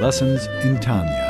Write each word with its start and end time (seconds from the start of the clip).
Lessons 0.00 0.46
in 0.64 0.80
Tanya. 0.80 1.28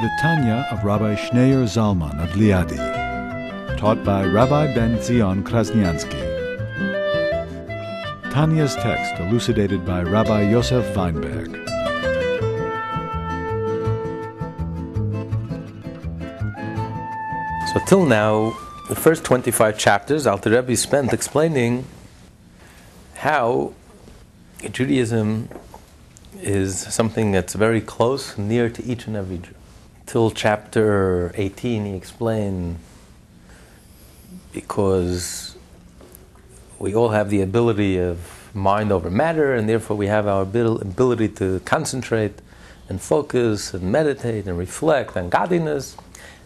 The 0.00 0.10
Tanya 0.22 0.64
of 0.70 0.84
Rabbi 0.84 1.16
Schneur 1.16 1.64
Zalman 1.64 2.22
of 2.22 2.30
Liadi, 2.36 2.78
taught 3.76 4.04
by 4.04 4.24
Rabbi 4.24 4.72
Ben 4.76 5.02
Zion 5.02 5.42
Krasniansky. 5.42 6.22
Tanya's 8.32 8.76
text 8.76 9.20
elucidated 9.20 9.84
by 9.84 10.04
Rabbi 10.04 10.42
Yosef 10.50 10.94
Weinberg. 10.94 11.50
So 17.72 17.80
till 17.88 18.06
now, 18.06 18.56
the 18.88 18.94
first 18.94 19.24
25 19.24 19.76
chapters, 19.76 20.28
Alter 20.28 20.50
Rebbe 20.50 20.76
spent 20.76 21.12
explaining 21.12 21.86
how 23.16 23.72
Judaism 24.70 25.48
is 26.42 26.78
something 26.78 27.32
that's 27.32 27.54
very 27.54 27.80
close, 27.80 28.36
near 28.38 28.68
to 28.70 28.84
each 28.84 29.06
and 29.06 29.16
every 29.16 29.38
Jew. 29.38 29.54
Till 30.06 30.30
chapter 30.30 31.32
18, 31.34 31.86
he 31.86 31.94
explained 31.94 32.78
because 34.52 35.56
we 36.78 36.94
all 36.94 37.10
have 37.10 37.30
the 37.30 37.40
ability 37.40 37.98
of 37.98 38.50
mind 38.54 38.90
over 38.90 39.10
matter, 39.10 39.54
and 39.54 39.68
therefore 39.68 39.96
we 39.96 40.06
have 40.06 40.26
our 40.26 40.42
ability 40.42 41.28
to 41.28 41.60
concentrate 41.60 42.40
and 42.88 43.00
focus 43.00 43.72
and 43.72 43.92
meditate 43.92 44.46
and 44.46 44.58
reflect 44.58 45.16
on 45.16 45.28
godliness. 45.28 45.96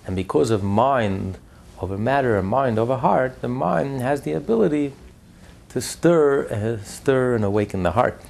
And 0.07 0.15
because 0.15 0.51
of 0.51 0.63
mind 0.63 1.39
over 1.81 1.97
matter 1.97 2.37
and 2.39 2.47
mind 2.47 2.79
over 2.79 2.99
heart, 2.99 3.41
the 3.41 3.49
mind 3.49 4.03
has 4.03 4.23
the 4.23 4.33
ability 4.33 4.93
to 5.71 5.81
stir, 5.81 6.47
uh, 6.47 6.85
stir 6.85 7.35
and 7.35 7.45
awaken 7.45 7.83
the 7.83 7.93
heart. 7.93 8.21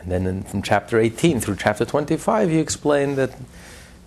And 0.00 0.10
then 0.10 0.26
in, 0.26 0.42
from 0.42 0.62
chapter 0.62 0.98
18 0.98 1.40
through 1.40 1.56
chapter 1.56 1.84
25, 1.84 2.50
he 2.50 2.58
explained 2.58 3.16
that, 3.16 3.36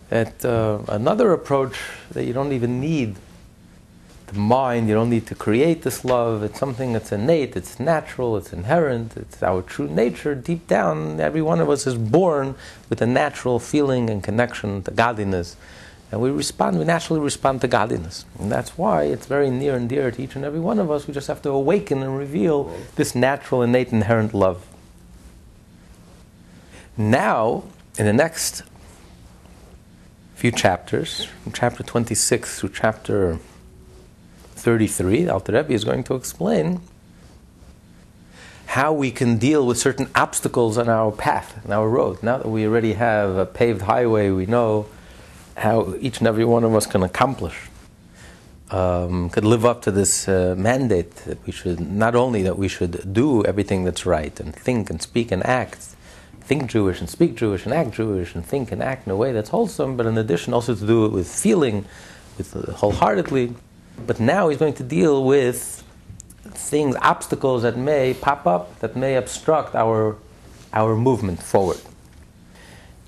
that 0.10 0.44
uh, 0.44 0.80
another 0.88 1.32
approach 1.32 1.78
that 2.12 2.26
you 2.26 2.34
don't 2.34 2.52
even 2.52 2.80
need 2.80 3.16
the 4.28 4.40
mind, 4.40 4.88
you 4.88 4.96
don't 4.96 5.10
need 5.10 5.28
to 5.28 5.36
create 5.36 5.84
this 5.84 6.04
love. 6.04 6.44
It's 6.44 6.60
something 6.60 6.94
that's 6.94 7.12
innate, 7.12 7.56
it's 7.56 7.80
natural, 7.80 8.36
it's 8.38 8.52
inherent, 8.52 9.16
it's 9.16 9.44
our 9.44 9.62
true 9.62 9.88
nature. 9.88 10.34
Deep 10.34 10.68
down, 10.68 11.20
every 11.20 11.42
one 11.42 11.60
of 11.60 11.70
us 11.70 11.86
is 11.86 11.96
born 11.96 12.56
with 12.90 13.02
a 13.02 13.06
natural 13.06 13.60
feeling 13.60 14.10
and 14.10 14.24
connection 14.24 14.82
to 14.84 14.92
godliness. 14.92 15.56
And 16.12 16.22
we 16.22 16.30
respond, 16.30 16.78
we 16.78 16.86
naturally 16.86 17.20
respond 17.20 17.62
to 17.62 17.68
godliness. 17.68 18.26
And 18.40 18.52
that's 18.52 18.78
why 18.78 19.04
it's 19.04 19.26
very 19.26 19.50
near 19.50 19.76
and 19.76 19.90
dear 19.90 20.12
to 20.12 20.22
each 20.22 20.36
and 20.36 20.46
every 20.46 20.60
one 20.60 20.80
of 20.80 20.92
us. 20.92 21.08
We 21.08 21.14
just 21.14 21.28
have 21.28 21.42
to 21.44 21.50
awaken 21.50 22.04
and 22.04 22.18
reveal 22.18 22.72
this 22.96 23.16
natural, 23.16 23.62
innate, 23.64 23.92
inherent 23.92 24.34
love. 24.34 24.68
Now, 26.96 27.64
in 27.98 28.06
the 28.06 28.14
next 28.14 28.62
few 30.36 30.52
chapters, 30.52 31.26
from 31.44 31.52
chapter 31.52 31.82
26 31.82 32.60
through 32.60 32.70
chapter 32.70 33.40
33, 34.56 35.28
Alter 35.28 35.54
Rebbe 35.54 35.74
is 35.74 35.86
going 35.86 36.04
to 36.04 36.14
explain 36.14 36.82
how 38.68 38.94
we 38.94 39.10
can 39.10 39.38
deal 39.38 39.66
with 39.66 39.80
certain 39.80 40.08
obstacles 40.14 40.78
on 40.78 40.88
our 40.88 41.12
path, 41.12 41.66
on 41.66 41.72
our 41.72 41.90
road. 41.90 42.22
Now 42.22 42.38
that 42.38 42.48
we 42.48 42.68
already 42.68 42.94
have 42.94 43.38
a 43.38 43.46
paved 43.48 43.82
highway, 43.82 44.30
we 44.30 44.46
know 44.46 44.86
how 45.58 45.96
each 46.00 46.20
and 46.20 46.28
every 46.28 46.46
one 46.46 46.64
of 46.64 46.76
us 46.76 46.86
can 46.86 47.02
accomplish, 47.02 47.70
um, 48.70 49.32
could 49.32 49.46
live 49.46 49.66
up 49.66 49.82
to 49.84 49.92
this 49.92 50.28
uh, 50.28 50.54
mandate 50.56 51.16
that 51.26 51.44
we 51.46 51.52
should 51.52 51.80
not 51.80 52.14
only 52.14 52.44
that 52.44 52.58
we 52.58 52.68
should 52.68 53.14
do 53.14 53.44
everything 53.46 53.84
that's 53.84 54.06
right 54.06 54.40
and 54.40 54.56
think 54.56 54.92
and 54.92 55.02
speak 55.02 55.32
and 55.32 55.44
act, 55.44 55.93
think 56.44 56.70
Jewish 56.70 57.00
and 57.00 57.10
speak 57.10 57.36
Jewish 57.36 57.66
and 57.66 57.74
act 57.74 57.92
Jewish 57.92 58.36
and 58.36 58.46
think 58.46 58.72
and 58.72 58.84
act 58.84 59.08
in 59.08 59.12
a 59.12 59.16
way 59.16 59.32
that's 59.32 59.50
wholesome, 59.50 59.96
but 59.98 60.06
in 60.06 60.18
addition 60.18 60.54
also 60.54 60.76
to 60.76 60.86
do 60.86 61.06
it 61.06 61.12
with 61.12 61.28
feeling, 61.28 61.86
with 62.38 62.56
uh, 62.56 62.74
wholeheartedly. 62.74 63.56
But 64.06 64.20
now 64.20 64.50
he's 64.50 64.58
going 64.58 64.74
to 64.76 64.84
deal 64.84 65.24
with 65.24 65.84
things, 66.44 66.96
obstacles 67.02 67.64
that 67.64 67.78
may 67.78 68.14
pop 68.14 68.46
up, 68.46 68.80
that 68.80 68.96
may 68.96 69.16
obstruct 69.16 69.76
our 69.76 70.18
our 70.74 70.96
movement 70.96 71.42
forward. 71.42 71.80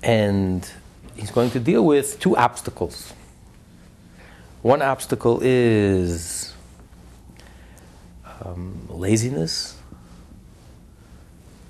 And 0.02 0.68
he's 1.16 1.32
going 1.32 1.50
to 1.50 1.60
deal 1.60 1.84
with 1.84 2.20
two 2.20 2.36
obstacles. 2.36 3.12
One 4.62 4.82
obstacle 4.82 5.40
is 5.42 6.54
um, 8.44 8.86
laziness, 8.88 9.76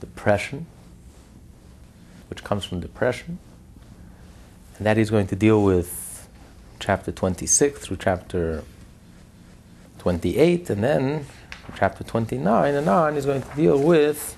depression, 0.01 0.67
which 2.29 2.45
comes 2.45 2.65
from 2.65 2.81
depression, 2.81 3.39
and 4.77 4.87
that 4.87 4.97
he's 4.97 5.11
going 5.11 5.27
to 5.29 5.37
deal 5.37 5.63
with 5.63 6.29
chapter 6.81 7.13
26 7.13 7.81
through 7.81 7.97
chapter 7.97 8.65
28, 9.99 10.71
and 10.71 10.85
then 10.85 11.27
chapter 11.77 12.05
29 12.05 12.75
and 12.75 12.89
on, 12.89 13.15
he's 13.15 13.27
going 13.27 13.43
to 13.43 13.57
deal 13.57 13.79
with 13.79 14.37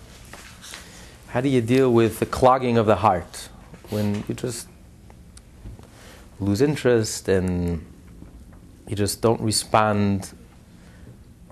how 1.29 1.41
do 1.41 1.49
you 1.49 1.61
deal 1.61 1.93
with 1.93 2.21
the 2.21 2.27
clogging 2.27 2.79
of 2.79 2.87
the 2.87 2.97
heart 2.97 3.49
when 3.91 4.25
you 4.29 4.35
just 4.35 4.67
lose 6.41 6.63
interest 6.63 7.29
and 7.29 7.85
you 8.87 8.97
just 8.97 9.21
don't 9.21 9.41
respond 9.41 10.33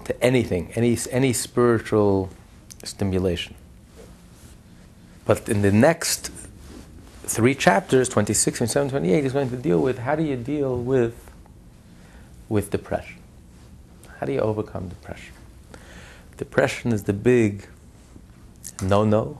to 0.04 0.24
anything, 0.24 0.72
any, 0.74 0.96
any 1.10 1.32
spiritual 1.32 2.30
stimulation. 2.84 3.54
But 5.26 5.48
in 5.48 5.62
the 5.62 5.72
next 5.72 6.30
three 7.24 7.54
chapters, 7.54 8.08
26, 8.08 8.58
27, 8.58 8.90
28, 8.90 9.22
he's 9.22 9.32
going 9.32 9.50
to 9.50 9.56
deal 9.56 9.80
with 9.80 9.98
how 9.98 10.16
do 10.16 10.22
you 10.22 10.36
deal 10.36 10.76
with, 10.78 11.30
with 12.48 12.70
depression? 12.70 13.18
How 14.18 14.26
do 14.26 14.32
you 14.32 14.40
overcome 14.40 14.88
depression? 14.88 15.34
Depression 16.38 16.92
is 16.92 17.02
the 17.02 17.12
big 17.12 17.66
no 18.82 19.04
no 19.04 19.38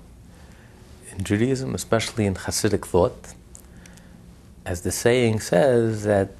in 1.12 1.24
Judaism, 1.24 1.74
especially 1.74 2.26
in 2.26 2.34
Hasidic 2.34 2.84
thought 2.84 3.34
as 4.66 4.80
the 4.80 4.90
saying 4.90 5.38
says, 5.38 6.02
that 6.02 6.30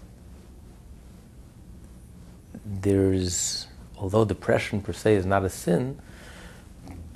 there's, 2.65 3.69
although 3.97 4.25
depression 4.25 4.81
per 4.81 4.93
se 4.93 5.15
is 5.15 5.25
not 5.25 5.45
a 5.45 5.49
sin, 5.49 5.97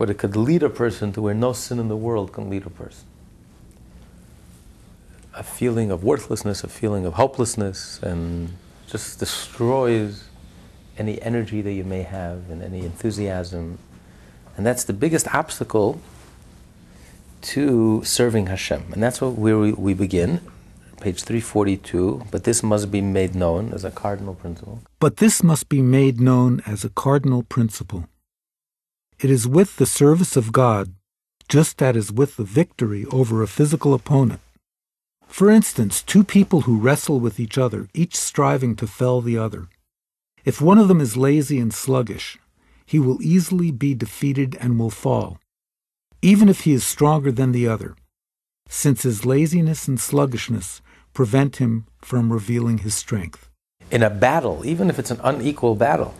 but 0.00 0.08
it 0.08 0.16
could 0.16 0.34
lead 0.34 0.62
a 0.62 0.70
person 0.70 1.12
to 1.12 1.20
where 1.20 1.34
no 1.34 1.52
sin 1.52 1.78
in 1.78 1.88
the 1.88 1.96
world 1.96 2.32
can 2.32 2.48
lead 2.48 2.64
a 2.64 2.70
person. 2.70 3.04
A 5.34 5.42
feeling 5.42 5.90
of 5.90 6.02
worthlessness, 6.02 6.64
a 6.64 6.68
feeling 6.68 7.04
of 7.04 7.12
hopelessness, 7.12 8.02
and 8.02 8.54
just 8.86 9.18
destroys 9.18 10.24
any 10.96 11.20
energy 11.20 11.60
that 11.60 11.74
you 11.74 11.84
may 11.84 12.02
have 12.02 12.48
and 12.48 12.62
any 12.62 12.78
enthusiasm. 12.78 13.78
And 14.56 14.64
that's 14.64 14.84
the 14.84 14.94
biggest 14.94 15.34
obstacle 15.34 16.00
to 17.52 18.02
serving 18.02 18.46
Hashem. 18.46 18.94
And 18.94 19.02
that's 19.02 19.20
where 19.20 19.58
we, 19.58 19.72
we 19.72 19.92
begin 19.92 20.40
page 21.02 21.24
342, 21.24 22.24
but 22.30 22.44
this 22.44 22.62
must 22.62 22.90
be 22.90 23.02
made 23.02 23.34
known 23.34 23.74
as 23.74 23.84
a 23.84 23.90
cardinal 23.90 24.34
principle. 24.34 24.80
But 24.98 25.18
this 25.18 25.42
must 25.42 25.68
be 25.68 25.82
made 25.82 26.18
known 26.18 26.62
as 26.66 26.86
a 26.86 26.88
cardinal 26.88 27.42
principle. 27.42 28.06
It 29.22 29.30
is 29.30 29.46
with 29.46 29.76
the 29.76 29.84
service 29.84 30.34
of 30.34 30.50
God, 30.50 30.94
just 31.46 31.82
as 31.82 32.10
with 32.10 32.36
the 32.36 32.44
victory 32.44 33.04
over 33.12 33.42
a 33.42 33.46
physical 33.46 33.92
opponent. 33.92 34.40
For 35.26 35.50
instance, 35.50 36.00
two 36.00 36.24
people 36.24 36.62
who 36.62 36.78
wrestle 36.78 37.20
with 37.20 37.38
each 37.38 37.58
other, 37.58 37.88
each 37.92 38.16
striving 38.16 38.76
to 38.76 38.86
fell 38.86 39.20
the 39.20 39.36
other. 39.36 39.68
If 40.46 40.62
one 40.62 40.78
of 40.78 40.88
them 40.88 41.02
is 41.02 41.18
lazy 41.18 41.60
and 41.60 41.74
sluggish, 41.74 42.38
he 42.86 42.98
will 42.98 43.20
easily 43.20 43.70
be 43.70 43.94
defeated 43.94 44.56
and 44.58 44.78
will 44.78 44.88
fall, 44.88 45.38
even 46.22 46.48
if 46.48 46.62
he 46.62 46.72
is 46.72 46.86
stronger 46.86 47.30
than 47.30 47.52
the 47.52 47.68
other, 47.68 47.96
since 48.70 49.02
his 49.02 49.26
laziness 49.26 49.86
and 49.86 50.00
sluggishness 50.00 50.80
prevent 51.12 51.56
him 51.56 51.84
from 52.00 52.32
revealing 52.32 52.78
his 52.78 52.94
strength. 52.94 53.50
In 53.90 54.02
a 54.02 54.08
battle, 54.08 54.64
even 54.64 54.88
if 54.88 54.98
it's 54.98 55.10
an 55.10 55.20
unequal 55.22 55.74
battle, 55.74 56.14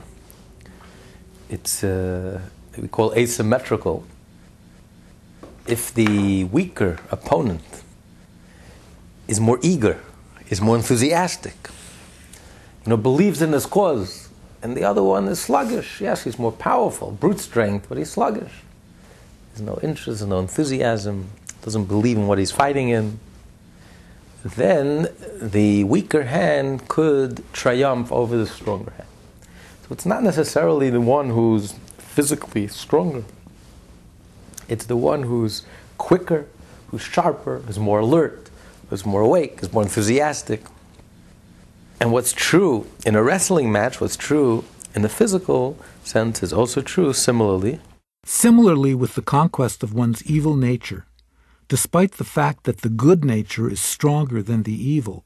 it's 1.48 1.82
uh, 1.82 2.42
we 2.76 2.88
call 2.88 3.12
asymmetrical. 3.14 4.04
If 5.66 5.92
the 5.94 6.44
weaker 6.44 6.98
opponent 7.10 7.82
is 9.28 9.40
more 9.40 9.58
eager, 9.62 10.00
is 10.48 10.60
more 10.60 10.76
enthusiastic, 10.76 11.70
you 12.84 12.90
know, 12.90 12.96
believes 12.96 13.42
in 13.42 13.52
his 13.52 13.66
cause, 13.66 14.28
and 14.62 14.76
the 14.76 14.84
other 14.84 15.02
one 15.02 15.28
is 15.28 15.40
sluggish. 15.40 16.00
Yes, 16.00 16.24
he's 16.24 16.38
more 16.38 16.52
powerful, 16.52 17.12
brute 17.12 17.40
strength, 17.40 17.86
but 17.88 17.98
he's 17.98 18.10
sluggish. 18.10 18.52
There's 19.52 19.62
no 19.62 19.78
interest, 19.82 20.26
no 20.26 20.38
enthusiasm, 20.38 21.30
doesn't 21.62 21.84
believe 21.84 22.16
in 22.16 22.26
what 22.26 22.38
he's 22.38 22.52
fighting 22.52 22.88
in 22.88 23.18
then 24.42 25.08
the 25.40 25.84
weaker 25.84 26.24
hand 26.24 26.88
could 26.88 27.42
triumph 27.52 28.10
over 28.10 28.36
the 28.36 28.46
stronger 28.46 28.90
hand. 28.92 29.08
So 29.82 29.88
it's 29.90 30.06
not 30.06 30.22
necessarily 30.22 30.90
the 30.90 31.00
one 31.00 31.30
who's 31.30 31.74
physically 32.10 32.66
stronger, 32.66 33.24
it's 34.68 34.86
the 34.86 34.96
one 34.96 35.22
who's 35.22 35.62
quicker, 35.98 36.46
who's 36.88 37.02
sharper, 37.02 37.58
who's 37.66 37.78
more 37.78 38.00
alert, 38.00 38.50
who's 38.88 39.06
more 39.06 39.22
awake, 39.22 39.60
who's 39.60 39.72
more 39.72 39.82
enthusiastic. 39.82 40.62
And 42.00 42.12
what's 42.12 42.32
true 42.32 42.86
in 43.06 43.14
a 43.14 43.22
wrestling 43.22 43.70
match, 43.70 44.00
what's 44.00 44.16
true 44.16 44.64
in 44.94 45.02
the 45.02 45.08
physical 45.08 45.78
sense, 46.02 46.42
is 46.42 46.52
also 46.52 46.80
true 46.80 47.12
similarly. 47.12 47.80
Similarly, 48.24 48.94
with 48.94 49.14
the 49.14 49.22
conquest 49.22 49.82
of 49.82 49.94
one's 49.94 50.22
evil 50.24 50.56
nature, 50.56 51.06
despite 51.68 52.12
the 52.12 52.24
fact 52.38 52.64
that 52.64 52.78
the 52.78 52.88
good 52.88 53.24
nature 53.24 53.70
is 53.70 53.80
stronger 53.80 54.42
than 54.42 54.64
the 54.64 54.88
evil. 54.96 55.24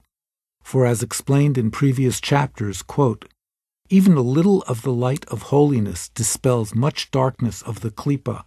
For 0.62 0.86
as 0.86 1.02
explained 1.02 1.58
in 1.58 1.70
previous 1.70 2.20
chapters, 2.20 2.82
quote, 2.82 3.26
even 3.90 4.16
a 4.16 4.22
little 4.22 4.62
of 4.62 4.82
the 4.82 4.92
light 4.92 5.25
of 5.26 5.42
holiness 5.42 6.08
dispels 6.08 6.75
much 6.75 7.10
darkness 7.10 7.60
of 7.62 7.81
the 7.81 7.90
klipa. 7.90 8.44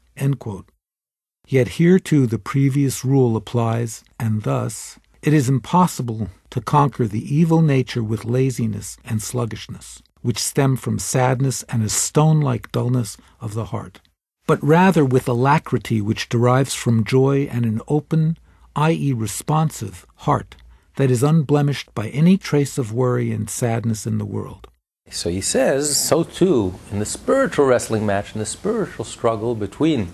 Yet 1.47 1.67
here 1.67 1.99
too 1.99 2.27
the 2.27 2.39
previous 2.39 3.05
rule 3.05 3.35
applies, 3.35 4.03
and 4.19 4.43
thus 4.43 4.99
it 5.21 5.33
is 5.33 5.47
impossible 5.49 6.29
to 6.49 6.61
conquer 6.61 7.07
the 7.07 7.35
evil 7.35 7.61
nature 7.61 8.03
with 8.03 8.25
laziness 8.25 8.97
and 9.05 9.21
sluggishness, 9.21 10.01
which 10.21 10.39
stem 10.41 10.75
from 10.75 10.99
sadness 10.99 11.63
and 11.63 11.83
a 11.83 11.89
stone 11.89 12.41
like 12.41 12.71
dullness 12.71 13.17
of 13.39 13.53
the 13.53 13.65
heart, 13.65 13.99
but 14.47 14.63
rather 14.63 15.05
with 15.05 15.27
alacrity 15.27 16.01
which 16.01 16.29
derives 16.29 16.73
from 16.73 17.03
joy 17.03 17.47
and 17.51 17.65
an 17.65 17.81
open, 17.87 18.37
i.e., 18.75 19.13
responsive, 19.13 20.05
heart 20.17 20.55
that 20.95 21.11
is 21.11 21.23
unblemished 21.23 21.93
by 21.93 22.07
any 22.09 22.37
trace 22.37 22.77
of 22.77 22.91
worry 22.91 23.31
and 23.31 23.49
sadness 23.49 24.07
in 24.07 24.17
the 24.17 24.25
world. 24.25 24.67
So 25.09 25.29
he 25.29 25.41
says, 25.41 25.97
so 25.97 26.23
too, 26.23 26.75
in 26.91 26.99
the 26.99 27.05
spiritual 27.05 27.65
wrestling 27.65 28.05
match, 28.05 28.33
in 28.33 28.39
the 28.39 28.45
spiritual 28.45 29.05
struggle 29.05 29.55
between 29.55 30.11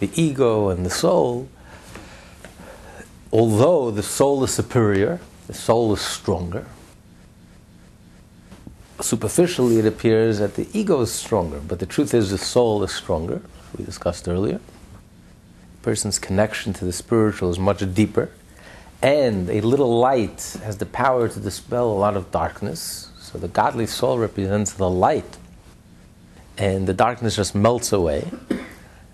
the 0.00 0.10
ego 0.14 0.70
and 0.70 0.84
the 0.84 0.90
soul, 0.90 1.48
although 3.32 3.90
the 3.90 4.02
soul 4.02 4.42
is 4.42 4.52
superior, 4.52 5.20
the 5.46 5.54
soul 5.54 5.92
is 5.92 6.00
stronger, 6.00 6.66
superficially 9.00 9.78
it 9.78 9.86
appears 9.86 10.38
that 10.38 10.54
the 10.54 10.66
ego 10.72 11.02
is 11.02 11.12
stronger, 11.12 11.60
but 11.60 11.78
the 11.78 11.86
truth 11.86 12.14
is 12.14 12.30
the 12.30 12.38
soul 12.38 12.82
is 12.82 12.92
stronger, 12.92 13.42
as 13.72 13.78
we 13.78 13.84
discussed 13.84 14.26
earlier. 14.28 14.56
A 14.56 15.82
person's 15.82 16.18
connection 16.18 16.72
to 16.74 16.84
the 16.86 16.92
spiritual 16.92 17.50
is 17.50 17.58
much 17.58 17.94
deeper, 17.94 18.30
and 19.02 19.50
a 19.50 19.60
little 19.60 19.98
light 19.98 20.56
has 20.62 20.78
the 20.78 20.86
power 20.86 21.28
to 21.28 21.38
dispel 21.38 21.90
a 21.90 21.98
lot 21.98 22.16
of 22.16 22.30
darkness 22.30 23.10
so 23.34 23.40
the 23.40 23.48
godly 23.48 23.86
soul 23.86 24.16
represents 24.16 24.74
the 24.74 24.88
light, 24.88 25.38
and 26.56 26.86
the 26.86 26.94
darkness 26.94 27.34
just 27.34 27.52
melts 27.52 27.92
away. 27.92 28.30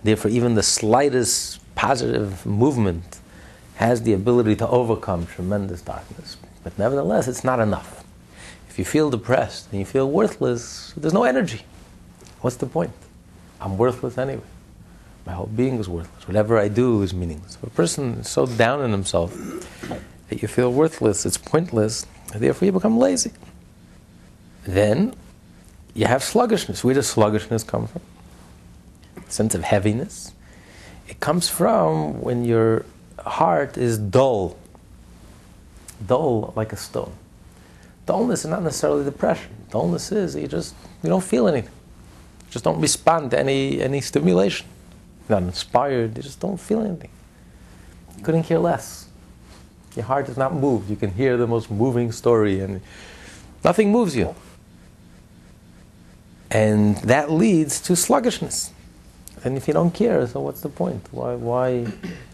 Therefore, 0.02 0.30
even 0.30 0.56
the 0.56 0.62
slightest 0.62 1.58
positive 1.74 2.44
movement 2.44 3.18
has 3.76 4.02
the 4.02 4.12
ability 4.12 4.56
to 4.56 4.68
overcome 4.68 5.26
tremendous 5.26 5.80
darkness. 5.80 6.36
But 6.62 6.78
nevertheless, 6.78 7.28
it's 7.28 7.44
not 7.44 7.60
enough. 7.60 8.04
If 8.68 8.78
you 8.78 8.84
feel 8.84 9.08
depressed 9.08 9.68
and 9.70 9.80
you 9.80 9.86
feel 9.86 10.10
worthless, 10.10 10.92
there's 10.98 11.14
no 11.14 11.24
energy. 11.24 11.62
What's 12.42 12.56
the 12.56 12.66
point? 12.66 12.92
I'm 13.58 13.78
worthless 13.78 14.18
anyway. 14.18 14.42
My 15.24 15.32
whole 15.32 15.46
being 15.46 15.78
is 15.78 15.88
worthless. 15.88 16.28
Whatever 16.28 16.58
I 16.58 16.68
do 16.68 17.00
is 17.00 17.14
meaningless. 17.14 17.54
If 17.54 17.62
a 17.62 17.70
person 17.70 18.18
is 18.18 18.28
so 18.28 18.44
down 18.44 18.82
on 18.82 18.90
himself 18.90 19.34
that 20.28 20.42
you 20.42 20.48
feel 20.48 20.70
worthless, 20.70 21.24
it's 21.24 21.38
pointless, 21.38 22.04
therefore 22.34 22.66
you 22.66 22.72
become 22.72 22.98
lazy 22.98 23.32
then 24.72 25.14
you 25.94 26.06
have 26.06 26.22
sluggishness. 26.22 26.84
Where 26.84 26.94
does 26.94 27.08
sluggishness 27.08 27.62
come 27.62 27.86
from? 27.86 28.02
Sense 29.28 29.54
of 29.54 29.62
heaviness. 29.62 30.32
It 31.08 31.20
comes 31.20 31.48
from 31.48 32.20
when 32.20 32.44
your 32.44 32.84
heart 33.18 33.76
is 33.76 33.98
dull, 33.98 34.56
dull 36.06 36.52
like 36.56 36.72
a 36.72 36.76
stone. 36.76 37.12
Dullness 38.06 38.44
is 38.44 38.50
not 38.50 38.62
necessarily 38.62 39.04
depression. 39.04 39.50
Dullness 39.70 40.10
is 40.10 40.34
you 40.34 40.48
just 40.48 40.74
you 41.02 41.08
don't 41.08 41.22
feel 41.22 41.46
anything. 41.48 41.70
You 41.70 42.52
just 42.52 42.64
don't 42.64 42.80
respond 42.80 43.30
to 43.32 43.38
any 43.38 43.80
any 43.80 44.00
stimulation. 44.00 44.66
You're 45.28 45.40
not 45.40 45.46
inspired. 45.46 46.16
You 46.16 46.22
just 46.22 46.40
don't 46.40 46.58
feel 46.58 46.80
anything. 46.80 47.10
You 48.16 48.24
couldn't 48.24 48.44
care 48.44 48.58
less. 48.58 49.08
Your 49.96 50.04
heart 50.04 50.28
is 50.28 50.36
not 50.36 50.54
moved. 50.54 50.88
You 50.90 50.96
can 50.96 51.12
hear 51.12 51.36
the 51.36 51.46
most 51.46 51.70
moving 51.70 52.12
story 52.12 52.60
and 52.60 52.80
nothing 53.64 53.90
moves 53.90 54.16
you. 54.16 54.34
And 56.50 56.96
that 56.98 57.30
leads 57.30 57.80
to 57.82 57.94
sluggishness. 57.94 58.72
And 59.44 59.56
if 59.56 59.68
you 59.68 59.74
don't 59.74 59.92
care, 59.92 60.26
so 60.26 60.40
what's 60.40 60.60
the 60.60 60.68
point? 60.68 61.06
Why? 61.12 61.34
why? 61.34 61.84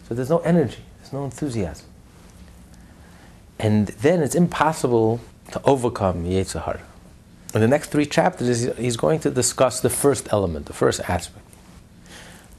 So 0.07 0.15
there's 0.15 0.29
no 0.29 0.39
energy, 0.39 0.77
there's 0.99 1.13
no 1.13 1.23
enthusiasm. 1.25 1.85
And 3.59 3.87
then 3.87 4.21
it's 4.21 4.35
impossible 4.35 5.21
to 5.51 5.61
overcome 5.63 6.25
Yetzer 6.25 6.63
Hara. 6.63 6.81
In 7.53 7.61
the 7.61 7.67
next 7.67 7.89
three 7.89 8.05
chapters, 8.05 8.63
he's 8.77 8.97
going 8.97 9.19
to 9.21 9.31
discuss 9.31 9.79
the 9.79 9.89
first 9.89 10.27
element, 10.31 10.65
the 10.65 10.73
first 10.73 10.99
aspect, 11.01 11.45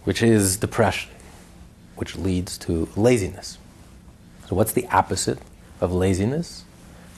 which 0.05 0.23
is 0.23 0.57
depression, 0.57 1.11
which 1.97 2.17
leads 2.17 2.57
to 2.59 2.89
laziness. 2.97 3.59
So, 4.49 4.57
what's 4.57 4.73
the 4.73 4.87
opposite 4.89 5.39
of 5.81 5.93
laziness? 5.93 6.65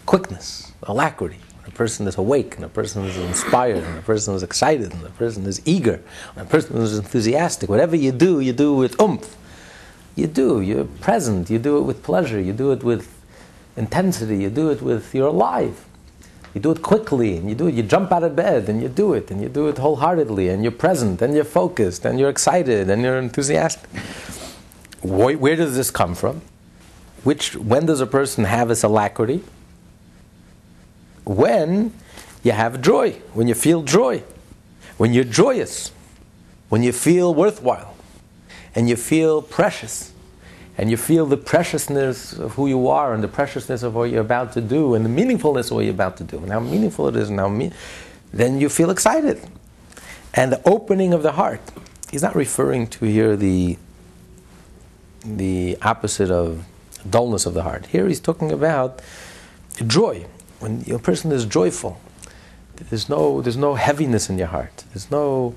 Quickness, 0.05 0.73
alacrity 0.83 1.39
a 1.71 1.77
person 1.77 2.09
is 2.09 2.19
awake, 2.19 2.57
and 2.57 2.65
a 2.65 2.69
person 2.69 3.05
is 3.05 3.17
inspired, 3.17 3.85
and 3.85 3.99
a 3.99 4.03
person 4.03 4.35
is 4.35 4.43
excited, 4.43 4.93
and 4.93 5.05
a 5.05 5.11
person 5.11 5.47
is 5.47 5.63
eager, 5.65 6.03
and 6.35 6.47
a 6.47 6.51
person 6.51 6.77
is 6.79 6.99
enthusiastic. 6.99 7.69
Whatever 7.69 7.95
you 7.95 8.11
do, 8.11 8.41
you 8.41 8.53
do 8.53 8.75
with 8.75 9.01
oomph. 9.01 9.37
You 10.17 10.27
do, 10.27 10.61
you're 10.61 10.85
present, 10.85 11.49
you 11.49 11.61
do 11.61 11.79
it 11.79 11.83
with 11.83 12.03
pleasure, 12.03 12.41
you 12.41 12.53
do 12.53 12.73
it 12.73 12.83
with 12.83 13.09
intensity, 13.77 14.39
you 14.39 14.51
do 14.51 14.71
it 14.71 14.83
with, 14.83 15.15
you're 15.15 15.29
alive. 15.29 15.85
You 16.55 16.61
do 16.61 16.73
it 16.73 16.83
quickly, 16.83 17.37
and 17.37 17.49
you 17.49 17.55
do 17.55 17.69
it, 17.69 17.75
you 17.75 17.85
jump 17.85 18.11
out 18.11 18.25
of 18.25 18.35
bed, 18.35 18.69
and 18.69 18.83
you 18.83 18.89
do 18.89 19.15
it, 19.15 19.31
and 19.31 19.41
you 19.41 19.49
do 19.49 19.69
it 19.69 19.79
wholeheartedly, 19.79 20.49
and 20.49 20.65
you're 20.65 20.73
present, 20.73 21.23
and 21.23 21.35
you're 21.35 21.45
focused, 21.45 22.05
and 22.05 22.19
you're 22.19 22.31
excited, 22.31 22.91
and 22.91 23.03
you're 23.03 23.19
enthusiastic. 23.19 23.89
Where, 25.03 25.39
where 25.39 25.55
does 25.55 25.77
this 25.77 25.93
come 25.93 26.17
from? 26.17 26.43
Which, 27.23 27.55
when 27.55 27.87
does 27.87 28.01
a 28.01 28.07
person 28.07 28.43
have 28.45 28.69
this 28.69 28.83
alacrity? 28.83 29.45
When 31.37 31.93
you 32.43 32.51
have 32.51 32.83
joy, 32.83 33.13
when 33.35 33.47
you 33.47 33.55
feel 33.55 33.83
joy, 33.83 34.23
when 34.97 35.15
you're 35.15 35.25
joyous, 35.25 35.93
when 36.69 36.83
you 36.83 36.93
feel 36.93 37.33
worthwhile, 37.33 37.95
and 38.75 38.89
you 38.89 38.97
feel 38.97 39.41
precious, 39.41 40.13
and 40.77 40.91
you 40.91 40.97
feel 40.97 41.27
the 41.27 41.37
preciousness 41.37 42.33
of 42.33 42.55
who 42.55 42.67
you 42.67 42.89
are, 42.89 43.15
and 43.15 43.23
the 43.23 43.29
preciousness 43.29 43.83
of 43.83 43.95
what 43.95 44.11
you're 44.11 44.21
about 44.21 44.53
to 44.53 44.61
do, 44.61 44.95
and 44.95 45.05
the 45.05 45.09
meaningfulness 45.09 45.71
of 45.71 45.77
what 45.77 45.85
you're 45.85 45.95
about 45.95 46.17
to 46.17 46.25
do, 46.25 46.39
and 46.39 46.51
how 46.51 46.61
meaningful 46.61 47.07
it 47.07 47.15
is, 47.15 47.29
and 47.29 47.39
how 47.39 47.71
then 48.33 48.61
you 48.61 48.69
feel 48.69 48.91
excited. 48.91 49.41
And 50.35 50.53
the 50.53 50.63
opening 50.69 51.13
of 51.13 51.23
the 51.23 51.33
heart. 51.33 51.61
He's 52.11 52.23
not 52.23 52.35
referring 52.35 52.89
to 52.89 53.05
here 53.05 53.37
the 53.37 53.79
the 55.25 55.77
opposite 55.83 56.31
of 56.31 56.65
dullness 57.09 57.47
of 57.47 57.55
the 57.55 57.63
heart. 57.63 57.87
Here 57.87 58.07
he's 58.09 58.21
talking 58.21 58.51
about 58.51 59.03
joy 59.87 60.27
when 60.61 60.83
your 60.83 60.99
person 60.99 61.33
is 61.33 61.45
joyful, 61.45 62.01
there's 62.89 63.09
no, 63.09 63.43
there's 63.43 63.57
no 63.57 63.75
heaviness 63.75 64.31
in 64.31 64.39
your 64.39 64.47
heart. 64.47 64.85
There's 64.93 65.11
no, 65.11 65.55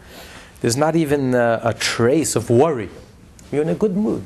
there's 0.61 0.75
not 0.75 0.95
even 0.95 1.35
a, 1.35 1.61
a 1.63 1.73
trace 1.73 2.35
of 2.35 2.49
worry. 2.49 2.89
You're 3.51 3.61
in 3.61 3.69
a 3.69 3.75
good 3.75 3.95
mood. 3.95 4.23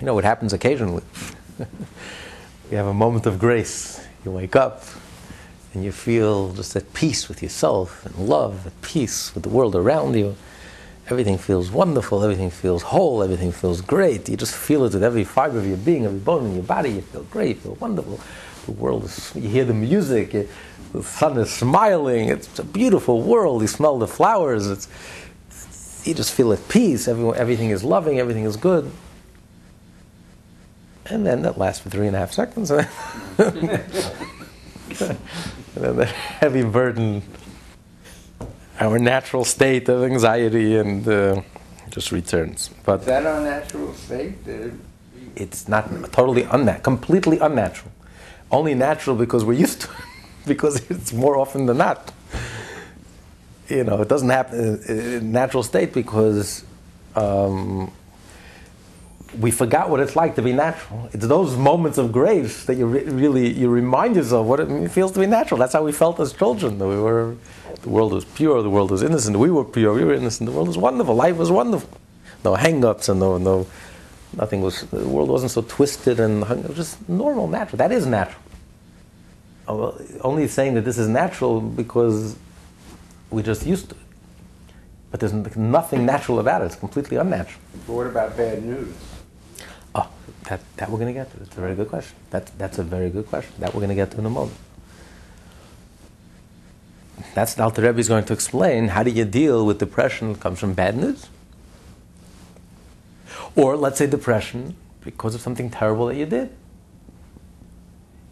You 0.00 0.06
know 0.06 0.14
what 0.14 0.24
happens 0.24 0.52
occasionally. 0.52 1.04
you 2.70 2.76
have 2.76 2.86
a 2.86 2.94
moment 2.94 3.26
of 3.26 3.38
grace. 3.38 4.04
You 4.24 4.30
wake 4.30 4.56
up 4.56 4.84
and 5.74 5.84
you 5.84 5.92
feel 5.92 6.52
just 6.54 6.74
at 6.76 6.92
peace 6.94 7.28
with 7.28 7.42
yourself 7.42 8.06
and 8.06 8.28
love, 8.28 8.66
at 8.66 8.80
peace 8.82 9.34
with 9.34 9.42
the 9.42 9.48
world 9.48 9.76
around 9.76 10.14
you. 10.16 10.36
Everything 11.08 11.38
feels 11.38 11.70
wonderful, 11.70 12.22
everything 12.22 12.50
feels 12.50 12.82
whole, 12.82 13.22
everything 13.22 13.50
feels 13.50 13.80
great. 13.80 14.28
You 14.28 14.36
just 14.36 14.54
feel 14.54 14.84
it 14.84 14.92
with 14.92 15.02
every 15.02 15.24
fiber 15.24 15.58
of 15.58 15.66
your 15.66 15.78
being, 15.78 16.04
every 16.04 16.18
bone 16.18 16.46
in 16.46 16.54
your 16.54 16.64
body. 16.64 16.90
You 16.90 17.00
feel 17.00 17.22
great, 17.24 17.56
you 17.56 17.62
feel 17.62 17.74
wonderful 17.76 18.20
the 18.68 18.72
world 18.72 19.04
is, 19.04 19.32
you 19.34 19.48
hear 19.48 19.64
the 19.64 19.74
music, 19.74 20.34
it, 20.34 20.48
the 20.92 21.02
sun 21.02 21.38
is 21.38 21.50
smiling, 21.50 22.28
it's 22.28 22.58
a 22.58 22.64
beautiful 22.64 23.22
world, 23.22 23.62
you 23.62 23.68
smell 23.68 23.98
the 23.98 24.06
flowers, 24.06 24.66
it's, 24.66 24.86
you 26.06 26.14
just 26.14 26.34
feel 26.34 26.52
at 26.52 26.68
peace, 26.68 27.08
Everyone, 27.08 27.36
everything 27.36 27.70
is 27.70 27.82
loving, 27.82 28.18
everything 28.18 28.44
is 28.44 28.56
good. 28.56 28.90
And 31.06 31.26
then 31.26 31.42
that 31.42 31.56
lasts 31.56 31.82
for 31.82 31.88
three 31.88 32.06
and 32.06 32.14
a 32.14 32.18
half 32.18 32.32
seconds. 32.32 32.70
and 32.70 32.88
then 35.74 35.96
the 35.96 36.04
heavy 36.04 36.62
burden, 36.62 37.22
our 38.78 38.98
natural 38.98 39.44
state 39.46 39.88
of 39.88 40.02
anxiety, 40.02 40.76
and 40.76 41.08
uh, 41.08 41.40
just 41.88 42.12
returns. 42.12 42.68
But 42.84 43.00
is 43.00 43.06
that 43.06 43.24
our 43.24 43.40
natural 43.40 43.94
state? 43.94 44.34
It's 45.34 45.68
not 45.68 45.88
totally 46.12 46.42
unnatural, 46.42 46.82
completely 46.82 47.38
unnatural 47.38 47.92
only 48.50 48.74
natural 48.74 49.16
because 49.16 49.44
we're 49.44 49.60
used 49.60 49.82
to 49.82 49.88
it, 49.90 49.96
because 50.46 50.88
it's 50.90 51.12
more 51.12 51.36
often 51.36 51.66
than 51.66 51.78
not. 51.78 52.12
You 53.68 53.84
know, 53.84 54.00
it 54.00 54.08
doesn't 54.08 54.30
happen 54.30 54.82
in 54.88 55.30
natural 55.32 55.62
state 55.62 55.92
because 55.92 56.64
um, 57.14 57.92
we 59.38 59.50
forgot 59.50 59.90
what 59.90 60.00
it's 60.00 60.16
like 60.16 60.36
to 60.36 60.42
be 60.42 60.52
natural. 60.52 61.10
It's 61.12 61.26
those 61.26 61.56
moments 61.56 61.98
of 61.98 62.12
grace 62.12 62.64
that 62.64 62.76
you 62.76 62.86
re- 62.86 63.04
really 63.04 63.52
you 63.52 63.68
remind 63.68 64.16
yourself 64.16 64.46
what 64.46 64.60
it 64.60 64.88
feels 64.90 65.12
to 65.12 65.20
be 65.20 65.26
natural. 65.26 65.58
That's 65.58 65.74
how 65.74 65.84
we 65.84 65.92
felt 65.92 66.18
as 66.18 66.32
children. 66.32 66.78
We 66.78 66.96
were, 66.96 67.36
the 67.82 67.88
world 67.90 68.12
was 68.12 68.24
pure, 68.24 68.62
the 68.62 68.70
world 68.70 68.90
was 68.90 69.02
innocent. 69.02 69.36
We 69.36 69.50
were 69.50 69.64
pure, 69.64 69.92
we 69.92 70.04
were 70.04 70.14
innocent. 70.14 70.48
The 70.48 70.56
world 70.56 70.68
was 70.68 70.78
wonderful. 70.78 71.14
Life 71.14 71.36
was 71.36 71.50
wonderful. 71.50 71.90
No 72.44 72.54
hang-ups 72.54 73.08
and 73.08 73.20
no 73.20 73.36
no, 73.36 73.66
nothing 74.36 74.60
was. 74.60 74.82
The 74.82 75.06
world 75.08 75.28
wasn't 75.28 75.52
so 75.52 75.62
twisted 75.62 76.20
and 76.20 76.44
hung, 76.44 76.60
it 76.60 76.68
was 76.68 76.76
just 76.76 77.08
normal, 77.08 77.48
natural. 77.48 77.78
That 77.78 77.92
is 77.92 78.06
natural. 78.06 78.42
Oh, 79.66 80.00
only 80.22 80.48
saying 80.48 80.74
that 80.74 80.84
this 80.84 80.96
is 80.98 81.08
natural 81.08 81.60
because 81.60 82.36
we're 83.30 83.42
just 83.42 83.66
used 83.66 83.90
to 83.90 83.94
it. 83.94 84.02
But 85.10 85.20
there's 85.20 85.32
nothing 85.56 86.04
natural 86.04 86.38
about 86.38 86.62
it. 86.62 86.66
It's 86.66 86.76
completely 86.76 87.16
unnatural. 87.16 87.60
But 87.86 87.92
what 87.92 88.06
about 88.06 88.36
bad 88.36 88.64
news? 88.64 88.94
Oh, 89.94 90.08
that, 90.44 90.60
that 90.76 90.90
we're 90.90 90.98
going 90.98 91.14
to 91.14 91.18
get 91.18 91.30
to. 91.32 91.38
That's 91.38 91.56
a 91.56 91.60
very 91.60 91.74
good 91.74 91.88
question. 91.88 92.16
That, 92.30 92.50
that's 92.58 92.78
a 92.78 92.82
very 92.82 93.08
good 93.10 93.26
question. 93.26 93.54
That 93.58 93.74
we're 93.74 93.80
going 93.80 93.90
to 93.90 93.94
get 93.94 94.10
to 94.12 94.18
in 94.18 94.26
a 94.26 94.30
moment. 94.30 94.56
That's 97.34 97.54
the 97.54 97.62
Alter 97.62 97.82
Rebbe 97.82 97.98
is 97.98 98.08
going 98.08 98.24
to 98.24 98.32
explain 98.32 98.88
how 98.88 99.02
do 99.02 99.10
you 99.10 99.24
deal 99.24 99.66
with 99.66 99.78
depression 99.78 100.34
that 100.34 100.40
comes 100.40 100.60
from 100.60 100.74
bad 100.74 100.96
news? 100.96 101.28
Or 103.58 103.76
let's 103.76 103.98
say 103.98 104.06
depression 104.06 104.76
because 105.00 105.34
of 105.34 105.40
something 105.40 105.68
terrible 105.68 106.06
that 106.06 106.14
you 106.14 106.26
did. 106.26 106.50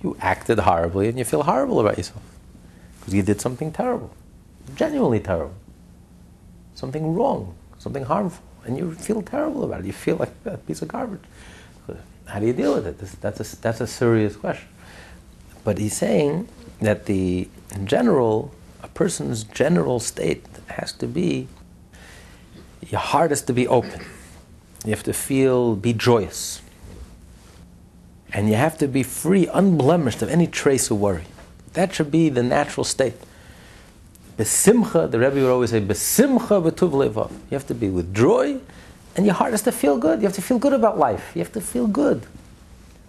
You 0.00 0.16
acted 0.21 0.61
horribly 0.61 1.09
and 1.09 1.18
you 1.18 1.25
feel 1.25 1.42
horrible 1.42 1.80
about 1.80 1.97
yourself 1.97 2.23
because 3.00 3.12
you 3.12 3.23
did 3.23 3.40
something 3.40 3.73
terrible, 3.73 4.14
genuinely 4.76 5.18
terrible, 5.18 5.56
something 6.76 7.14
wrong, 7.14 7.56
something 7.78 8.04
harmful, 8.04 8.45
and 8.64 8.78
you 8.78 8.95
feel 8.95 9.21
terrible 9.21 9.64
about 9.64 9.80
it. 9.80 9.87
You 9.87 9.92
feel 9.92 10.16
like 10.16 10.33
a 10.45 10.59
piece 10.59 10.80
of 10.80 10.88
garbage. 10.88 11.25
How 12.26 12.38
do 12.38 12.47
you 12.47 12.52
deal 12.52 12.75
with 12.75 12.87
it? 12.87 12.99
This, 12.99 13.12
that's, 13.16 13.40
a, 13.40 13.56
that's 13.61 13.80
a 13.80 13.87
serious 13.87 14.37
question. 14.37 14.68
But 15.64 15.78
he's 15.78 15.97
saying 15.97 16.49
that 16.80 17.06
the, 17.06 17.49
in 17.73 17.87
general, 17.88 18.54
a 18.80 18.88
person's 18.88 19.42
general 19.42 19.99
state 19.99 20.45
has 20.68 20.92
to 20.95 21.06
be 21.09 21.49
your 22.88 23.00
heart 23.00 23.30
has 23.30 23.42
to 23.42 23.52
be 23.52 23.66
open. 23.66 24.04
You 24.87 24.93
have 24.93 25.02
to 25.02 25.12
feel, 25.12 25.75
be 25.75 25.93
joyous. 25.93 26.62
And 28.33 28.49
you 28.49 28.55
have 28.55 28.78
to 28.78 28.87
be 28.87 29.02
free, 29.02 29.49
unblemished 29.49 30.23
of 30.23 30.31
any 30.31 30.47
trace 30.47 30.90
of 30.90 31.00
worry. 31.00 31.25
That 31.73 31.93
should 31.93 32.11
be 32.11 32.28
the 32.28 32.43
natural 32.43 32.85
state. 32.85 33.14
Besimcha, 34.38 35.11
the 35.11 35.19
Rebbe 35.19 35.37
would 35.37 35.50
always 35.50 35.71
say, 35.71 35.81
Besimcha 35.81 36.62
betuv 36.62 36.93
levav. 36.93 37.31
You 37.50 37.57
have 37.57 37.66
to 37.66 37.75
be 37.75 37.88
with 37.88 38.14
joy, 38.14 38.59
and 39.16 39.26
your 39.26 39.35
heart 39.35 39.50
has 39.52 39.62
to 39.62 39.73
feel 39.73 39.99
good. 39.99 40.21
You 40.21 40.26
have 40.26 40.37
to 40.37 40.43
feel 40.43 40.59
good 40.59 40.73
about 40.73 40.99
life. 40.99 41.33
You 41.35 41.40
have 41.40 41.52
to 41.52 41.61
feel 41.61 41.88
good. 41.88 42.25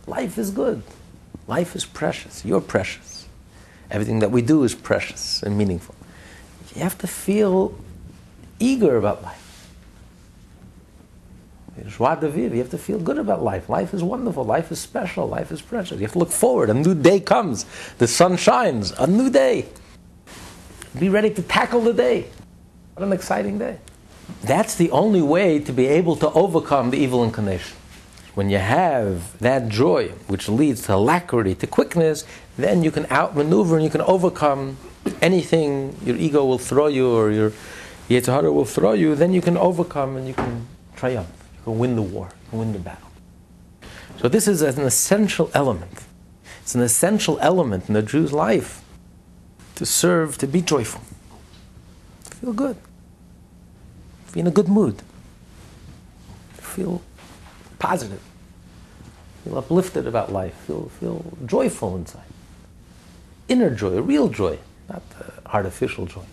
Life 0.08 0.38
is 0.38 0.50
good. 0.50 0.82
Life 1.48 1.76
is 1.76 1.86
precious. 1.86 2.44
You're 2.44 2.62
precious. 2.62 3.28
Everything 3.92 4.20
that 4.20 4.32
we 4.32 4.42
do 4.42 4.64
is 4.64 4.74
precious 4.74 5.44
and 5.44 5.58
meaningful. 5.58 5.96
You 6.74 6.82
have 6.82 6.98
to 7.00 7.08
feel 7.08 7.76
eager 8.60 8.98
about 8.98 9.22
life. 9.22 9.37
Joie 11.86 12.16
de 12.16 12.30
vivre. 12.30 12.56
You 12.56 12.62
have 12.62 12.72
to 12.72 12.78
feel 12.78 13.00
good 13.00 13.18
about 13.18 13.44
life. 13.44 13.70
Life 13.70 13.94
is 13.94 14.04
wonderful. 14.04 14.44
Life 14.44 14.72
is 14.72 14.80
special. 14.80 15.28
Life 15.28 15.52
is 15.52 15.62
precious. 15.62 16.00
You 16.00 16.06
have 16.06 16.14
to 16.14 16.20
look 16.20 16.32
forward. 16.32 16.70
A 16.70 16.74
new 16.74 16.96
day 16.96 17.20
comes. 17.20 17.66
The 17.98 18.08
sun 18.08 18.38
shines. 18.38 18.92
A 18.98 19.08
new 19.08 19.30
day. 19.30 19.66
Be 21.00 21.10
ready 21.10 21.30
to 21.32 21.42
tackle 21.42 21.82
the 21.82 21.94
day. 21.94 22.28
What 22.96 23.06
an 23.06 23.14
exciting 23.14 23.60
day. 23.60 23.78
That's 24.44 24.76
the 24.76 24.92
only 24.92 25.22
way 25.22 25.60
to 25.60 25.72
be 25.72 25.86
able 25.86 26.16
to 26.18 26.32
overcome 26.32 26.90
the 26.90 26.98
evil 26.98 27.24
inclination. 27.24 27.78
When 28.34 28.50
you 28.50 28.58
have 28.58 29.38
that 29.40 29.70
joy, 29.70 30.10
which 30.28 30.48
leads 30.50 30.84
to 30.84 30.96
alacrity, 30.96 31.56
to 31.56 31.68
quickness, 31.68 32.24
then 32.58 32.84
you 32.84 32.92
can 32.92 33.06
outmaneuver 33.12 33.76
and 33.76 33.84
you 33.84 33.90
can 33.90 34.02
overcome 34.02 34.78
anything 35.22 35.96
your 36.04 36.18
ego 36.18 36.46
will 36.46 36.60
throw 36.60 36.88
you 36.88 37.10
or 37.10 37.32
your 37.32 37.52
Yetzer 38.10 38.34
Hara 38.34 38.52
will 38.52 38.66
throw 38.66 38.94
you, 38.94 39.16
then 39.16 39.34
you 39.34 39.42
can 39.42 39.58
overcome 39.58 40.16
and 40.16 40.28
you 40.28 40.34
can 40.34 40.66
triumph. 40.96 41.28
Can 41.68 41.80
win 41.80 41.98
the 41.98 42.02
war, 42.02 42.30
can 42.50 42.60
win 42.60 42.72
the 42.72 42.80
battle. 42.80 43.10
So 44.22 44.30
this 44.30 44.48
is 44.48 44.62
an 44.62 44.80
essential 44.80 45.52
element. 45.54 46.06
It's 46.62 46.76
an 46.76 46.82
essential 46.82 47.38
element 47.42 47.90
in 47.90 47.94
the 47.94 48.02
Jew's 48.02 48.32
life 48.32 48.82
to 49.76 49.86
serve, 49.86 50.38
to 50.38 50.48
be 50.48 50.62
joyful, 50.62 51.02
to 52.24 52.36
feel 52.38 52.54
good, 52.54 52.78
to 54.28 54.34
be 54.34 54.40
in 54.40 54.48
a 54.48 54.52
good 54.52 54.70
mood, 54.70 55.00
to 56.56 56.64
feel 56.64 57.02
positive, 57.80 58.22
feel 59.44 59.58
uplifted 59.58 60.08
about 60.08 60.32
life, 60.32 60.54
feel, 60.68 60.88
feel 61.02 61.34
joyful 61.46 61.98
inside. 61.98 62.32
Inner 63.50 63.72
joy, 63.72 64.00
real 64.00 64.30
joy, 64.30 64.58
not 64.88 65.04
uh, 65.20 65.32
artificial 65.48 66.06
joy. 66.06 66.24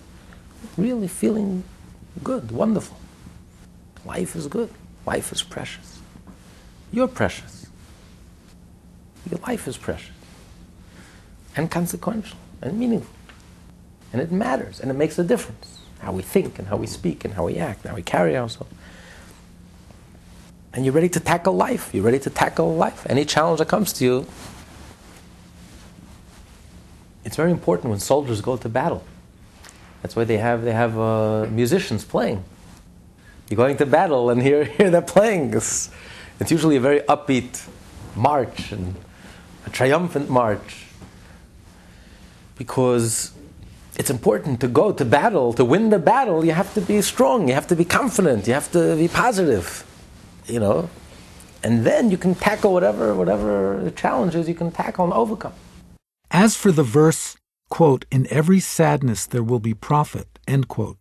Really 0.76 1.08
feeling 1.08 1.64
good, 2.22 2.52
wonderful. 2.52 2.96
Life 4.04 4.36
is 4.36 4.46
good. 4.46 4.70
Life 5.06 5.32
is 5.32 5.42
precious. 5.42 6.00
You're 6.92 7.08
precious. 7.08 7.66
Your 9.30 9.40
life 9.40 9.66
is 9.66 9.76
precious 9.76 10.14
and 11.56 11.70
consequential 11.70 12.36
and 12.62 12.78
meaningful. 12.78 13.14
And 14.12 14.20
it 14.20 14.30
matters 14.30 14.80
and 14.80 14.90
it 14.90 14.94
makes 14.94 15.18
a 15.18 15.24
difference 15.24 15.78
how 16.00 16.12
we 16.12 16.22
think 16.22 16.58
and 16.58 16.68
how 16.68 16.76
we 16.76 16.86
speak 16.86 17.24
and 17.24 17.34
how 17.34 17.46
we 17.46 17.56
act 17.56 17.82
and 17.82 17.90
how 17.90 17.96
we 17.96 18.02
carry 18.02 18.36
ourselves. 18.36 18.72
And 20.72 20.84
you're 20.84 20.94
ready 20.94 21.08
to 21.10 21.20
tackle 21.20 21.54
life. 21.54 21.90
You're 21.94 22.04
ready 22.04 22.18
to 22.18 22.30
tackle 22.30 22.74
life. 22.74 23.06
Any 23.08 23.24
challenge 23.24 23.58
that 23.60 23.68
comes 23.68 23.92
to 23.94 24.04
you. 24.04 24.26
It's 27.24 27.36
very 27.36 27.50
important 27.50 27.90
when 27.90 28.00
soldiers 28.00 28.40
go 28.40 28.56
to 28.56 28.68
battle. 28.68 29.04
That's 30.02 30.14
why 30.14 30.24
they 30.24 30.36
have, 30.36 30.62
they 30.62 30.72
have 30.72 30.98
uh, 30.98 31.46
musicians 31.50 32.04
playing. 32.04 32.44
You're 33.48 33.56
going 33.56 33.76
to 33.78 33.86
battle 33.86 34.30
and 34.30 34.42
here, 34.42 34.64
here 34.78 34.90
they're 34.90 35.02
playing. 35.02 35.54
It's, 35.54 35.90
it's 36.40 36.50
usually 36.50 36.76
a 36.76 36.80
very 36.80 37.00
upbeat 37.00 37.66
march 38.16 38.72
and 38.72 38.94
a 39.66 39.70
triumphant 39.70 40.30
march. 40.30 40.86
Because 42.56 43.32
it's 43.96 44.10
important 44.10 44.60
to 44.60 44.68
go 44.68 44.92
to 44.92 45.04
battle, 45.04 45.52
to 45.54 45.64
win 45.64 45.90
the 45.90 45.98
battle, 45.98 46.44
you 46.44 46.52
have 46.52 46.72
to 46.74 46.80
be 46.80 47.00
strong, 47.02 47.48
you 47.48 47.54
have 47.54 47.66
to 47.68 47.76
be 47.76 47.84
confident, 47.84 48.46
you 48.46 48.54
have 48.54 48.70
to 48.72 48.96
be 48.96 49.08
positive, 49.08 49.84
you 50.46 50.60
know. 50.60 50.88
And 51.62 51.84
then 51.84 52.10
you 52.10 52.18
can 52.18 52.34
tackle 52.34 52.72
whatever 52.72 53.14
whatever 53.14 53.90
challenges 53.96 54.48
you 54.48 54.54
can 54.54 54.70
tackle 54.70 55.04
and 55.04 55.14
overcome. 55.14 55.54
As 56.30 56.56
for 56.56 56.72
the 56.72 56.82
verse, 56.82 57.36
quote, 57.70 58.04
in 58.10 58.26
every 58.30 58.60
sadness 58.60 59.26
there 59.26 59.42
will 59.42 59.60
be 59.60 59.74
profit, 59.74 60.26
end 60.46 60.68
quote, 60.68 60.98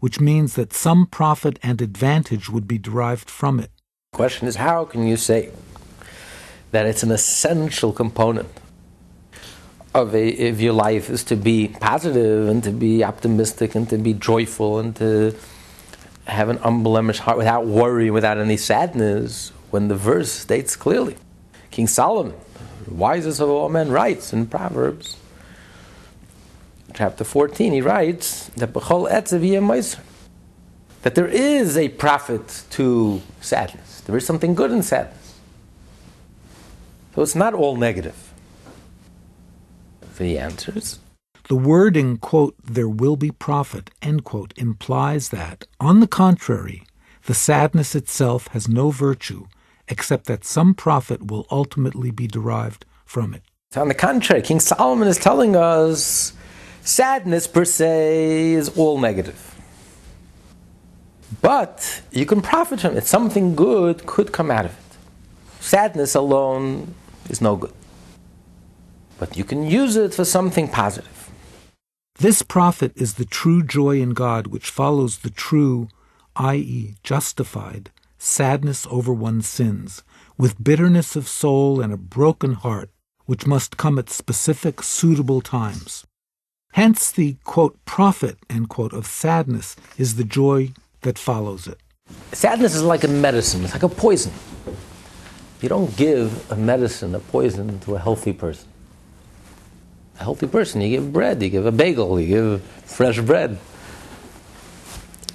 which 0.00 0.20
means 0.20 0.54
that 0.54 0.72
some 0.72 1.06
profit 1.06 1.58
and 1.62 1.80
advantage 1.80 2.50
would 2.50 2.66
be 2.66 2.78
derived 2.78 3.30
from 3.30 3.60
it. 3.60 3.70
The 4.12 4.16
question 4.16 4.48
is 4.48 4.56
how 4.56 4.84
can 4.84 5.06
you 5.06 5.16
say 5.16 5.50
that 6.72 6.86
it's 6.86 7.02
an 7.02 7.10
essential 7.10 7.92
component 7.92 8.48
of, 9.94 10.14
a, 10.14 10.48
of 10.48 10.60
your 10.60 10.72
life 10.72 11.10
is 11.10 11.24
to 11.24 11.36
be 11.36 11.68
positive 11.68 12.48
and 12.48 12.62
to 12.64 12.70
be 12.70 13.02
optimistic 13.04 13.74
and 13.74 13.88
to 13.90 13.98
be 13.98 14.14
joyful 14.14 14.78
and 14.78 14.94
to 14.96 15.34
have 16.26 16.48
an 16.48 16.58
unblemished 16.62 17.20
heart 17.20 17.36
without 17.36 17.66
worry, 17.66 18.10
without 18.10 18.38
any 18.38 18.56
sadness, 18.56 19.50
when 19.70 19.88
the 19.88 19.96
verse 19.96 20.30
states 20.30 20.76
clearly. 20.76 21.16
King 21.70 21.86
Solomon, 21.86 22.34
wisest 22.88 23.40
of 23.40 23.48
all 23.48 23.68
men, 23.68 23.90
writes 23.90 24.32
in 24.32 24.46
Proverbs, 24.46 25.16
chapter 26.94 27.24
14, 27.24 27.72
he 27.72 27.80
writes 27.80 28.48
that 28.56 28.72
that 31.02 31.14
there 31.14 31.28
is 31.28 31.76
a 31.76 31.88
profit 31.88 32.64
to 32.70 33.22
sadness. 33.40 34.00
There 34.02 34.16
is 34.16 34.26
something 34.26 34.54
good 34.54 34.70
in 34.70 34.82
sadness. 34.82 35.38
So 37.14 37.22
it's 37.22 37.34
not 37.34 37.54
all 37.54 37.76
negative 37.76 38.30
the 40.20 40.38
answers? 40.38 41.00
The 41.48 41.56
wording, 41.56 42.18
quote, 42.18 42.54
there 42.62 42.88
will 42.88 43.16
be 43.16 43.32
profit, 43.32 43.90
end 44.00 44.22
quote, 44.24 44.54
implies 44.56 45.30
that, 45.30 45.66
on 45.80 45.98
the 45.98 46.06
contrary, 46.06 46.84
the 47.26 47.34
sadness 47.34 47.96
itself 47.96 48.46
has 48.48 48.68
no 48.68 48.90
virtue 48.90 49.46
except 49.88 50.26
that 50.26 50.44
some 50.44 50.74
profit 50.74 51.26
will 51.26 51.46
ultimately 51.50 52.12
be 52.12 52.28
derived 52.28 52.84
from 53.04 53.34
it. 53.34 53.42
On 53.74 53.88
the 53.88 53.94
contrary, 53.94 54.42
King 54.42 54.60
Solomon 54.60 55.08
is 55.08 55.18
telling 55.18 55.56
us 55.56 56.32
sadness 56.82 57.46
per 57.46 57.64
se 57.64 58.52
is 58.52 58.68
all 58.76 58.98
negative. 58.98 59.46
But 61.40 62.02
you 62.10 62.26
can 62.26 62.42
profit 62.42 62.80
from 62.80 62.96
it. 62.96 63.06
Something 63.06 63.54
good 63.54 64.06
could 64.06 64.32
come 64.32 64.50
out 64.50 64.66
of 64.66 64.72
it. 64.72 65.62
Sadness 65.62 66.14
alone 66.14 66.94
is 67.28 67.40
no 67.40 67.56
good 67.56 67.72
but 69.20 69.36
you 69.36 69.44
can 69.44 69.62
use 69.62 69.96
it 69.96 70.14
for 70.14 70.24
something 70.24 70.66
positive. 70.66 71.30
This 72.18 72.42
profit 72.42 72.92
is 72.96 73.14
the 73.14 73.26
true 73.26 73.62
joy 73.62 74.00
in 74.00 74.14
God 74.14 74.46
which 74.46 74.70
follows 74.70 75.18
the 75.18 75.30
true, 75.30 75.88
i.e., 76.36 76.96
justified, 77.04 77.90
sadness 78.18 78.86
over 78.90 79.12
one's 79.12 79.46
sins, 79.46 80.02
with 80.38 80.64
bitterness 80.64 81.16
of 81.16 81.28
soul 81.28 81.82
and 81.82 81.92
a 81.92 81.98
broken 81.98 82.54
heart, 82.54 82.90
which 83.26 83.46
must 83.46 83.76
come 83.76 83.98
at 83.98 84.08
specific, 84.08 84.82
suitable 84.82 85.42
times. 85.42 86.06
Hence, 86.80 87.12
the 87.12 87.36
quote, 87.44 87.76
profit, 87.84 88.38
end 88.48 88.70
quote, 88.70 88.94
of 88.94 89.04
sadness 89.04 89.76
is 89.98 90.16
the 90.16 90.24
joy 90.24 90.72
that 91.02 91.18
follows 91.18 91.66
it. 91.66 91.78
Sadness 92.32 92.74
is 92.74 92.82
like 92.82 93.04
a 93.04 93.08
medicine, 93.08 93.64
it's 93.64 93.74
like 93.74 93.82
a 93.82 93.88
poison. 93.90 94.32
You 95.60 95.68
don't 95.68 95.94
give 95.94 96.50
a 96.50 96.56
medicine, 96.56 97.14
a 97.14 97.18
poison, 97.18 97.80
to 97.80 97.96
a 97.96 97.98
healthy 97.98 98.32
person. 98.32 98.66
A 100.20 100.22
healthy 100.22 100.46
person, 100.46 100.80
you 100.80 100.88
give 100.88 101.12
bread, 101.12 101.42
you 101.42 101.50
give 101.50 101.66
a 101.66 101.70
bagel, 101.70 102.18
you 102.18 102.26
give 102.26 102.62
fresh 102.62 103.20
bread. 103.20 103.58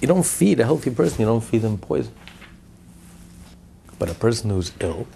You 0.00 0.08
don't 0.08 0.26
feed 0.26 0.58
a 0.58 0.64
healthy 0.64 0.90
person, 0.90 1.20
you 1.20 1.26
don't 1.26 1.44
feed 1.44 1.62
them 1.62 1.78
poison. 1.78 2.12
But 4.00 4.10
a 4.10 4.14
person 4.14 4.50
who's 4.50 4.72
ill, 4.80 5.06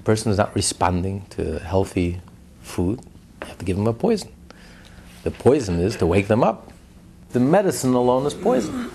a 0.00 0.02
person 0.02 0.32
who's 0.32 0.38
not 0.38 0.52
responding 0.56 1.26
to 1.30 1.60
healthy 1.60 2.20
food, 2.60 2.98
you 3.42 3.46
have 3.46 3.58
to 3.58 3.64
give 3.64 3.76
them 3.76 3.86
a 3.86 3.92
poison. 3.92 4.32
The 5.24 5.30
poison 5.30 5.80
is 5.80 5.96
to 5.96 6.06
wake 6.06 6.28
them 6.28 6.42
up. 6.42 6.72
The 7.30 7.40
medicine 7.40 7.94
alone 7.94 8.26
is 8.26 8.34
poison. 8.34 8.90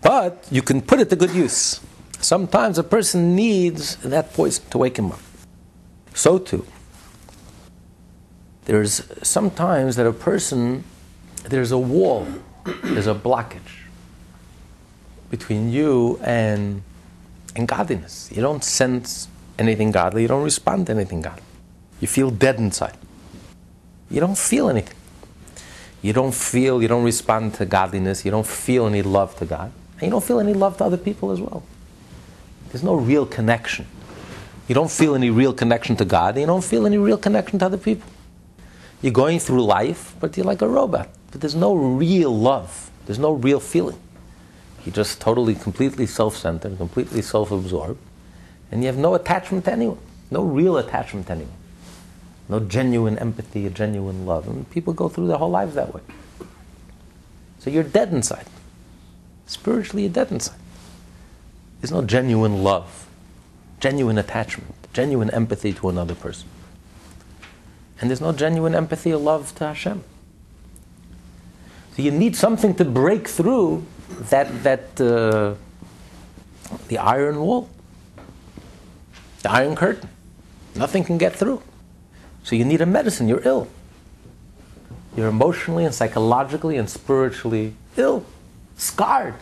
But 0.00 0.46
you 0.50 0.62
can 0.62 0.80
put 0.80 1.00
it 1.00 1.10
to 1.10 1.16
good 1.16 1.32
use. 1.32 1.80
Sometimes 2.20 2.78
a 2.78 2.84
person 2.84 3.34
needs 3.34 3.96
that 3.96 4.32
poison 4.32 4.64
to 4.70 4.78
wake 4.78 4.98
him 4.98 5.12
up. 5.12 5.20
So 6.14 6.38
too, 6.38 6.66
there's 8.66 9.02
sometimes 9.22 9.96
that 9.96 10.06
a 10.06 10.12
person, 10.12 10.84
there's 11.48 11.72
a 11.72 11.78
wall, 11.78 12.26
there's 12.82 13.06
a 13.06 13.14
blockage 13.14 13.86
between 15.30 15.70
you 15.70 16.20
and, 16.22 16.82
and 17.56 17.66
godliness. 17.66 18.30
You 18.34 18.42
don't 18.42 18.62
sense 18.62 19.28
anything 19.58 19.90
godly, 19.90 20.22
you 20.22 20.28
don't 20.28 20.44
respond 20.44 20.86
to 20.86 20.92
anything 20.92 21.22
godly. 21.22 21.42
You 22.00 22.08
feel 22.08 22.30
dead 22.30 22.56
inside. 22.56 22.96
You 24.10 24.20
don't 24.20 24.36
feel 24.36 24.68
anything. 24.68 24.96
You 26.02 26.12
don't 26.12 26.34
feel, 26.34 26.82
you 26.82 26.88
don't 26.88 27.04
respond 27.04 27.54
to 27.54 27.66
godliness, 27.66 28.24
you 28.24 28.30
don't 28.30 28.46
feel 28.46 28.86
any 28.86 29.02
love 29.02 29.36
to 29.36 29.44
God, 29.44 29.70
and 29.94 30.02
you 30.02 30.10
don't 30.10 30.24
feel 30.24 30.40
any 30.40 30.54
love 30.54 30.78
to 30.78 30.84
other 30.84 30.96
people 30.96 31.30
as 31.30 31.40
well. 31.40 31.62
There's 32.70 32.82
no 32.82 32.94
real 32.94 33.26
connection. 33.26 33.86
You 34.66 34.74
don't 34.74 34.90
feel 34.90 35.14
any 35.14 35.30
real 35.30 35.52
connection 35.52 35.96
to 35.96 36.04
God, 36.04 36.34
and 36.34 36.40
you 36.40 36.46
don't 36.46 36.64
feel 36.64 36.86
any 36.86 36.96
real 36.96 37.18
connection 37.18 37.58
to 37.58 37.66
other 37.66 37.76
people. 37.76 38.08
You're 39.02 39.12
going 39.12 39.38
through 39.38 39.64
life, 39.64 40.14
but 40.20 40.36
you're 40.36 40.46
like 40.46 40.62
a 40.62 40.68
robot. 40.68 41.08
But 41.30 41.40
there's 41.40 41.54
no 41.54 41.74
real 41.74 42.36
love. 42.36 42.90
There's 43.06 43.18
no 43.18 43.32
real 43.32 43.60
feeling. 43.60 43.98
You're 44.84 44.94
just 44.94 45.20
totally, 45.20 45.54
completely 45.54 46.06
self 46.06 46.36
centered, 46.36 46.78
completely 46.78 47.22
self 47.22 47.50
absorbed, 47.50 47.98
and 48.70 48.82
you 48.82 48.86
have 48.86 48.96
no 48.96 49.14
attachment 49.14 49.64
to 49.66 49.72
anyone. 49.72 49.98
No 50.30 50.42
real 50.42 50.78
attachment 50.78 51.26
to 51.26 51.32
anyone. 51.32 51.52
No 52.50 52.58
genuine 52.58 53.16
empathy, 53.16 53.64
a 53.64 53.70
genuine 53.70 54.26
love. 54.26 54.48
And 54.48 54.68
people 54.70 54.92
go 54.92 55.08
through 55.08 55.28
their 55.28 55.38
whole 55.38 55.50
lives 55.50 55.76
that 55.76 55.94
way. 55.94 56.00
So 57.60 57.70
you're 57.70 57.84
dead 57.84 58.12
inside. 58.12 58.46
Spiritually, 59.46 60.02
you're 60.02 60.12
dead 60.12 60.32
inside. 60.32 60.58
There's 61.80 61.92
no 61.92 62.02
genuine 62.02 62.64
love, 62.64 63.06
genuine 63.78 64.18
attachment, 64.18 64.74
genuine 64.92 65.30
empathy 65.30 65.72
to 65.74 65.88
another 65.88 66.16
person. 66.16 66.48
And 68.00 68.10
there's 68.10 68.20
no 68.20 68.32
genuine 68.32 68.74
empathy 68.74 69.12
or 69.12 69.18
love 69.18 69.54
to 69.56 69.68
Hashem. 69.68 70.02
So 71.94 72.02
you 72.02 72.10
need 72.10 72.34
something 72.34 72.74
to 72.74 72.84
break 72.84 73.28
through 73.28 73.84
that, 74.30 74.64
that 74.64 75.00
uh, 75.00 75.54
the 76.88 76.98
iron 76.98 77.38
wall, 77.40 77.68
the 79.42 79.52
iron 79.52 79.76
curtain. 79.76 80.08
Nothing 80.74 81.04
can 81.04 81.16
get 81.16 81.36
through. 81.36 81.62
So 82.42 82.56
you 82.56 82.64
need 82.64 82.80
a 82.80 82.86
medicine. 82.86 83.28
You're 83.28 83.46
ill. 83.46 83.68
You're 85.16 85.28
emotionally 85.28 85.84
and 85.84 85.94
psychologically 85.94 86.76
and 86.76 86.88
spiritually 86.88 87.74
ill, 87.96 88.24
scarred. 88.76 89.34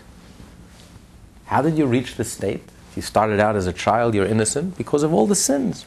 How 1.46 1.62
did 1.62 1.78
you 1.78 1.86
reach 1.86 2.16
this 2.16 2.32
state? 2.32 2.62
You 2.96 3.02
started 3.02 3.38
out 3.38 3.54
as 3.54 3.66
a 3.66 3.72
child, 3.72 4.14
you're 4.14 4.26
innocent 4.26 4.76
because 4.76 5.02
of 5.02 5.12
all 5.12 5.26
the 5.26 5.34
sins. 5.34 5.86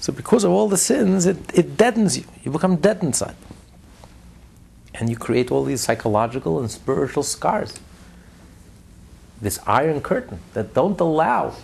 So, 0.00 0.12
because 0.12 0.44
of 0.44 0.50
all 0.50 0.68
the 0.68 0.76
sins, 0.76 1.26
it, 1.26 1.36
it 1.54 1.76
deadens 1.76 2.16
you. 2.16 2.24
You 2.42 2.50
become 2.50 2.76
dead 2.76 3.02
inside. 3.02 3.36
And 4.94 5.10
you 5.10 5.16
create 5.16 5.50
all 5.50 5.64
these 5.64 5.80
psychological 5.80 6.60
and 6.60 6.70
spiritual 6.70 7.22
scars. 7.22 7.78
This 9.40 9.58
iron 9.66 10.00
curtain 10.00 10.40
that 10.54 10.74
don't 10.74 10.98
allow, 11.00 11.54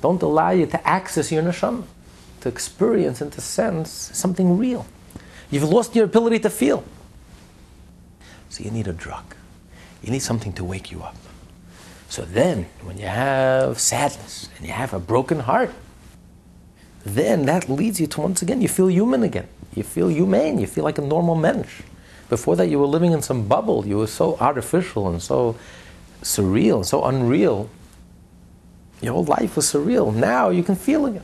don't 0.00 0.22
allow 0.22 0.50
you 0.50 0.66
to 0.66 0.86
access 0.86 1.32
your 1.32 1.42
neshama, 1.42 1.84
to 2.46 2.52
experience 2.52 3.20
and 3.20 3.32
to 3.32 3.40
sense 3.40 3.90
something 3.90 4.56
real. 4.56 4.86
You've 5.50 5.64
lost 5.64 5.96
your 5.96 6.04
ability 6.04 6.38
to 6.40 6.50
feel. 6.50 6.84
So 8.48 8.62
you 8.62 8.70
need 8.70 8.86
a 8.86 8.92
drug. 8.92 9.34
You 10.02 10.12
need 10.12 10.22
something 10.22 10.52
to 10.54 10.64
wake 10.64 10.92
you 10.92 11.02
up. 11.02 11.16
So 12.08 12.22
then, 12.22 12.66
when 12.82 12.98
you 12.98 13.06
have 13.06 13.80
sadness 13.80 14.48
and 14.56 14.66
you 14.66 14.72
have 14.72 14.94
a 14.94 15.00
broken 15.00 15.40
heart, 15.40 15.70
then 17.04 17.46
that 17.46 17.68
leads 17.68 18.00
you 18.00 18.06
to 18.06 18.20
once 18.20 18.42
again, 18.42 18.60
you 18.60 18.68
feel 18.68 18.88
human 18.88 19.22
again. 19.22 19.48
You 19.74 19.82
feel 19.82 20.08
humane. 20.08 20.58
You 20.58 20.66
feel 20.66 20.84
like 20.84 20.98
a 20.98 21.02
normal 21.02 21.34
mensch. 21.34 21.82
Before 22.28 22.56
that, 22.56 22.68
you 22.68 22.78
were 22.78 22.86
living 22.86 23.12
in 23.12 23.22
some 23.22 23.46
bubble. 23.46 23.86
You 23.86 23.98
were 23.98 24.06
so 24.06 24.36
artificial 24.38 25.08
and 25.08 25.20
so 25.20 25.56
surreal 26.22 26.76
and 26.76 26.86
so 26.86 27.04
unreal. 27.04 27.68
Your 29.02 29.14
whole 29.14 29.24
life 29.24 29.56
was 29.56 29.66
surreal. 29.66 30.14
Now 30.14 30.50
you 30.50 30.62
can 30.62 30.76
feel 30.76 31.06
again. 31.06 31.22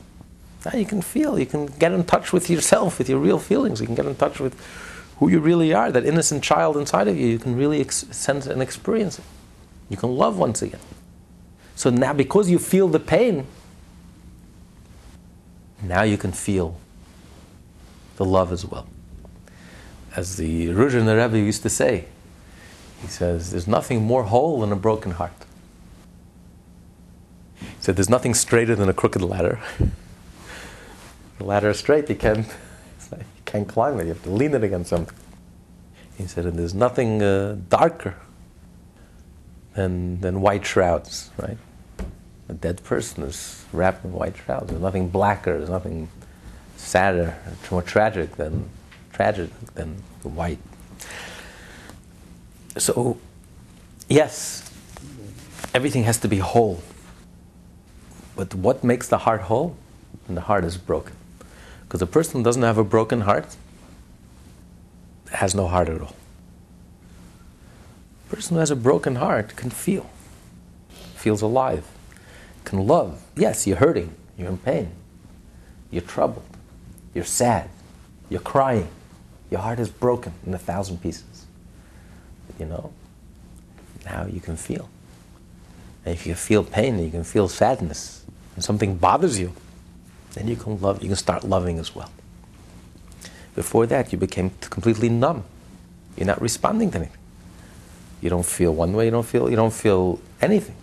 Now 0.64 0.78
you 0.78 0.86
can 0.86 1.02
feel. 1.02 1.38
You 1.38 1.46
can 1.46 1.66
get 1.66 1.92
in 1.92 2.04
touch 2.04 2.32
with 2.32 2.48
yourself, 2.48 2.98
with 2.98 3.08
your 3.08 3.18
real 3.18 3.38
feelings. 3.38 3.80
You 3.80 3.86
can 3.86 3.94
get 3.94 4.06
in 4.06 4.14
touch 4.14 4.38
with 4.38 4.58
who 5.18 5.28
you 5.28 5.40
really 5.40 5.72
are, 5.72 5.90
that 5.90 6.04
innocent 6.04 6.42
child 6.42 6.76
inside 6.76 7.08
of 7.08 7.16
you. 7.16 7.26
You 7.26 7.38
can 7.38 7.56
really 7.56 7.80
ex- 7.80 8.06
sense 8.10 8.46
and 8.46 8.62
experience 8.62 9.18
it. 9.18 9.24
You 9.88 9.96
can 9.96 10.16
love 10.16 10.38
once 10.38 10.62
again. 10.62 10.80
So 11.74 11.90
now, 11.90 12.12
because 12.12 12.50
you 12.50 12.58
feel 12.58 12.88
the 12.88 13.00
pain, 13.00 13.46
now 15.82 16.02
you 16.02 16.16
can 16.16 16.32
feel 16.32 16.76
the 18.16 18.24
love 18.24 18.52
as 18.52 18.64
well. 18.64 18.86
As 20.14 20.36
the 20.36 20.68
Ruzhin 20.68 21.06
Rebbe 21.06 21.38
used 21.38 21.62
to 21.62 21.70
say, 21.70 22.06
he 23.00 23.08
says, 23.08 23.50
There's 23.50 23.66
nothing 23.66 24.02
more 24.02 24.24
whole 24.24 24.60
than 24.60 24.70
a 24.70 24.76
broken 24.76 25.12
heart. 25.12 25.32
He 27.58 27.66
said, 27.80 27.96
There's 27.96 28.10
nothing 28.10 28.34
straighter 28.34 28.76
than 28.76 28.88
a 28.88 28.94
crooked 28.94 29.22
ladder. 29.22 29.60
the 31.42 31.48
ladder 31.48 31.70
is 31.70 31.78
straight, 31.78 32.08
you 32.08 32.14
can't, 32.14 32.46
you 33.12 33.42
can't 33.44 33.68
climb 33.68 33.98
it, 33.98 34.04
you 34.04 34.10
have 34.10 34.22
to 34.22 34.30
lean 34.30 34.54
it 34.54 34.62
against 34.62 34.90
something. 34.90 35.16
He 36.16 36.26
said, 36.26 36.46
And 36.46 36.58
there's 36.58 36.74
nothing 36.74 37.22
uh, 37.22 37.56
darker 37.68 38.14
than, 39.74 40.20
than 40.20 40.40
white 40.40 40.64
shrouds, 40.64 41.30
right? 41.36 41.58
A 42.48 42.54
dead 42.54 42.82
person 42.84 43.24
is 43.24 43.64
wrapped 43.72 44.04
in 44.04 44.12
white 44.12 44.36
shrouds. 44.36 44.68
There's 44.68 44.80
nothing 44.80 45.08
blacker, 45.08 45.58
there's 45.58 45.70
nothing 45.70 46.08
sadder, 46.76 47.36
more 47.70 47.82
tragic 47.82 48.36
than 48.36 48.68
tragic 49.12 49.50
than 49.74 50.02
the 50.22 50.28
white. 50.28 50.58
So, 52.76 53.18
yes, 54.08 54.70
everything 55.74 56.04
has 56.04 56.18
to 56.18 56.28
be 56.28 56.38
whole. 56.38 56.82
But 58.36 58.54
what 58.54 58.84
makes 58.84 59.08
the 59.08 59.18
heart 59.18 59.42
whole? 59.42 59.76
When 60.26 60.36
the 60.36 60.40
heart 60.42 60.64
is 60.64 60.76
broken. 60.76 61.16
Because 61.92 62.00
a 62.00 62.06
person 62.06 62.40
who 62.40 62.42
doesn't 62.42 62.62
have 62.62 62.78
a 62.78 62.84
broken 62.84 63.20
heart 63.20 63.54
has 65.30 65.54
no 65.54 65.68
heart 65.68 65.90
at 65.90 66.00
all. 66.00 66.16
A 68.26 68.34
person 68.34 68.54
who 68.54 68.60
has 68.60 68.70
a 68.70 68.76
broken 68.76 69.16
heart 69.16 69.54
can 69.56 69.68
feel, 69.68 70.08
feels 71.16 71.42
alive, 71.42 71.86
can 72.64 72.86
love. 72.86 73.22
Yes, 73.36 73.66
you're 73.66 73.76
hurting, 73.76 74.14
you're 74.38 74.48
in 74.48 74.56
pain, 74.56 74.90
you're 75.90 76.00
troubled, 76.00 76.46
you're 77.12 77.24
sad, 77.24 77.68
you're 78.30 78.40
crying, 78.40 78.88
your 79.50 79.60
heart 79.60 79.78
is 79.78 79.90
broken 79.90 80.32
in 80.46 80.54
a 80.54 80.58
thousand 80.58 81.02
pieces. 81.02 81.44
You 82.58 82.64
know, 82.64 82.90
now 84.06 84.24
you 84.24 84.40
can 84.40 84.56
feel. 84.56 84.88
And 86.06 86.14
if 86.14 86.26
you 86.26 86.36
feel 86.36 86.64
pain, 86.64 86.98
you 86.98 87.10
can 87.10 87.22
feel 87.22 87.50
sadness, 87.50 88.24
and 88.54 88.64
something 88.64 88.96
bothers 88.96 89.38
you, 89.38 89.52
then 90.34 90.48
you 90.48 90.56
can 90.56 90.80
love. 90.80 91.02
You 91.02 91.08
can 91.08 91.16
start 91.16 91.44
loving 91.44 91.78
as 91.78 91.94
well. 91.94 92.10
Before 93.54 93.86
that, 93.86 94.12
you 94.12 94.18
became 94.18 94.50
completely 94.60 95.08
numb. 95.08 95.44
You're 96.16 96.26
not 96.26 96.40
responding 96.40 96.90
to 96.92 96.98
anything. 96.98 97.18
You 98.20 98.30
don't 98.30 98.46
feel 98.46 98.74
one 98.74 98.92
way. 98.94 99.06
You 99.06 99.10
don't 99.10 99.26
feel. 99.26 99.50
You 99.50 99.56
don't 99.56 99.72
feel 99.72 100.20
anything. 100.40 100.76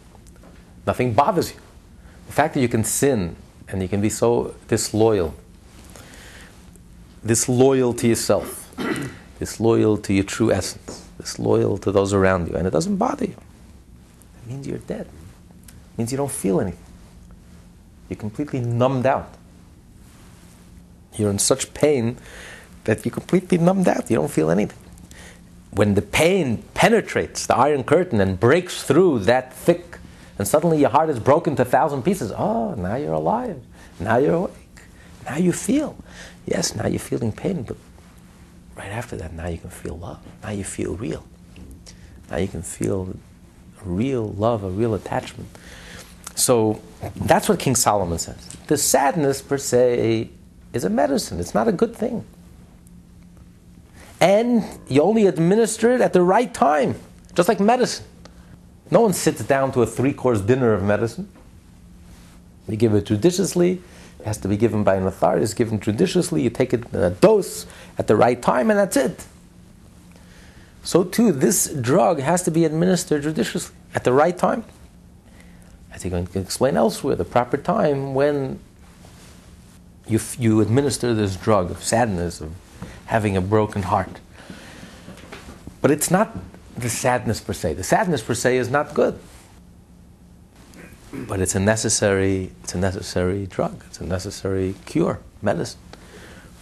Nothing 0.86 1.14
bothers 1.14 1.52
you. 1.52 1.60
The 2.28 2.34
fact 2.34 2.54
that 2.54 2.62
you 2.62 2.68
can 2.68 2.84
sin 2.84 3.36
and 3.68 3.82
you 3.82 3.88
can 3.88 4.02
be 4.02 4.10
so 4.10 4.56
disloyal, 4.68 5.34
disloyal 7.26 7.94
to 7.96 8.08
yourself, 8.08 8.72
disloyal 9.40 9.98
to 9.98 10.14
your 10.14 10.24
true 10.24 10.52
essence, 10.52 11.08
disloyal 11.20 11.78
to 11.80 11.92
those 11.92 12.14
around 12.14 12.48
you, 12.48 12.56
and 12.56 12.68
it 12.68 12.72
doesn't 12.72 12.98
bother 12.98 13.26
you. 13.26 13.36
It 14.44 14.50
means 14.50 14.68
you're 14.68 14.78
dead. 14.80 15.08
It 15.08 15.98
means 15.98 16.12
you 16.12 16.18
don't 16.18 16.32
feel 16.32 16.60
anything. 16.62 16.84
You're 18.10 18.18
completely 18.18 18.60
numbed 18.60 19.06
out. 19.06 19.34
You're 21.16 21.32
in 21.32 21.40
such 21.40 21.74
pain 21.74 22.18
that 22.86 23.06
you're 23.06 23.14
completely 23.14 23.58
numbed 23.58 23.88
out. 23.88 24.10
You 24.10 24.18
don't 24.18 24.32
feel 24.32 24.50
anything. 24.50 24.78
When 25.72 25.94
the 25.94 26.02
pain 26.02 26.64
penetrates 26.74 27.46
the 27.46 27.56
iron 27.56 27.84
curtain 27.84 28.20
and 28.22 28.40
breaks 28.40 28.84
through 28.84 29.20
that 29.20 29.54
thick, 29.54 29.98
and 30.38 30.48
suddenly 30.48 30.80
your 30.80 30.90
heart 30.90 31.10
is 31.10 31.20
broken 31.20 31.56
to 31.58 31.62
a 31.62 31.66
thousand 31.66 32.04
pieces, 32.04 32.32
oh, 32.36 32.74
now 32.76 32.96
you're 32.96 33.14
alive. 33.14 33.62
Now 34.00 34.18
you're 34.18 34.34
awake. 34.34 34.54
Now 35.26 35.38
you 35.38 35.52
feel. 35.52 35.96
Yes, 36.46 36.76
now 36.76 36.88
you're 36.88 37.00
feeling 37.00 37.32
pain, 37.32 37.64
but 37.64 37.78
right 38.76 38.90
after 38.90 39.16
that, 39.18 39.34
now 39.34 39.48
you 39.48 39.58
can 39.58 39.70
feel 39.70 39.98
love. 39.98 40.20
Now 40.42 40.52
you 40.52 40.64
feel 40.64 40.96
real. 40.96 41.26
Now 42.32 42.38
you 42.38 42.48
can 42.48 42.64
feel 42.64 43.16
real 43.84 44.30
love, 44.30 44.64
a 44.64 44.70
real 44.70 44.94
attachment. 44.94 45.50
So 46.36 46.82
that's 47.16 47.50
what 47.50 47.60
King 47.60 47.76
Solomon 47.76 48.18
says. 48.18 48.38
The 48.68 48.78
sadness, 48.78 49.42
per 49.42 49.58
se, 49.58 50.30
is 50.74 50.84
a 50.84 50.90
medicine, 50.90 51.40
it's 51.40 51.54
not 51.54 51.68
a 51.68 51.72
good 51.72 51.96
thing. 51.96 52.26
And 54.22 54.64
you 54.88 55.02
only 55.02 55.28
administer 55.28 55.94
it 55.94 56.02
at 56.02 56.14
the 56.14 56.22
right 56.22 56.54
time, 56.54 56.96
just 57.34 57.48
like 57.48 57.60
medicine. 57.60 58.06
No 58.92 59.02
one 59.02 59.14
sits 59.14 59.44
down 59.44 59.72
to 59.74 59.82
a 59.82 59.86
three 59.86 60.14
course 60.14 60.42
dinner 60.42 60.74
of 60.74 60.84
medicine. 60.84 61.30
You 62.68 62.76
give 62.76 62.94
it 62.94 63.06
judiciously, 63.06 63.82
it 64.20 64.26
has 64.26 64.38
to 64.40 64.48
be 64.48 64.58
given 64.58 64.84
by 64.84 64.96
an 64.96 65.08
authority, 65.08 65.44
it's 65.44 65.54
given 65.54 65.80
judiciously, 65.80 66.42
you 66.42 66.50
take 66.50 66.74
it 66.74 66.86
in 66.94 67.00
a 67.00 67.10
dose 67.10 67.66
at 67.98 68.08
the 68.08 68.16
right 68.16 68.40
time, 68.40 68.70
and 68.70 68.78
that's 68.78 68.98
it. 68.98 69.26
So, 70.84 71.04
too, 71.04 71.32
this 71.32 71.74
drug 71.74 72.20
has 72.20 72.44
to 72.44 72.52
be 72.52 72.66
administered 72.66 73.24
judiciously 73.24 73.76
at 73.96 74.04
the 74.04 74.14
right 74.14 74.38
time. 74.38 74.66
As 75.92 76.04
he's 76.04 76.12
going 76.12 76.28
to 76.28 76.40
explain 76.40 76.78
elsewhere, 76.78 77.16
the 77.16 77.26
proper 77.26 77.58
time 77.58 78.14
when 78.14 78.60
you, 80.10 80.20
you 80.38 80.62
administer 80.62 81.14
this 81.14 81.36
drug 81.36 81.72
of 81.72 81.84
sadness, 81.84 82.42
of 82.42 82.52
having 83.06 83.38
a 83.38 83.42
broken 83.42 83.84
heart. 83.84 84.20
But 85.82 85.92
it's 85.92 86.12
not 86.12 86.38
the 86.78 86.90
sadness 86.90 87.40
per 87.42 87.54
se. 87.54 87.74
The 87.74 87.84
sadness 87.84 88.22
per 88.22 88.34
se 88.34 88.58
is 88.58 88.70
not 88.70 88.94
good. 88.94 89.20
But 91.12 91.40
it's 91.40 91.56
a 91.56 91.60
necessary, 91.60 92.52
it's 92.64 92.76
a 92.76 92.78
necessary 92.78 93.46
drug. 93.48 93.84
It's 93.88 94.00
a 94.00 94.06
necessary 94.06 94.76
cure, 94.86 95.20
medicine 95.42 95.80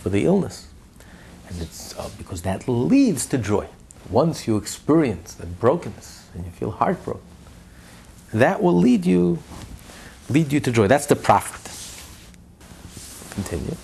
for 0.01 0.10
the 0.10 0.25
illness. 0.25 0.67
And 1.49 1.62
it's 1.62 1.97
uh, 1.97 2.10
because 2.17 2.41
that 2.43 2.67
leads 2.67 3.25
to 3.27 3.38
joy. 3.38 3.67
Once 4.10 4.47
you 4.47 4.57
experience 4.57 5.33
that 5.36 5.60
brokenness 5.60 6.29
and 6.33 6.45
you 6.45 6.51
feel 6.51 6.71
heartbroken, 6.71 7.21
that 8.33 8.62
will 8.62 8.75
lead 8.75 9.05
you 9.05 9.39
lead 10.29 10.51
you 10.51 10.60
to 10.60 10.71
joy. 10.71 10.88
That's 10.88 11.05
the 11.05 11.15
profit. 11.15 11.66
Continue. 13.38 13.76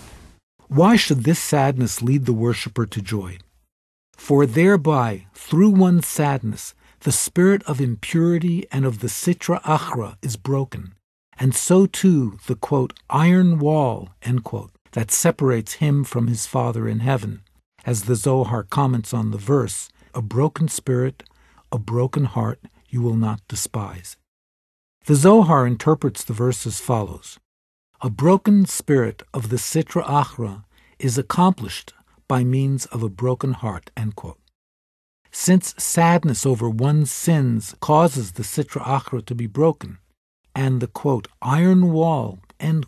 Why 0.67 0.95
should 0.95 1.25
this 1.25 1.37
sadness 1.37 2.01
lead 2.01 2.25
the 2.25 2.33
worshipper 2.33 2.87
to 2.87 3.01
joy? 3.03 3.37
For 4.17 4.47
thereby, 4.47 5.27
through 5.35 5.69
one's 5.69 6.07
sadness, 6.07 6.73
the 7.01 7.11
spirit 7.11 7.61
of 7.67 7.79
impurity 7.79 8.65
and 8.71 8.83
of 8.83 8.97
the 8.97 9.09
sitra 9.09 9.61
achra 9.61 10.15
is 10.23 10.37
broken, 10.37 10.95
and 11.37 11.53
so 11.53 11.85
too 11.85 12.39
the 12.47 12.55
quote, 12.55 12.93
iron 13.11 13.59
wall 13.59 14.09
quote, 14.43 14.71
that 14.93 15.11
separates 15.11 15.73
him 15.73 16.03
from 16.03 16.25
his 16.25 16.47
Father 16.47 16.87
in 16.87 17.01
heaven. 17.01 17.43
As 17.85 18.05
the 18.05 18.15
Zohar 18.15 18.63
comments 18.63 19.13
on 19.13 19.29
the 19.29 19.37
verse, 19.37 19.89
a 20.15 20.21
broken 20.23 20.67
spirit, 20.67 21.21
a 21.71 21.77
broken 21.77 22.25
heart 22.25 22.59
you 22.89 23.03
will 23.03 23.17
not 23.17 23.47
despise. 23.47 24.17
The 25.05 25.13
Zohar 25.13 25.67
interprets 25.67 26.23
the 26.23 26.33
verse 26.33 26.65
as 26.65 26.79
follows 26.79 27.37
A 28.05 28.09
broken 28.09 28.65
spirit 28.65 29.23
of 29.33 29.47
the 29.47 29.55
Sitra 29.55 30.03
Achra 30.03 30.65
is 30.99 31.17
accomplished 31.17 31.93
by 32.27 32.43
means 32.43 32.85
of 32.87 33.01
a 33.01 33.07
broken 33.07 33.53
heart. 33.53 33.91
Since 35.31 35.73
sadness 35.81 36.45
over 36.45 36.69
one's 36.69 37.09
sins 37.11 37.75
causes 37.79 38.33
the 38.33 38.43
Sitra 38.43 38.81
Achra 38.81 39.25
to 39.25 39.33
be 39.33 39.47
broken, 39.47 39.99
and 40.53 40.81
the 40.81 40.87
quote, 40.87 41.29
iron 41.41 41.93
wall 41.93 42.39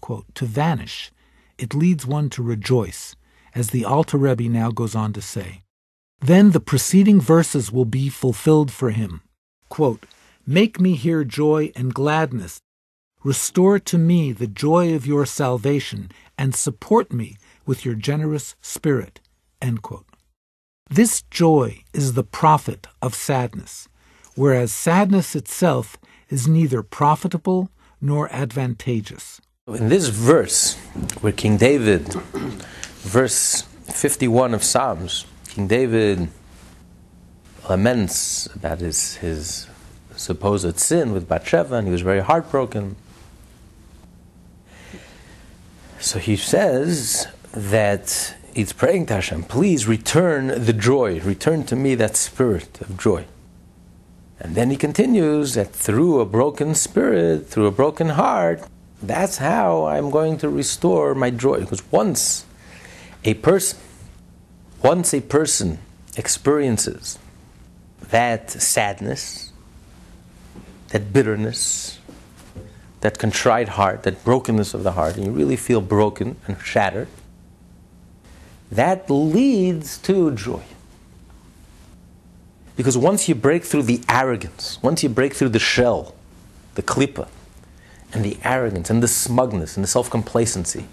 quote, 0.01 0.35
to 0.35 0.45
vanish, 0.45 1.13
it 1.57 1.73
leads 1.73 2.05
one 2.05 2.29
to 2.31 2.43
rejoice, 2.43 3.15
as 3.53 3.69
the 3.69 3.85
Alter 3.85 4.17
Rebbe 4.17 4.49
now 4.49 4.69
goes 4.69 4.95
on 4.95 5.13
to 5.13 5.21
say. 5.21 5.61
Then 6.19 6.51
the 6.51 6.59
preceding 6.59 7.21
verses 7.21 7.71
will 7.71 7.85
be 7.85 8.09
fulfilled 8.09 8.69
for 8.69 8.89
him. 8.89 9.21
Quote, 9.69 10.05
Make 10.45 10.81
me 10.81 10.95
hear 10.95 11.23
joy 11.23 11.71
and 11.73 11.93
gladness. 11.93 12.59
Restore 13.25 13.79
to 13.79 13.97
me 13.97 14.31
the 14.33 14.45
joy 14.45 14.93
of 14.93 15.07
your 15.07 15.25
salvation, 15.25 16.11
and 16.37 16.53
support 16.53 17.11
me 17.11 17.37
with 17.65 17.83
your 17.83 17.95
generous 17.95 18.55
spirit. 18.61 19.19
This 20.91 21.23
joy 21.31 21.81
is 21.91 22.13
the 22.13 22.23
profit 22.23 22.85
of 23.01 23.15
sadness, 23.15 23.87
whereas 24.35 24.71
sadness 24.71 25.35
itself 25.35 25.97
is 26.29 26.47
neither 26.47 26.83
profitable 26.83 27.71
nor 27.99 28.31
advantageous. 28.31 29.41
In 29.69 29.89
this 29.89 30.09
verse, 30.09 30.75
where 31.21 31.33
King 31.33 31.57
David, 31.57 32.13
verse 33.01 33.63
51 33.91 34.53
of 34.53 34.63
Psalms, 34.63 35.25
King 35.49 35.67
David 35.67 36.27
laments 37.67 38.45
about 38.53 38.81
his, 38.81 39.15
his 39.15 39.65
supposed 40.15 40.79
sin 40.79 41.11
with 41.11 41.27
Bathsheba, 41.27 41.73
and 41.73 41.87
he 41.87 41.91
was 41.91 42.01
very 42.01 42.21
heartbroken. 42.21 42.97
So 46.05 46.19
he 46.19 46.35
says 46.35 47.27
that 47.51 48.35
he's 48.53 48.73
praying 48.73 49.07
to 49.07 49.15
Hashem, 49.15 49.45
please 49.45 49.87
return 49.87 50.63
the 50.63 50.71
joy, 50.71 51.19
return 51.21 51.63
to 51.65 51.75
me 51.75 51.95
that 51.95 52.15
spirit 52.15 52.79
of 52.79 52.99
joy. 52.99 53.25
And 54.39 54.53
then 54.53 54.69
he 54.69 54.77
continues 54.77 55.55
that 55.55 55.73
through 55.73 56.19
a 56.19 56.25
broken 56.27 56.75
spirit, 56.75 57.47
through 57.47 57.65
a 57.65 57.71
broken 57.71 58.09
heart, 58.09 58.61
that's 59.01 59.37
how 59.37 59.85
I'm 59.85 60.11
going 60.11 60.37
to 60.37 60.47
restore 60.47 61.15
my 61.15 61.31
joy. 61.31 61.61
Because 61.61 61.81
once 61.91 62.45
a 63.23 63.33
person, 63.33 63.79
once 64.83 65.11
a 65.11 65.21
person 65.21 65.79
experiences 66.15 67.17
that 68.11 68.51
sadness, 68.51 69.51
that 70.89 71.11
bitterness, 71.11 71.94
that 73.05 73.19
contrite 73.19 73.69
heart, 73.69 74.01
that 74.01 74.23
brokenness 74.23 74.73
of 74.73 74.81
the 74.81 74.93
heart, 74.93 75.15
and 75.15 75.27
you 75.27 75.31
really 75.31 75.55
feel 75.55 75.79
broken 75.79 76.35
and 76.47 76.59
shattered, 76.59 77.07
that 78.71 79.07
leads 79.11 79.99
to 79.99 80.31
joy. 80.31 80.63
Because 82.75 82.97
once 82.97 83.29
you 83.29 83.35
break 83.35 83.63
through 83.63 83.83
the 83.83 84.01
arrogance, 84.09 84.79
once 84.81 85.03
you 85.03 85.09
break 85.09 85.35
through 85.35 85.49
the 85.49 85.59
shell, 85.59 86.15
the 86.73 86.81
klipa, 86.81 87.27
and 88.11 88.25
the 88.25 88.39
arrogance, 88.43 88.89
and 88.89 89.03
the 89.03 89.07
smugness, 89.07 89.77
and 89.77 89.83
the 89.83 89.87
self 89.87 90.09
complacency, 90.09 90.87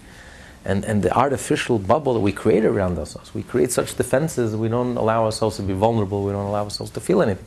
and, 0.63 0.85
and 0.85 1.01
the 1.01 1.11
artificial 1.17 1.79
bubble 1.79 2.13
that 2.13 2.19
we 2.19 2.31
create 2.31 2.63
around 2.63 2.99
ourselves, 2.99 3.33
we 3.33 3.41
create 3.41 3.71
such 3.71 3.95
defenses, 3.95 4.55
we 4.55 4.67
don't 4.69 4.97
allow 4.97 5.25
ourselves 5.25 5.55
to 5.55 5.63
be 5.63 5.73
vulnerable, 5.73 6.23
we 6.23 6.31
don't 6.31 6.45
allow 6.45 6.65
ourselves 6.65 6.91
to 6.91 6.99
feel 6.99 7.23
anything. 7.23 7.45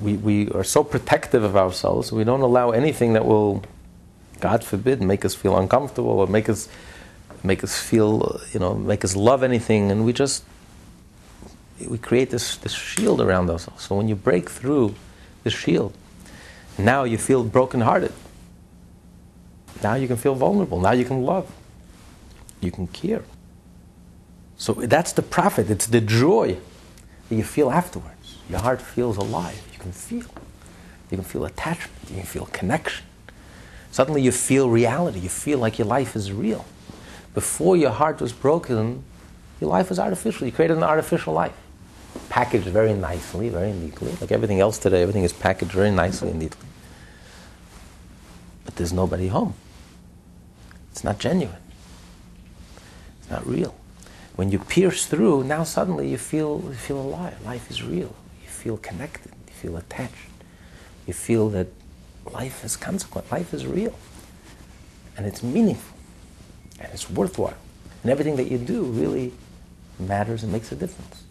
We, 0.00 0.14
we 0.14 0.50
are 0.50 0.64
so 0.64 0.82
protective 0.84 1.42
of 1.44 1.56
ourselves, 1.56 2.12
we 2.12 2.24
don't 2.24 2.40
allow 2.40 2.70
anything 2.70 3.12
that 3.12 3.24
will, 3.24 3.62
God 4.40 4.64
forbid, 4.64 5.00
make 5.00 5.24
us 5.24 5.34
feel 5.34 5.56
uncomfortable 5.56 6.10
or 6.10 6.26
make 6.26 6.48
us 6.48 6.68
make 7.44 7.62
us 7.62 7.78
feel, 7.78 8.40
you 8.52 8.58
know, 8.58 8.74
make 8.74 9.04
us 9.04 9.14
love 9.14 9.42
anything, 9.42 9.90
and 9.90 10.04
we 10.04 10.12
just 10.12 10.44
we 11.88 11.98
create 11.98 12.30
this, 12.30 12.56
this 12.56 12.72
shield 12.72 13.20
around 13.20 13.50
ourselves. 13.50 13.84
So 13.84 13.96
when 13.96 14.08
you 14.08 14.14
break 14.14 14.48
through 14.48 14.94
the 15.42 15.50
shield, 15.50 15.92
now 16.78 17.04
you 17.04 17.18
feel 17.18 17.44
brokenhearted. 17.44 18.12
Now 19.82 19.94
you 19.94 20.06
can 20.06 20.16
feel 20.16 20.34
vulnerable. 20.34 20.80
Now 20.80 20.92
you 20.92 21.04
can 21.04 21.22
love. 21.22 21.50
You 22.60 22.70
can 22.70 22.86
care. 22.86 23.22
So 24.56 24.72
that's 24.72 25.12
the 25.12 25.22
profit. 25.22 25.68
It's 25.68 25.86
the 25.86 26.00
joy 26.00 26.56
that 27.28 27.34
you 27.34 27.44
feel 27.44 27.70
afterwards. 27.70 28.38
Your 28.48 28.60
heart 28.60 28.80
feels 28.80 29.16
alive. 29.16 29.60
You 29.84 29.92
can 29.92 29.92
feel. 29.92 30.30
You 31.10 31.18
can 31.18 31.24
feel 31.24 31.44
attachment. 31.44 32.10
You 32.10 32.16
can 32.16 32.26
feel 32.26 32.46
connection. 32.46 33.04
Suddenly 33.90 34.22
you 34.22 34.32
feel 34.32 34.70
reality. 34.70 35.20
You 35.20 35.28
feel 35.28 35.58
like 35.58 35.78
your 35.78 35.86
life 35.86 36.16
is 36.16 36.32
real 36.32 36.64
before 37.34 37.76
your 37.76 37.90
heart 37.90 38.20
was 38.20 38.32
broken, 38.32 39.04
your 39.60 39.68
life 39.68 39.90
was 39.90 39.98
artificial. 39.98 40.46
You 40.46 40.52
created 40.52 40.76
an 40.76 40.84
artificial 40.84 41.34
life, 41.34 41.52
packaged 42.28 42.66
very 42.66 42.94
nicely, 42.94 43.48
very 43.48 43.72
neatly. 43.72 44.12
Like 44.20 44.32
everything 44.32 44.60
else 44.60 44.78
today, 44.78 45.02
everything 45.02 45.24
is 45.24 45.32
packaged 45.32 45.72
very 45.72 45.90
nicely 45.90 46.30
and 46.30 46.38
neatly. 46.38 46.66
But 48.64 48.76
there's 48.76 48.92
nobody 48.92 49.28
home. 49.28 49.54
It's 50.92 51.02
not 51.02 51.18
genuine. 51.18 51.58
It's 53.20 53.30
not 53.30 53.46
real. 53.46 53.74
When 54.36 54.50
you 54.50 54.60
pierce 54.60 55.06
through, 55.06 55.44
now 55.44 55.64
suddenly 55.64 56.08
you 56.08 56.18
feel, 56.18 56.62
you 56.68 56.74
feel 56.74 57.00
alive. 57.00 57.44
Life 57.44 57.70
is 57.70 57.82
real. 57.82 58.14
You 58.42 58.48
feel 58.48 58.76
connected. 58.76 59.33
You 59.64 59.70
feel 59.70 59.78
attached. 59.78 60.30
You 61.06 61.14
feel 61.14 61.48
that 61.50 61.68
life 62.30 62.60
has 62.62 62.76
consequence, 62.76 63.32
life 63.32 63.54
is 63.54 63.66
real, 63.66 63.94
and 65.16 65.24
it's 65.24 65.42
meaningful, 65.42 65.96
and 66.78 66.92
it's 66.92 67.08
worthwhile. 67.08 67.56
And 68.02 68.12
everything 68.12 68.36
that 68.36 68.50
you 68.50 68.58
do 68.58 68.82
really 68.84 69.32
matters 69.98 70.42
and 70.42 70.52
makes 70.52 70.70
a 70.70 70.76
difference. 70.76 71.24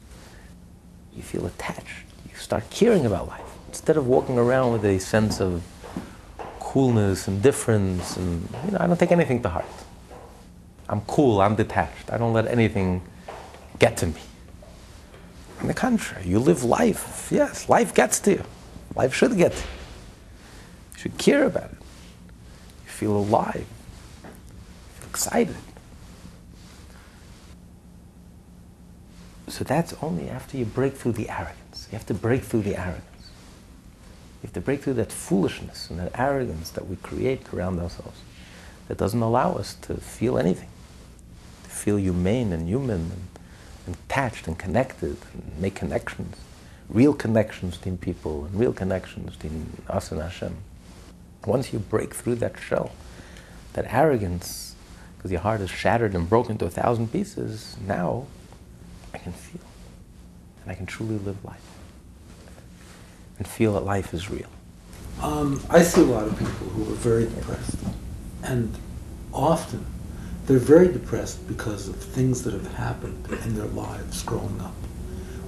You 1.16 1.22
feel 1.22 1.46
attached. 1.46 2.06
You 2.28 2.36
start 2.36 2.68
caring 2.72 3.06
about 3.06 3.28
life. 3.28 3.42
Instead 3.68 3.98
of 3.98 4.08
walking 4.08 4.40
around 4.40 4.74
with 4.74 4.86
a 4.86 5.00
sense 5.00 5.40
of 5.40 5.62
coolness 6.60 7.28
and 7.28 7.40
difference, 7.42 8.18
and 8.18 8.50
you 8.66 8.72
know, 8.72 8.78
I 8.80 8.88
don't 8.88 9.00
take 9.00 9.12
anything 9.12 9.44
to 9.44 9.50
heart. 9.50 9.66
I'm 10.90 11.02
cool, 11.02 11.40
I'm 11.40 11.56
detached. 11.56 12.12
I 12.12 12.18
don't 12.18 12.34
let 12.34 12.48
anything 12.48 13.04
get 13.78 13.96
to 13.98 14.08
me. 14.08 14.22
On 15.64 15.68
the 15.68 15.74
contrary, 15.74 16.28
you 16.28 16.40
live 16.40 16.66
life. 16.66 17.30
Yes, 17.32 17.70
life 17.70 17.96
gets 17.96 18.20
to 18.20 18.32
you. 18.32 18.44
Life 18.96 19.14
should 19.14 19.38
get 19.38 19.54
you. 19.54 19.62
You 20.94 21.00
should 21.00 21.18
care 21.18 21.46
about 21.46 21.72
it. 21.72 21.78
You 22.84 22.92
feel 22.92 23.16
alive. 23.16 23.66
You 24.24 24.30
feel 24.96 25.10
excited. 25.10 25.56
So 29.48 29.64
that's 29.64 29.94
only 30.02 30.30
after 30.30 30.58
you 30.58 30.66
break 30.66 30.96
through 30.96 31.14
the 31.14 31.30
arrogance. 31.30 31.88
You 31.90 31.98
have 31.98 32.08
to 32.08 32.14
break 32.14 32.44
through 32.44 32.64
the 32.64 32.76
arrogance. 32.76 33.32
You 34.42 34.48
have 34.48 34.54
to 34.54 34.62
break 34.62 34.84
through 34.84 34.96
that 34.96 35.14
foolishness 35.14 35.90
and 35.90 35.98
that 35.98 36.12
arrogance 36.20 36.72
that 36.72 36.90
we 36.90 36.98
create 36.98 37.54
around 37.54 37.80
ourselves 37.80 38.20
that 38.90 38.98
doesn't 38.98 39.22
allow 39.22 39.54
us 39.54 39.76
to 39.76 39.96
feel 39.96 40.38
anything, 40.38 40.68
to 41.64 41.70
feel 41.70 41.96
humane 41.96 42.52
and 42.52 42.68
human 42.68 43.00
and, 43.00 43.28
attached 43.88 44.48
and 44.48 44.58
connected 44.58 45.18
and 45.34 45.60
make 45.60 45.76
connections, 45.76 46.38
real 46.90 47.14
connections 47.14 47.78
between 47.78 47.98
people 47.98 48.46
and 48.46 48.60
real 48.60 48.74
connections 48.74 49.36
between 49.36 49.82
us 49.90 50.12
and 50.12 50.22
Hashem. 50.22 50.58
Once 51.46 51.74
you 51.74 51.80
break 51.80 52.14
through 52.14 52.36
that 52.36 52.60
shell, 52.60 52.92
that 53.74 53.86
arrogance, 53.94 54.76
because 55.18 55.32
your 55.32 55.42
heart 55.42 55.62
is 55.62 55.70
shattered 55.70 56.16
and 56.16 56.30
broken 56.30 56.58
to 56.58 56.66
a 56.66 56.70
thousand 56.70 57.12
pieces, 57.12 57.76
now 57.86 58.28
I 59.14 59.18
can 59.18 59.34
feel. 59.34 59.62
And 60.62 60.72
I 60.72 60.76
can 60.76 60.86
truly 60.86 61.18
live 61.18 61.44
life. 61.44 61.62
And 63.38 63.48
feel 63.48 63.74
that 63.74 63.82
life 63.82 64.14
is 64.14 64.30
real. 64.30 64.48
Um, 65.22 65.62
I 65.70 65.82
see 65.82 66.02
a 66.02 66.06
lot 66.06 66.28
of 66.28 66.38
people 66.38 66.70
who 66.70 66.94
are 66.94 66.96
very 66.96 67.26
depressed. 67.26 67.78
And 68.44 68.74
often 69.34 69.86
they're 70.46 70.58
very 70.58 70.92
depressed 70.92 71.48
because 71.48 71.88
of 71.88 71.96
things 71.96 72.44
that 72.44 72.54
have 72.54 72.74
happened 72.74 73.28
in 73.46 73.56
their 73.56 73.68
lives 73.68 74.24
growing 74.24 74.60
up, 74.62 74.74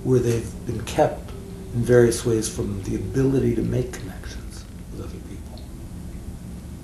where 0.04 0.20
they've 0.20 0.66
been 0.66 0.84
kept 0.86 1.30
in 1.74 1.82
various 1.82 2.26
ways 2.26 2.54
from 2.54 2.82
the 2.84 2.96
ability 2.96 3.56
to 3.56 3.62
make 3.62 3.92
connections 3.92 4.64
with 4.92 5.02
other 5.02 5.20
people. 5.30 5.62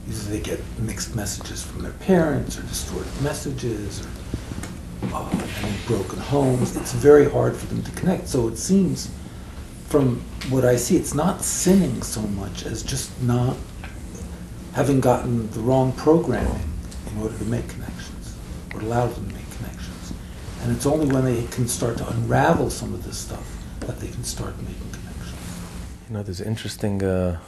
Either 0.09 0.29
they 0.29 0.39
get 0.41 0.59
mixed 0.79 1.15
messages 1.15 1.63
from 1.63 1.83
their 1.83 1.93
parents 1.93 2.57
or 2.59 2.63
distorted 2.63 3.21
messages 3.21 4.01
or 4.01 4.09
uh, 5.13 5.45
broken 5.87 6.19
homes. 6.19 6.75
It's 6.75 6.93
very 6.93 7.29
hard 7.29 7.55
for 7.55 7.65
them 7.67 7.81
to 7.83 7.91
connect. 7.91 8.27
So 8.27 8.47
it 8.49 8.57
seems, 8.57 9.09
from 9.87 10.19
what 10.49 10.65
I 10.65 10.75
see, 10.75 10.97
it's 10.97 11.13
not 11.13 11.43
sinning 11.43 12.01
so 12.01 12.21
much 12.21 12.65
as 12.65 12.83
just 12.83 13.21
not 13.21 13.55
having 14.73 14.99
gotten 14.99 15.49
the 15.51 15.59
wrong 15.59 15.91
programming 15.93 16.71
in 17.11 17.21
order 17.21 17.37
to 17.37 17.45
make 17.45 17.67
connections, 17.67 18.00
or 18.73 18.81
allow 18.81 19.07
them 19.07 19.29
to 19.29 19.35
make 19.35 19.49
connections. 19.57 20.13
And 20.61 20.71
it's 20.75 20.85
only 20.85 21.07
when 21.13 21.25
they 21.25 21.45
can 21.47 21.67
start 21.67 21.97
to 21.97 22.09
unravel 22.09 22.69
some 22.69 22.93
of 22.93 23.03
this 23.03 23.17
stuff 23.17 23.45
that 23.81 23.99
they 23.99 24.07
can 24.07 24.23
start 24.23 24.55
making 24.61 24.89
connections. 24.91 25.59
You 26.07 26.15
know, 26.15 26.23
there's 26.23 26.41
interesting. 26.41 27.03
Uh, 27.03 27.39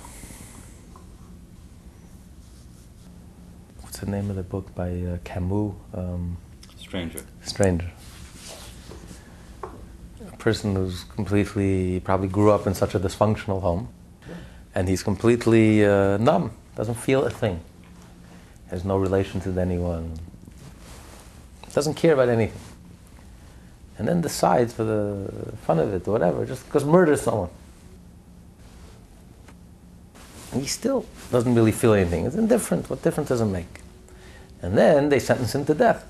what's 3.81 3.99
the 3.99 4.07
name 4.07 4.29
of 4.29 4.35
the 4.35 4.43
book 4.43 4.73
by 4.73 4.89
uh, 5.01 5.17
Camus? 5.23 5.73
Um, 5.93 6.37
Stranger. 6.77 7.25
Stranger. 7.41 7.91
A 9.63 10.37
person 10.37 10.75
who's 10.75 11.05
completely, 11.05 11.99
probably 12.01 12.27
grew 12.27 12.51
up 12.51 12.67
in 12.67 12.73
such 12.73 12.93
a 12.95 12.99
dysfunctional 12.99 13.61
home, 13.61 13.89
and 14.75 14.87
he's 14.87 15.01
completely 15.01 15.85
uh, 15.85 16.17
numb, 16.17 16.51
doesn't 16.75 16.95
feel 16.95 17.23
a 17.25 17.29
thing, 17.29 17.61
has 18.69 18.83
no 18.83 18.97
relations 18.97 19.45
with 19.45 19.57
anyone, 19.57 20.19
doesn't 21.73 21.95
care 21.95 22.13
about 22.13 22.29
anything. 22.29 22.59
And 23.97 24.07
then 24.07 24.21
decides 24.21 24.73
for 24.73 24.83
the 24.83 25.55
fun 25.57 25.79
of 25.79 25.93
it, 25.93 26.07
or 26.07 26.11
whatever, 26.11 26.45
just 26.45 26.65
because 26.65 26.83
murders 26.83 27.21
someone. 27.21 27.49
And 30.51 30.61
he 30.61 30.67
still 30.67 31.05
doesn't 31.31 31.55
really 31.55 31.71
feel 31.71 31.93
anything. 31.93 32.25
It's 32.25 32.35
indifferent. 32.35 32.89
What 32.89 33.01
difference 33.01 33.29
does 33.29 33.41
it 33.41 33.45
make? 33.45 33.81
And 34.61 34.77
then 34.77 35.09
they 35.09 35.19
sentence 35.19 35.55
him 35.55 35.65
to 35.65 35.73
death. 35.73 36.05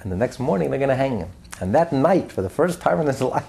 And 0.00 0.10
the 0.10 0.16
next 0.16 0.38
morning 0.38 0.70
they're 0.70 0.78
going 0.78 0.88
to 0.88 0.96
hang 0.96 1.18
him. 1.18 1.30
And 1.60 1.74
that 1.74 1.92
night, 1.92 2.30
for 2.30 2.42
the 2.42 2.50
first 2.50 2.80
time 2.80 3.00
in 3.00 3.06
his 3.06 3.20
life, 3.22 3.46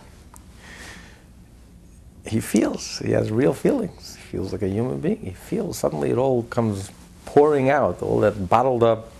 he 2.25 2.39
feels, 2.39 2.99
he 2.99 3.11
has 3.11 3.31
real 3.31 3.53
feelings. 3.53 4.15
He 4.15 4.21
feels 4.21 4.51
like 4.51 4.61
a 4.61 4.67
human 4.67 4.99
being. 4.99 5.19
He 5.19 5.31
feels, 5.31 5.77
suddenly 5.77 6.09
it 6.09 6.17
all 6.17 6.43
comes 6.43 6.91
pouring 7.25 7.69
out, 7.69 8.01
all 8.01 8.19
that 8.21 8.49
bottled 8.49 8.83
up, 8.83 9.11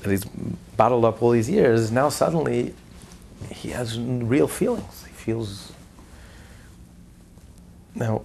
that 0.00 0.10
he's 0.10 0.26
bottled 0.76 1.04
up 1.04 1.22
all 1.22 1.30
these 1.30 1.50
years. 1.50 1.90
Now 1.90 2.08
suddenly 2.08 2.74
he 3.50 3.70
has 3.70 3.98
real 3.98 4.48
feelings. 4.48 5.04
He 5.04 5.12
feels. 5.12 5.72
Now, 7.94 8.22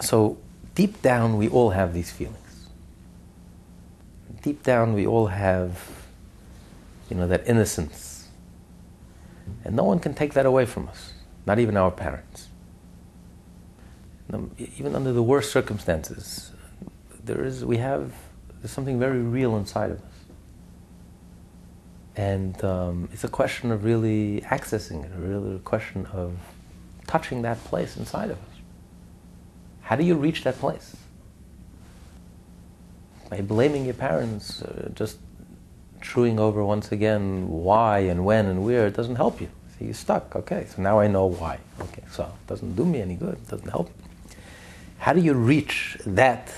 so 0.00 0.38
deep 0.74 1.00
down, 1.02 1.36
we 1.38 1.48
all 1.48 1.70
have 1.70 1.94
these 1.94 2.10
feelings. 2.10 2.36
Deep 4.42 4.62
down, 4.62 4.92
we 4.92 5.06
all 5.06 5.28
have 5.28 5.88
you 7.08 7.16
know, 7.16 7.28
that 7.28 7.46
innocence. 7.46 8.28
And 9.64 9.76
no 9.76 9.84
one 9.84 9.98
can 9.98 10.14
take 10.14 10.32
that 10.34 10.46
away 10.46 10.64
from 10.64 10.88
us, 10.88 11.12
not 11.46 11.58
even 11.58 11.76
our 11.76 11.90
parents. 11.90 12.48
Even 14.78 14.96
under 14.96 15.12
the 15.12 15.22
worst 15.22 15.52
circumstances, 15.52 16.52
there 17.22 17.44
is, 17.44 17.64
we 17.66 17.76
have, 17.76 18.14
there's 18.60 18.70
something 18.70 18.98
very 18.98 19.20
real 19.20 19.56
inside 19.56 19.90
of 19.90 19.98
us. 19.98 20.11
And 22.16 22.62
um, 22.64 23.08
it's 23.12 23.24
a 23.24 23.28
question 23.28 23.70
of 23.70 23.84
really 23.84 24.42
accessing 24.42 25.04
it, 25.04 25.10
really 25.16 25.56
a 25.56 25.58
question 25.60 26.06
of 26.12 26.36
touching 27.06 27.42
that 27.42 27.62
place 27.64 27.96
inside 27.96 28.30
of 28.30 28.36
us. 28.36 28.56
How 29.82 29.96
do 29.96 30.04
you 30.04 30.14
reach 30.14 30.44
that 30.44 30.58
place? 30.58 30.96
By 33.30 33.40
blaming 33.40 33.84
your 33.86 33.94
parents, 33.94 34.62
uh, 34.62 34.90
just 34.94 35.18
chewing 36.02 36.38
over 36.38 36.64
once 36.64 36.92
again 36.92 37.48
why 37.48 38.00
and 38.00 38.24
when 38.24 38.46
and 38.46 38.64
where, 38.64 38.86
it 38.86 38.94
doesn't 38.94 39.16
help 39.16 39.40
you. 39.40 39.48
So 39.78 39.84
you're 39.86 39.94
stuck. 39.94 40.36
Okay, 40.36 40.66
so 40.68 40.82
now 40.82 41.00
I 41.00 41.06
know 41.06 41.26
why. 41.26 41.58
Okay, 41.80 42.02
so 42.10 42.24
it 42.24 42.46
doesn't 42.46 42.76
do 42.76 42.84
me 42.84 43.00
any 43.00 43.14
good. 43.14 43.34
It 43.34 43.48
doesn't 43.48 43.70
help. 43.70 43.90
How 44.98 45.12
do 45.12 45.20
you 45.20 45.32
reach 45.34 45.96
that? 46.06 46.52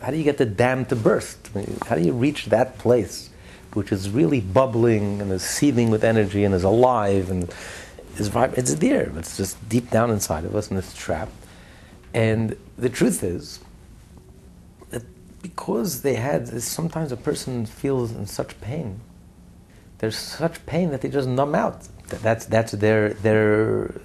How 0.00 0.10
do 0.10 0.16
you 0.16 0.24
get 0.24 0.38
the 0.38 0.46
dam 0.46 0.84
to 0.86 0.96
burst? 0.96 1.50
How 1.86 1.94
do 1.94 2.02
you 2.02 2.12
reach 2.12 2.46
that 2.46 2.78
place, 2.78 3.30
which 3.78 3.92
is 3.92 4.10
really 4.10 4.40
bubbling 4.40 5.22
and 5.22 5.32
is 5.32 5.42
seething 5.42 5.88
with 5.90 6.04
energy 6.04 6.44
and 6.44 6.54
is 6.54 6.64
alive 6.64 7.30
and 7.30 7.52
is 8.18 8.28
vibrant? 8.28 8.58
It's 8.58 8.74
there. 8.74 9.10
It's 9.16 9.36
just 9.36 9.68
deep 9.68 9.90
down 9.90 10.10
inside 10.10 10.44
of 10.44 10.54
us 10.54 10.68
and 10.68 10.78
it's 10.78 10.94
trapped. 10.94 11.32
And 12.12 12.56
the 12.76 12.88
truth 12.88 13.22
is, 13.22 13.60
that 14.90 15.04
because 15.42 16.02
they 16.02 16.16
had 16.16 16.48
sometimes 16.62 17.12
a 17.12 17.16
person 17.16 17.64
feels 17.64 18.12
in 18.12 18.26
such 18.26 18.60
pain 18.60 19.00
there's 19.98 20.16
such 20.16 20.64
pain 20.66 20.90
that 20.90 21.00
they 21.00 21.08
just 21.08 21.28
numb 21.28 21.54
out 21.54 21.86
that's 22.08 22.46
that's 22.46 22.72
their 22.72 23.10
their 23.14 24.00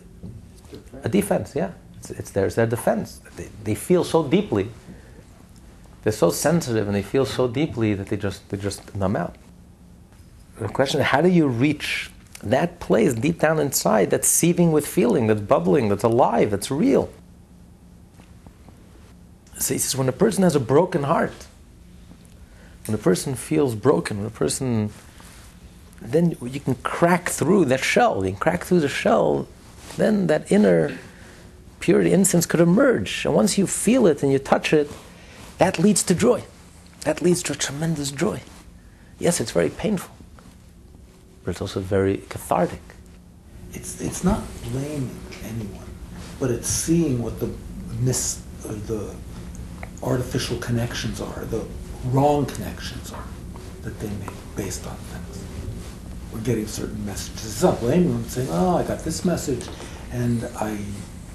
a 1.03 1.09
defense 1.09 1.55
yeah 1.55 1.71
it's, 1.97 2.11
it's 2.11 2.31
their, 2.31 2.45
it's 2.47 2.55
their 2.55 2.65
defense 2.65 3.21
they, 3.37 3.47
they 3.63 3.75
feel 3.75 4.03
so 4.03 4.27
deeply 4.27 4.69
they're 6.03 6.11
so 6.11 6.29
sensitive 6.29 6.87
and 6.87 6.95
they 6.95 7.03
feel 7.03 7.25
so 7.25 7.47
deeply 7.47 7.93
that 7.93 8.07
they 8.07 8.17
just 8.17 8.47
they 8.49 8.57
just 8.57 8.95
numb 8.95 9.15
out 9.15 9.35
the 10.59 10.67
question 10.67 11.01
how 11.01 11.21
do 11.21 11.29
you 11.29 11.47
reach 11.47 12.09
that 12.41 12.79
place 12.79 13.13
deep 13.13 13.39
down 13.39 13.59
inside 13.59 14.09
that's 14.09 14.27
seething 14.27 14.71
with 14.71 14.85
feeling 14.85 15.27
that's 15.27 15.41
bubbling 15.41 15.89
that's 15.89 16.03
alive 16.03 16.51
that's 16.51 16.69
real 16.69 17.09
so 19.63 19.73
he 19.73 19.77
says, 19.77 19.95
when 19.95 20.09
a 20.09 20.13
person 20.13 20.43
has 20.43 20.55
a 20.55 20.59
broken 20.59 21.03
heart, 21.03 21.47
when 22.85 22.95
a 22.95 22.97
person 22.97 23.33
feels 23.33 23.75
broken, 23.75 24.17
when 24.17 24.27
a 24.27 24.29
person, 24.29 24.89
then 26.01 26.35
you 26.41 26.59
can 26.59 26.75
crack 26.75 27.29
through 27.29 27.65
that 27.65 27.81
shell. 27.81 28.25
You 28.25 28.31
can 28.31 28.39
crack 28.39 28.65
through 28.65 28.81
the 28.81 28.89
shell, 28.89 29.47
then 29.95 30.27
that 30.27 30.51
inner 30.51 30.97
purity, 31.79 32.11
innocence 32.11 32.45
could 32.45 32.59
emerge. 32.59 33.25
And 33.25 33.33
once 33.33 33.57
you 33.57 33.65
feel 33.65 34.05
it 34.05 34.21
and 34.21 34.33
you 34.33 34.39
touch 34.39 34.73
it, 34.73 34.91
that 35.59 35.79
leads 35.79 36.03
to 36.03 36.15
joy. 36.15 36.43
That 37.01 37.21
leads 37.21 37.41
to 37.43 37.53
a 37.53 37.55
tremendous 37.55 38.11
joy. 38.11 38.41
Yes, 39.17 39.39
it's 39.39 39.51
very 39.51 39.69
painful, 39.69 40.13
but 41.43 41.51
it's 41.51 41.61
also 41.61 41.79
very 41.79 42.17
cathartic. 42.29 42.81
It's, 43.73 44.01
it's 44.01 44.23
not 44.23 44.41
blaming 44.71 45.19
anyone 45.43 45.83
but 46.43 46.51
it's 46.51 46.67
seeing 46.67 47.23
what 47.23 47.39
the 47.39 47.49
mis, 48.01 48.41
uh, 48.67 48.73
the 48.87 49.15
artificial 50.01 50.57
connections 50.57 51.21
are, 51.21 51.45
the 51.45 51.65
wrong 52.07 52.45
connections 52.45 53.13
are 53.13 53.23
that 53.83 53.97
they 53.99 54.09
make 54.09 54.35
based 54.57 54.85
on 54.85 54.95
things. 54.95 55.43
We're 56.33 56.41
getting 56.41 56.67
certain 56.67 57.05
messages. 57.05 57.45
It's 57.45 57.63
not 57.63 57.79
blaming 57.79 58.11
them, 58.11 58.25
saying, 58.27 58.49
"Oh, 58.51 58.75
I 58.75 58.83
got 58.83 59.05
this 59.05 59.23
message, 59.23 59.65
and 60.11 60.43
I 60.57 60.79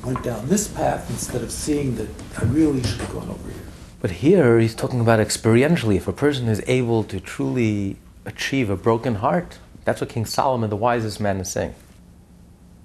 went 0.05 0.23
down 0.23 0.47
this 0.49 0.68
path 0.68 1.09
instead 1.09 1.42
of 1.42 1.51
seeing 1.51 1.97
that 1.97 2.09
I 2.37 2.44
really 2.44 2.83
should 2.83 3.01
have 3.01 3.12
gone 3.14 3.31
over 3.31 3.49
here." 3.49 3.66
But 4.03 4.11
here 4.11 4.59
he's 4.59 4.75
talking 4.75 5.01
about 5.01 5.21
experientially. 5.21 5.97
If 5.97 6.07
a 6.07 6.12
person 6.12 6.49
is 6.49 6.62
able 6.66 7.03
to 7.05 7.18
truly 7.18 7.97
achieve 8.27 8.68
a 8.68 8.77
broken 8.77 9.16
heart, 9.16 9.59
that's 9.88 10.03
what 10.03 10.11
King 10.11 10.27
Solomon, 10.27 10.68
the 10.68 10.77
wisest 10.77 11.18
man, 11.18 11.40
is 11.40 11.51
saying. 11.51 11.74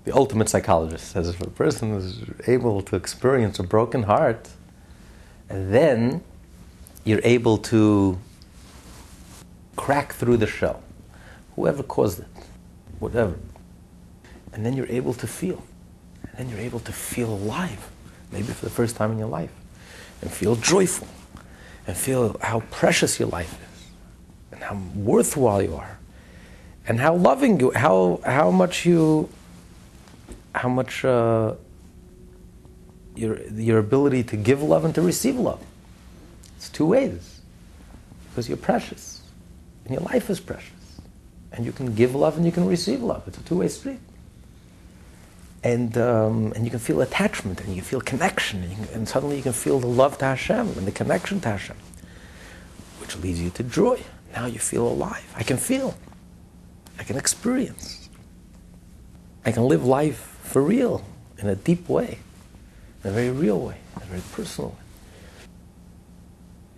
The 0.05 0.15
ultimate 0.15 0.47
psychologist 0.47 1.11
says 1.11 1.27
if 1.27 1.41
a 1.41 1.49
person 1.49 1.91
is 1.95 2.23
able 2.47 2.81
to 2.81 2.95
experience 2.95 3.59
a 3.59 3.63
broken 3.63 4.03
heart, 4.03 4.49
And 5.49 5.73
then 5.73 6.23
you're 7.03 7.25
able 7.25 7.57
to 7.73 8.17
crack 9.75 10.13
through 10.13 10.37
the 10.37 10.47
shell. 10.47 10.81
Whoever 11.57 11.83
caused 11.83 12.21
it, 12.21 12.27
whatever. 12.99 13.37
And 14.53 14.65
then 14.65 14.73
you're 14.77 14.87
able 14.87 15.13
to 15.15 15.27
feel. 15.27 15.61
And 16.23 16.37
then 16.37 16.49
you're 16.49 16.65
able 16.65 16.79
to 16.79 16.93
feel 16.93 17.33
alive, 17.33 17.91
maybe 18.31 18.47
for 18.47 18.63
the 18.63 18.71
first 18.71 18.95
time 18.95 19.11
in 19.11 19.19
your 19.19 19.27
life 19.27 19.51
and 20.21 20.31
feel 20.31 20.55
joyful 20.55 21.09
and 21.85 21.97
feel 21.97 22.37
how 22.39 22.61
precious 22.71 23.19
your 23.19 23.27
life 23.27 23.53
is 23.61 23.87
and 24.53 24.63
how 24.63 24.81
worthwhile 24.95 25.61
you 25.61 25.75
are 25.75 25.99
and 26.87 26.99
how 26.99 27.15
loving 27.15 27.59
you 27.59 27.71
how 27.75 28.19
how 28.25 28.51
much 28.51 28.85
you 28.85 29.29
how 30.53 30.69
much 30.69 31.05
uh, 31.05 31.53
your 33.15 33.41
your 33.51 33.79
ability 33.79 34.23
to 34.23 34.37
give 34.37 34.61
love 34.61 34.85
and 34.85 34.93
to 34.95 35.01
receive 35.01 35.35
love. 35.35 35.63
It's 36.57 36.69
two 36.69 36.85
ways. 36.85 37.41
Because 38.29 38.47
you're 38.47 38.57
precious. 38.57 39.21
And 39.85 39.93
your 39.93 40.01
life 40.01 40.29
is 40.29 40.39
precious. 40.39 40.71
And 41.51 41.65
you 41.65 41.71
can 41.71 41.93
give 41.93 42.15
love 42.15 42.37
and 42.37 42.45
you 42.45 42.51
can 42.51 42.65
receive 42.65 43.03
love. 43.03 43.23
It's 43.27 43.37
a 43.37 43.43
two-way 43.43 43.67
street. 43.67 43.99
And, 45.63 45.97
um, 45.97 46.51
and 46.55 46.65
you 46.65 46.71
can 46.71 46.79
feel 46.79 47.01
attachment 47.01 47.61
and 47.61 47.75
you 47.75 47.81
feel 47.81 48.01
connection. 48.01 48.63
And, 48.63 48.75
can, 48.75 48.95
and, 48.95 49.07
suddenly 49.07 49.37
you 49.37 49.43
can 49.43 49.53
feel 49.53 49.79
the 49.79 49.87
love 49.87 50.17
to 50.17 50.25
Hashem 50.25 50.69
and 50.69 50.87
the 50.87 50.91
connection 50.91 51.39
to 51.41 51.49
Hashem, 51.49 51.75
which 52.99 53.15
leads 53.17 53.39
you 53.39 53.49
to 53.51 53.63
joy. 53.63 54.01
Now 54.33 54.47
you 54.47 54.59
feel 54.59 54.87
alive. 54.87 55.31
I 55.35 55.43
can 55.43 55.57
feel. 55.57 55.95
I 56.99 57.03
can 57.03 57.17
experience. 57.17 58.09
I 59.45 59.51
can 59.51 59.67
live 59.67 59.85
life 59.85 60.37
for 60.43 60.61
real 60.61 61.03
in 61.37 61.47
a 61.47 61.55
deep 61.55 61.89
way, 61.89 62.19
in 63.03 63.09
a 63.09 63.13
very 63.13 63.31
real 63.31 63.59
way, 63.59 63.77
in 63.97 64.03
a 64.03 64.05
very 64.05 64.21
personal 64.31 64.69
way. 64.71 64.75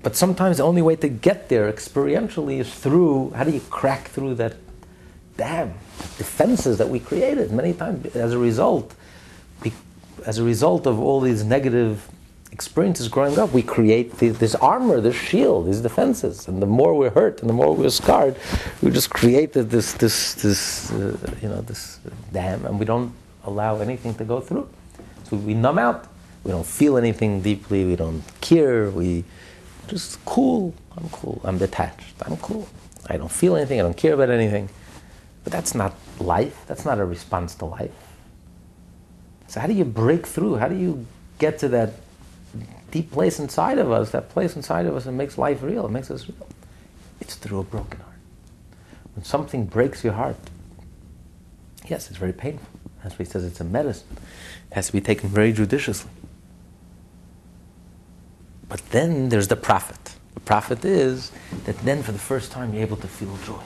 But 0.01 0.15
sometimes 0.15 0.58
the 0.58 0.63
only 0.63 0.82
way 0.82 0.95
to 0.97 1.10
get 1.10 1.49
there 1.49 1.71
experientially 1.71 2.60
is 2.60 2.73
through 2.73 3.32
how 3.32 3.43
do 3.43 3.51
you 3.51 3.60
crack 3.69 4.08
through 4.08 4.36
that 4.36 4.56
dam, 5.36 5.73
defenses 6.17 6.78
that 6.78 6.89
we 6.89 6.99
created 6.99 7.51
many 7.51 7.73
times 7.73 8.15
as 8.15 8.34
a 8.34 8.38
result, 8.38 8.93
as 10.25 10.38
a 10.38 10.43
result 10.43 10.88
of 10.88 10.99
all 10.99 11.21
these 11.21 11.43
negative 11.43 12.08
experiences 12.51 13.08
growing 13.08 13.38
up, 13.38 13.51
we 13.51 13.62
create 13.62 14.17
the, 14.17 14.29
this 14.29 14.55
armor, 14.55 15.01
this 15.01 15.15
shield, 15.15 15.67
these 15.67 15.81
defenses, 15.81 16.47
and 16.47 16.62
the 16.62 16.65
more 16.65 16.93
we're 16.93 17.10
hurt 17.10 17.41
and 17.41 17.49
the 17.49 17.53
more 17.53 17.75
we're 17.75 17.89
scarred, 17.89 18.38
we 18.81 18.91
just 18.91 19.10
create 19.10 19.53
this, 19.53 19.93
this, 19.93 20.34
this, 20.36 20.91
uh, 20.91 21.17
you 21.41 21.49
know, 21.49 21.62
this 21.62 21.99
dam, 22.31 22.65
and 22.65 22.79
we 22.79 22.86
don't 22.86 23.13
allow 23.43 23.79
anything 23.79 24.13
to 24.15 24.23
go 24.23 24.39
through. 24.39 24.67
So 25.25 25.38
we 25.38 25.53
numb 25.53 25.79
out. 25.79 26.08
We 26.43 26.51
don't 26.51 26.65
feel 26.65 26.97
anything 26.97 27.41
deeply. 27.41 27.86
We 27.86 27.95
don't 27.95 28.23
care. 28.39 28.89
We 28.91 29.23
just 29.88 30.23
cool. 30.25 30.73
I'm 30.95 31.10
cool. 31.10 31.41
I'm 31.43 31.58
detached. 31.58 32.15
I'm 32.23 32.38
cool. 32.38 32.67
I 33.08 33.17
don't 33.17 33.31
feel 33.31 33.55
anything. 33.55 33.79
I 33.79 33.84
don't 33.84 33.97
care 33.97 34.13
about 34.13 34.29
anything. 34.29 34.69
But 35.43 35.51
that's 35.51 35.75
not 35.75 35.93
life. 36.19 36.63
That's 36.67 36.86
not 36.86 36.99
a 36.99 37.05
response 37.05 37.55
to 37.55 37.65
life. 37.65 37.91
So, 39.47 39.60
how 39.60 39.67
do 39.67 39.73
you 39.73 39.86
break 39.86 40.25
through? 40.25 40.55
How 40.55 40.67
do 40.67 40.75
you 40.75 41.05
get 41.39 41.60
to 41.60 41.67
that 41.69 41.93
deep 42.95 43.12
place 43.12 43.39
inside 43.39 43.77
of 43.77 43.91
us, 43.91 44.12
that 44.12 44.29
place 44.29 44.55
inside 44.55 44.86
of 44.86 44.95
us 44.95 45.03
that 45.03 45.12
makes 45.12 45.38
life 45.38 45.62
real, 45.62 45.86
it 45.86 45.91
makes 45.91 46.10
us 46.10 46.29
real? 46.29 46.47
It's 47.19 47.36
through 47.36 47.60
a 47.60 47.63
broken 47.63 47.99
heart. 47.99 48.15
When 49.15 49.25
something 49.25 49.65
breaks 49.65 50.03
your 50.03 50.13
heart, 50.13 50.38
yes, 51.89 52.10
it's 52.10 52.17
very 52.17 52.34
painful. 52.34 52.67
As 53.03 53.13
he 53.13 53.25
says, 53.25 53.43
it's 53.43 53.60
a 53.60 53.65
medicine. 53.65 54.08
It 54.71 54.75
has 54.75 54.88
to 54.88 54.93
be 54.93 55.01
taken 55.01 55.27
very 55.29 55.51
judiciously. 55.51 56.10
But 58.69 58.79
then 58.91 59.27
there's 59.29 59.49
the 59.49 59.58
profit. 59.58 60.15
The 60.34 60.39
profit 60.39 60.86
is 60.86 61.31
that 61.65 61.77
then 61.79 62.01
for 62.01 62.13
the 62.13 62.25
first 62.31 62.51
time 62.51 62.73
you're 62.73 62.84
able 62.84 62.97
to 62.97 63.08
feel 63.08 63.36
joy 63.45 63.62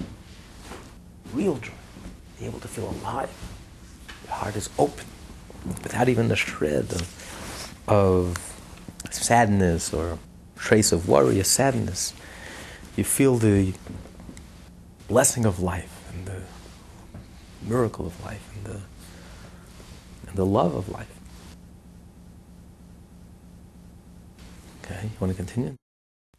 real 1.34 1.58
joy, 1.58 1.72
be 2.40 2.46
able 2.46 2.60
to 2.60 2.68
feel 2.68 2.90
alive. 3.02 3.30
Your 4.26 4.34
heart 4.34 4.56
is 4.56 4.70
open 4.78 5.06
without 5.84 6.10
even 6.10 6.28
the 6.28 6.36
shred 6.36 6.92
of, 6.94 7.84
of 7.88 8.49
sadness 9.12 9.94
or 9.94 10.18
trace 10.56 10.92
of 10.92 11.08
worry 11.08 11.40
or 11.40 11.44
sadness. 11.44 12.14
You 12.96 13.04
feel 13.04 13.38
the 13.38 13.74
blessing 15.08 15.46
of 15.46 15.60
life 15.60 16.12
and 16.14 16.26
the 16.26 16.42
miracle 17.62 18.06
of 18.06 18.24
life 18.24 18.48
and 18.56 18.66
the, 18.66 18.82
and 20.28 20.36
the 20.36 20.46
love 20.46 20.76
of 20.76 20.90
life. 20.90 21.08
Okay, 24.84 25.04
you 25.04 25.12
want 25.20 25.32
to 25.32 25.38
continue? 25.38 25.76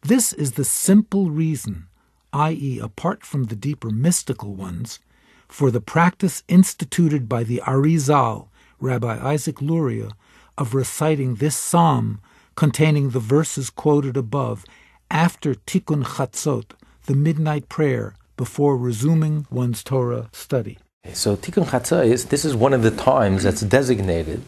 This 0.01 0.33
is 0.33 0.53
the 0.53 0.65
simple 0.65 1.29
reason 1.29 1.87
i.e., 2.33 2.79
apart 2.79 3.25
from 3.25 3.45
the 3.45 3.55
deeper 3.55 3.89
mystical 3.89 4.53
ones, 4.53 4.99
for 5.47 5.69
the 5.69 5.81
practice 5.81 6.43
instituted 6.47 7.27
by 7.27 7.43
the 7.43 7.61
Arizal, 7.65 8.47
Rabbi 8.79 9.19
Isaac 9.33 9.61
Luria, 9.61 10.11
of 10.57 10.73
reciting 10.73 11.35
this 11.35 11.55
psalm 11.55 12.21
containing 12.61 13.09
the 13.09 13.19
verses 13.19 13.71
quoted 13.71 14.15
above 14.15 14.63
after 15.09 15.55
Tikkun 15.55 16.03
Chatzot, 16.03 16.73
the 17.07 17.15
midnight 17.15 17.67
prayer, 17.69 18.13
before 18.37 18.77
resuming 18.77 19.47
one's 19.49 19.83
Torah 19.83 20.29
study. 20.31 20.77
So 21.11 21.35
Tikkun 21.35 21.65
Chatzot 21.65 22.05
is 22.05 22.25
this 22.25 22.45
is 22.45 22.55
one 22.55 22.73
of 22.73 22.83
the 22.83 22.91
times 22.91 23.41
that's 23.41 23.61
designated 23.61 24.43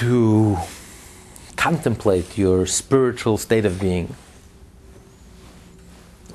to 0.00 0.58
contemplate 1.56 2.36
your 2.36 2.66
spiritual 2.66 3.38
state 3.38 3.64
of 3.64 3.80
being 3.80 4.14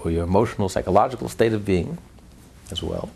or 0.04 0.10
your 0.10 0.24
emotional, 0.24 0.68
psychological 0.68 1.30
state 1.30 1.54
of 1.54 1.64
being 1.64 2.00
as 2.72 2.82
well. 2.82 3.12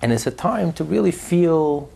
And 0.00 0.14
it's 0.14 0.26
a 0.26 0.30
time 0.30 0.72
to 0.78 0.82
really 0.82 1.12
feel, 1.12 1.90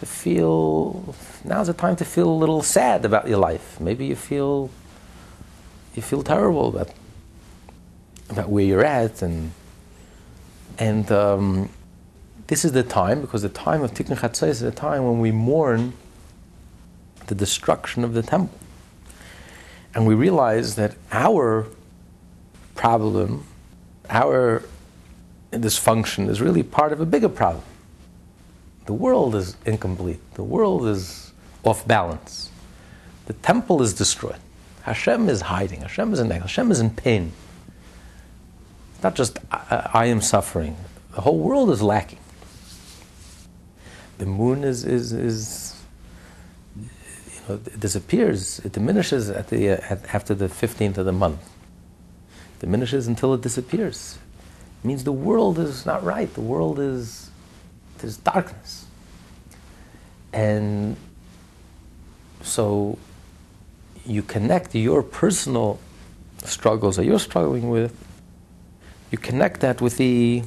to 0.00 0.06
feel, 0.06 1.14
now's 1.44 1.68
the 1.68 1.74
time 1.74 1.94
to 1.96 2.04
feel 2.04 2.28
a 2.28 2.32
little 2.32 2.62
sad 2.62 3.04
about 3.04 3.28
your 3.28 3.38
life. 3.38 3.78
Maybe 3.80 4.06
you 4.06 4.16
feel, 4.16 4.70
you 5.94 6.02
feel 6.02 6.22
terrible 6.22 6.68
about, 6.68 6.90
about 8.30 8.48
where 8.48 8.64
you're 8.64 8.84
at 8.84 9.22
and, 9.22 9.52
and 10.78 11.12
um, 11.12 11.68
this 12.46 12.64
is 12.64 12.72
the 12.72 12.82
time, 12.82 13.20
because 13.20 13.42
the 13.42 13.48
time 13.48 13.82
of 13.82 13.92
Tikkun 13.92 14.16
Chatzos 14.18 14.48
is 14.48 14.60
the 14.60 14.72
time 14.72 15.04
when 15.04 15.20
we 15.20 15.30
mourn 15.30 15.92
the 17.26 17.34
destruction 17.34 18.02
of 18.02 18.14
the 18.14 18.22
temple. 18.22 18.58
And 19.94 20.06
we 20.06 20.14
realize 20.14 20.76
that 20.76 20.96
our 21.12 21.66
problem, 22.74 23.46
our 24.08 24.62
dysfunction 25.52 26.28
is 26.28 26.40
really 26.40 26.62
part 26.62 26.92
of 26.92 27.00
a 27.00 27.06
bigger 27.06 27.28
problem. 27.28 27.64
The 28.86 28.92
world 28.92 29.34
is 29.34 29.56
incomplete. 29.64 30.20
The 30.34 30.42
world 30.42 30.86
is 30.86 31.32
off 31.64 31.86
balance. 31.86 32.50
The 33.26 33.34
temple 33.34 33.82
is 33.82 33.94
destroyed. 33.94 34.40
Hashem 34.82 35.28
is 35.28 35.42
hiding. 35.42 35.82
Hashem 35.82 36.12
is 36.12 36.20
in 36.20 36.30
Hashem 36.30 36.70
is 36.70 36.80
in 36.80 36.90
pain. 36.90 37.32
It's 38.94 39.02
not 39.02 39.14
just 39.14 39.38
I, 39.52 39.90
I 39.92 40.06
am 40.06 40.20
suffering. 40.20 40.76
The 41.14 41.20
whole 41.20 41.38
world 41.38 41.70
is 41.70 41.82
lacking. 41.82 42.18
The 44.18 44.26
moon 44.26 44.64
is, 44.64 44.84
is, 44.84 45.12
is 45.12 45.76
you 46.76 46.88
know, 47.48 47.56
disappears. 47.78 48.58
It 48.60 48.72
diminishes 48.72 49.30
at 49.30 49.48
the, 49.48 49.70
uh, 49.70 49.80
at, 49.88 50.14
after 50.14 50.34
the 50.34 50.46
15th 50.46 50.98
of 50.98 51.06
the 51.06 51.12
month 51.12 51.40
It 52.56 52.60
diminishes 52.60 53.06
until 53.06 53.32
it 53.32 53.40
disappears. 53.40 54.18
It 54.82 54.86
means 54.86 55.04
the 55.04 55.12
world 55.12 55.58
is 55.58 55.86
not 55.86 56.04
right. 56.04 56.32
The 56.34 56.42
world 56.42 56.78
is, 56.78 57.29
there's 58.00 58.16
darkness. 58.16 58.86
And 60.32 60.96
so 62.42 62.98
you 64.06 64.22
connect 64.22 64.74
your 64.74 65.02
personal 65.02 65.78
struggles 66.44 66.96
that 66.96 67.04
you're 67.04 67.18
struggling 67.18 67.70
with, 67.70 67.94
you 69.10 69.18
connect 69.18 69.60
that 69.60 69.80
with 69.80 69.96
the 69.96 70.42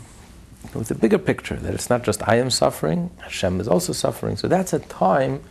with 0.73 0.87
the 0.87 0.95
bigger 0.95 1.17
picture 1.17 1.57
that 1.57 1.73
it's 1.73 1.89
not 1.89 2.03
just 2.03 2.25
I 2.27 2.37
am 2.37 2.49
suffering, 2.49 3.11
Hashem 3.21 3.59
is 3.59 3.67
also 3.67 3.91
suffering. 3.91 4.37
So 4.37 4.47
that's 4.47 4.71
a 4.71 4.79
time 4.79 5.43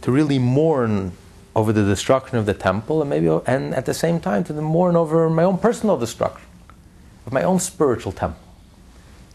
to 0.00 0.10
really 0.10 0.38
mourn 0.38 1.12
over 1.54 1.72
the 1.72 1.84
destruction 1.84 2.38
of 2.38 2.46
the 2.46 2.54
temple, 2.54 3.00
and 3.00 3.10
maybe, 3.10 3.28
and 3.46 3.74
at 3.74 3.86
the 3.86 3.94
same 3.94 4.20
time 4.20 4.44
to 4.44 4.52
mourn 4.54 4.96
over 4.96 5.28
my 5.30 5.42
own 5.42 5.58
personal 5.58 5.96
destruction 5.96 6.46
of 7.26 7.32
my 7.32 7.42
own 7.42 7.58
spiritual 7.58 8.12
temple. 8.12 8.45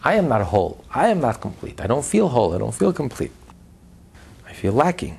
I 0.04 0.14
am 0.14 0.28
not 0.28 0.42
whole. 0.42 0.84
I 0.90 1.08
am 1.08 1.20
not 1.20 1.40
complete. 1.40 1.80
I 1.80 1.86
don't 1.86 2.04
feel 2.04 2.28
whole. 2.28 2.54
I 2.54 2.58
don't 2.58 2.74
feel 2.74 2.92
complete. 2.92 3.30
I 4.46 4.52
feel 4.52 4.72
lacking. 4.72 5.18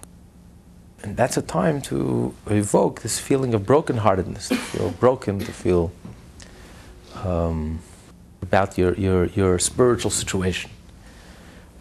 And 1.04 1.18
that's 1.18 1.38
a 1.38 1.42
time 1.42 1.82
to 1.84 2.34
evoke 2.48 3.02
this 3.02 3.20
feeling 3.20 3.54
of 3.54 3.64
brokenheartedness, 3.64 4.50
to 4.50 4.56
feel 4.56 4.92
broken, 4.92 5.40
to 5.40 5.52
feel 5.52 5.92
um, 7.24 7.80
about 8.42 8.78
your, 8.78 8.94
your, 8.96 9.26
your 9.28 9.60
spiritual 9.60 10.12
situation. 10.12 10.72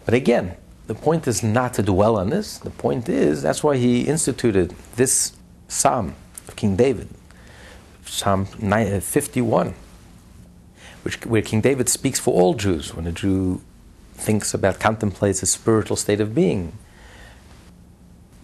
But 0.05 0.13
again, 0.13 0.55
the 0.87 0.95
point 0.95 1.27
is 1.27 1.43
not 1.43 1.73
to 1.75 1.83
dwell 1.83 2.17
on 2.17 2.29
this. 2.29 2.57
The 2.57 2.69
point 2.69 3.07
is, 3.07 3.41
that's 3.41 3.63
why 3.63 3.77
he 3.77 4.01
instituted 4.01 4.75
this 4.95 5.33
psalm 5.67 6.15
of 6.47 6.55
King 6.55 6.75
David, 6.75 7.07
Psalm 8.05 8.47
uh, 8.61 8.99
51, 8.99 9.73
which, 11.03 11.23
where 11.25 11.41
King 11.41 11.61
David 11.61 11.89
speaks 11.89 12.19
for 12.19 12.33
all 12.33 12.53
Jews 12.53 12.93
when 12.95 13.05
a 13.05 13.11
Jew 13.11 13.61
thinks 14.13 14.53
about, 14.53 14.79
contemplates 14.79 15.41
his 15.41 15.51
spiritual 15.51 15.97
state 15.97 16.21
of 16.21 16.33
being, 16.33 16.77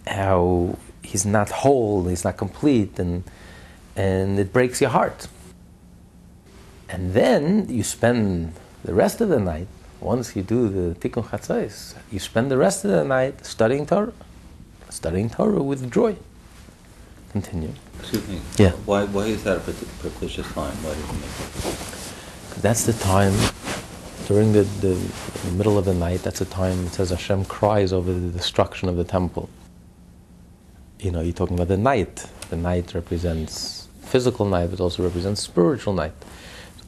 how 0.06 0.78
he's 1.02 1.26
not 1.26 1.50
whole, 1.50 2.06
he's 2.06 2.24
not 2.24 2.36
complete, 2.36 2.98
and, 2.98 3.24
and 3.96 4.38
it 4.38 4.52
breaks 4.52 4.80
your 4.80 4.90
heart. 4.90 5.28
And 6.88 7.14
then 7.14 7.66
you 7.68 7.82
spend 7.82 8.54
the 8.84 8.94
rest 8.94 9.20
of 9.20 9.28
the 9.28 9.40
night, 9.40 9.68
once 10.00 10.34
you 10.34 10.42
do 10.42 10.68
the 10.68 10.94
Tikkun 10.98 11.24
Chatzais, 11.24 11.94
you 12.10 12.18
spend 12.18 12.50
the 12.50 12.56
rest 12.56 12.84
of 12.84 12.90
the 12.90 13.04
night 13.04 13.44
studying 13.44 13.86
Torah, 13.86 14.12
studying 14.88 15.30
Torah 15.30 15.62
with 15.62 15.90
joy. 15.90 16.16
Continue. 17.32 17.72
Excuse 18.00 18.26
me. 18.26 18.40
Yeah. 18.56 18.70
Why, 18.86 19.04
why 19.04 19.26
is 19.26 19.44
that 19.44 19.58
a 19.58 19.60
propitious 19.60 20.50
time? 20.52 20.74
Why 20.82 20.94
did 20.94 21.06
you 21.06 21.12
make 21.12 21.30
that? 21.36 21.99
That's 22.60 22.84
the 22.84 22.92
time 22.92 23.32
during 24.26 24.52
the, 24.52 24.64
the, 24.82 24.94
the, 25.44 25.52
middle 25.52 25.78
of 25.78 25.86
the 25.86 25.94
night. 25.94 26.22
That's 26.22 26.40
the 26.40 26.44
time 26.44 26.86
it 26.86 26.92
says 26.92 27.08
Hashem 27.08 27.46
cries 27.46 27.90
over 27.90 28.12
the 28.12 28.28
destruction 28.28 28.90
of 28.90 28.96
the 28.96 29.04
temple. 29.04 29.48
You 30.98 31.10
know, 31.10 31.22
you're 31.22 31.32
talking 31.32 31.56
about 31.56 31.68
the 31.68 31.78
night. 31.78 32.26
The 32.50 32.56
night 32.56 32.92
represents 32.92 33.88
physical 34.02 34.44
night, 34.44 34.70
but 34.70 34.78
also 34.78 35.02
represents 35.02 35.40
spiritual 35.40 35.94
night. 35.94 36.12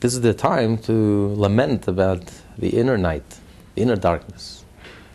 This 0.01 0.12
is 0.12 0.20
the 0.20 0.35
time 0.35 0.77
to 0.79 1.35
lament 1.37 1.89
about 1.89 2.31
the 2.59 2.68
inner 2.68 2.99
night, 2.99 3.39
the 3.75 3.81
inner 3.81 3.97
darkness, 3.97 4.64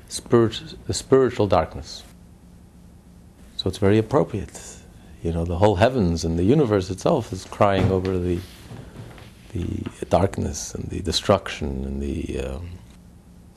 spirit, 0.08 0.74
the 0.88 0.94
spiritual 0.96 1.46
darkness. 1.46 2.04
So 3.58 3.68
it's 3.68 3.78
very 3.78 4.00
appropriate. 4.00 4.60
You 5.22 5.34
know, 5.34 5.46
the 5.46 5.58
whole 5.58 5.76
heavens 5.76 6.26
and 6.26 6.40
the 6.40 6.44
universe 6.44 6.90
itself 6.90 7.32
is 7.32 7.46
crying 7.46 7.92
over 7.92 8.18
the 8.18 8.40
the 9.54 10.06
darkness 10.10 10.74
and 10.74 10.86
the 10.90 11.02
destruction 11.02 11.86
and 11.86 12.02
the. 12.02 12.40
Um, 12.40 12.70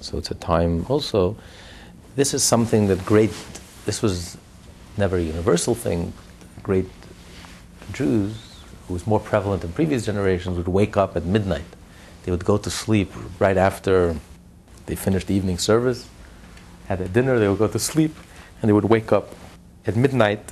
so 0.00 0.16
it's 0.16 0.30
a 0.30 0.34
time 0.34 0.86
also. 0.88 1.36
This 2.16 2.32
is 2.34 2.42
something 2.42 2.88
that 2.88 3.04
great. 3.04 3.34
This 3.86 4.02
was 4.02 4.36
never 4.96 5.16
a 5.16 5.22
universal 5.22 5.74
thing. 5.74 6.12
Great 6.62 6.88
Jews 7.92 8.50
who 8.90 8.94
was 8.94 9.06
more 9.06 9.20
prevalent 9.20 9.62
in 9.62 9.70
previous 9.72 10.04
generations, 10.04 10.56
would 10.56 10.66
wake 10.66 10.96
up 10.96 11.16
at 11.16 11.24
midnight. 11.24 11.70
They 12.24 12.32
would 12.32 12.44
go 12.44 12.58
to 12.58 12.68
sleep 12.68 13.12
right 13.38 13.56
after 13.56 14.16
they 14.86 14.96
finished 14.96 15.28
the 15.28 15.34
evening 15.34 15.58
service, 15.58 16.08
had 16.88 16.98
their 16.98 17.06
dinner, 17.06 17.38
they 17.38 17.46
would 17.46 17.60
go 17.60 17.68
to 17.68 17.78
sleep, 17.78 18.16
and 18.60 18.68
they 18.68 18.72
would 18.72 18.86
wake 18.86 19.12
up 19.12 19.36
at 19.86 19.94
midnight 19.94 20.42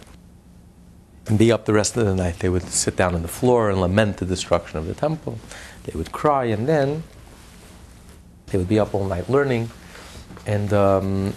and 1.28 1.38
be 1.38 1.52
up 1.52 1.64
the 1.64 1.72
rest 1.72 1.96
of 1.96 2.06
the 2.06 2.14
night. 2.14 2.38
They 2.40 2.48
would 2.48 2.62
sit 2.62 2.96
down 2.96 3.14
on 3.14 3.22
the 3.22 3.28
floor 3.28 3.70
and 3.70 3.80
lament 3.80 4.16
the 4.16 4.26
destruction 4.26 4.78
of 4.78 4.86
the 4.86 4.94
temple. 4.94 5.38
They 5.84 5.96
would 5.96 6.12
cry, 6.12 6.44
and 6.44 6.66
then 6.66 7.02
they 8.46 8.58
would 8.58 8.68
be 8.68 8.78
up 8.78 8.94
all 8.94 9.04
night 9.04 9.28
learning. 9.28 9.70
And 10.46 10.72
um, 10.72 11.34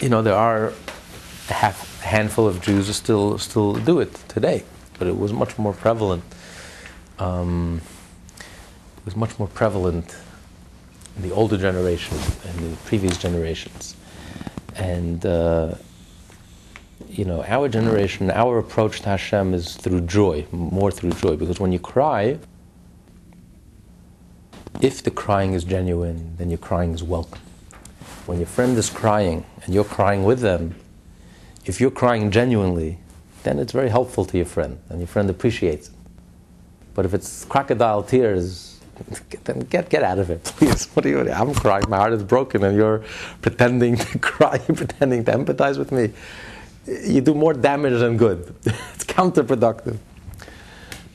you 0.00 0.08
know, 0.08 0.22
there 0.22 0.34
are 0.34 0.72
a 1.48 1.52
half 1.52 2.00
handful 2.00 2.46
of 2.46 2.60
Jews 2.60 2.86
who 2.88 2.92
still 2.92 3.38
still 3.38 3.74
do 3.74 4.00
it 4.00 4.14
today 4.28 4.64
but 4.98 5.08
it 5.08 5.18
was 5.18 5.32
much 5.32 5.58
more 5.58 5.72
prevalent. 5.72 6.24
Um, 7.18 7.80
it 8.38 9.04
was 9.04 9.16
much 9.16 9.38
more 9.38 9.48
prevalent 9.48 10.16
in 11.16 11.22
the 11.22 11.32
older 11.32 11.56
generation 11.56 12.16
and 12.48 12.72
the 12.72 12.76
previous 12.84 13.18
generations. 13.18 13.96
And, 14.76 15.24
uh, 15.24 15.74
you 17.18 17.24
know, 17.24 17.44
our 17.44 17.68
generation, 17.68 18.30
our 18.30 18.58
approach 18.58 19.00
to 19.02 19.10
Hashem 19.10 19.54
is 19.54 19.76
through 19.76 20.02
joy, 20.02 20.46
more 20.50 20.90
through 20.90 21.12
joy, 21.12 21.36
because 21.36 21.60
when 21.60 21.70
you 21.70 21.78
cry, 21.78 22.38
if 24.80 25.02
the 25.02 25.10
crying 25.10 25.52
is 25.52 25.62
genuine, 25.62 26.34
then 26.36 26.50
your 26.50 26.58
crying 26.58 26.92
is 26.92 27.02
welcome. 27.02 27.40
When 28.26 28.38
your 28.38 28.48
friend 28.48 28.76
is 28.76 28.90
crying 28.90 29.46
and 29.64 29.72
you're 29.72 29.84
crying 29.84 30.24
with 30.24 30.40
them, 30.40 30.74
if 31.64 31.80
you're 31.80 31.92
crying 31.92 32.30
genuinely, 32.30 32.98
then 33.44 33.58
it's 33.58 33.72
very 33.72 33.90
helpful 33.90 34.24
to 34.24 34.36
your 34.36 34.46
friend, 34.46 34.78
and 34.88 34.98
your 34.98 35.06
friend 35.06 35.30
appreciates 35.30 35.88
it. 35.88 35.94
But 36.94 37.04
if 37.04 37.14
it's 37.14 37.44
crocodile 37.44 38.02
tears, 38.02 38.80
then 39.44 39.60
get 39.60 39.88
get 39.88 40.02
out 40.02 40.18
of 40.18 40.30
it, 40.30 40.44
please. 40.58 40.86
What 40.94 41.06
are 41.06 41.08
you? 41.08 41.30
I'm 41.30 41.54
crying. 41.54 41.84
My 41.88 41.98
heart 41.98 42.12
is 42.12 42.22
broken, 42.22 42.64
and 42.64 42.76
you're 42.76 43.04
pretending 43.42 43.96
to 44.12 44.18
cry. 44.18 44.58
Pretending 44.58 45.24
to 45.24 45.32
empathize 45.32 45.78
with 45.78 45.92
me. 45.92 46.10
You 46.86 47.20
do 47.20 47.34
more 47.34 47.54
damage 47.54 47.98
than 48.00 48.16
good. 48.16 48.54
it's 48.64 49.04
counterproductive. 49.04 49.98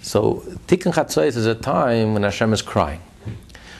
So 0.02 0.36
Tikkun 0.68 0.94
Chatzos 0.94 1.36
is 1.36 1.46
a 1.46 1.56
time 1.56 2.14
when 2.14 2.24
Hashem 2.24 2.54
is 2.54 2.62
crying. 2.62 3.02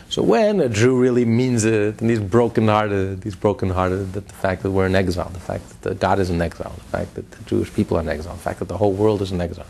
So 0.10 0.24
when 0.24 0.60
a 0.60 0.68
Jew 0.68 1.00
really 1.00 1.24
means 1.24 1.66
it, 1.66 2.02
and 2.02 2.10
he's 2.10 2.20
brokenhearted, 2.20 3.24
he's 3.24 3.36
brokenhearted 3.36 4.14
that 4.14 4.28
the 4.28 4.34
fact 4.34 4.64
that 4.64 4.72
we're 4.72 4.88
in 4.88 4.96
exile, 4.96 5.30
the 5.30 5.40
fact 5.40 5.84
that 5.84 6.00
God 6.00 6.18
is 6.20 6.32
in 6.32 6.42
exile, 6.42 6.74
the 6.76 6.98
fact 6.98 7.14
that 7.14 7.30
the 7.30 7.44
Jewish 7.44 7.72
people 7.72 7.98
are 7.98 8.02
in 8.02 8.10
exile, 8.10 8.34
the 8.34 8.42
fact 8.42 8.58
that 8.58 8.68
the 8.68 8.78
whole 8.78 8.94
world 8.94 9.22
is 9.22 9.32
in 9.32 9.40
exile. 9.40 9.68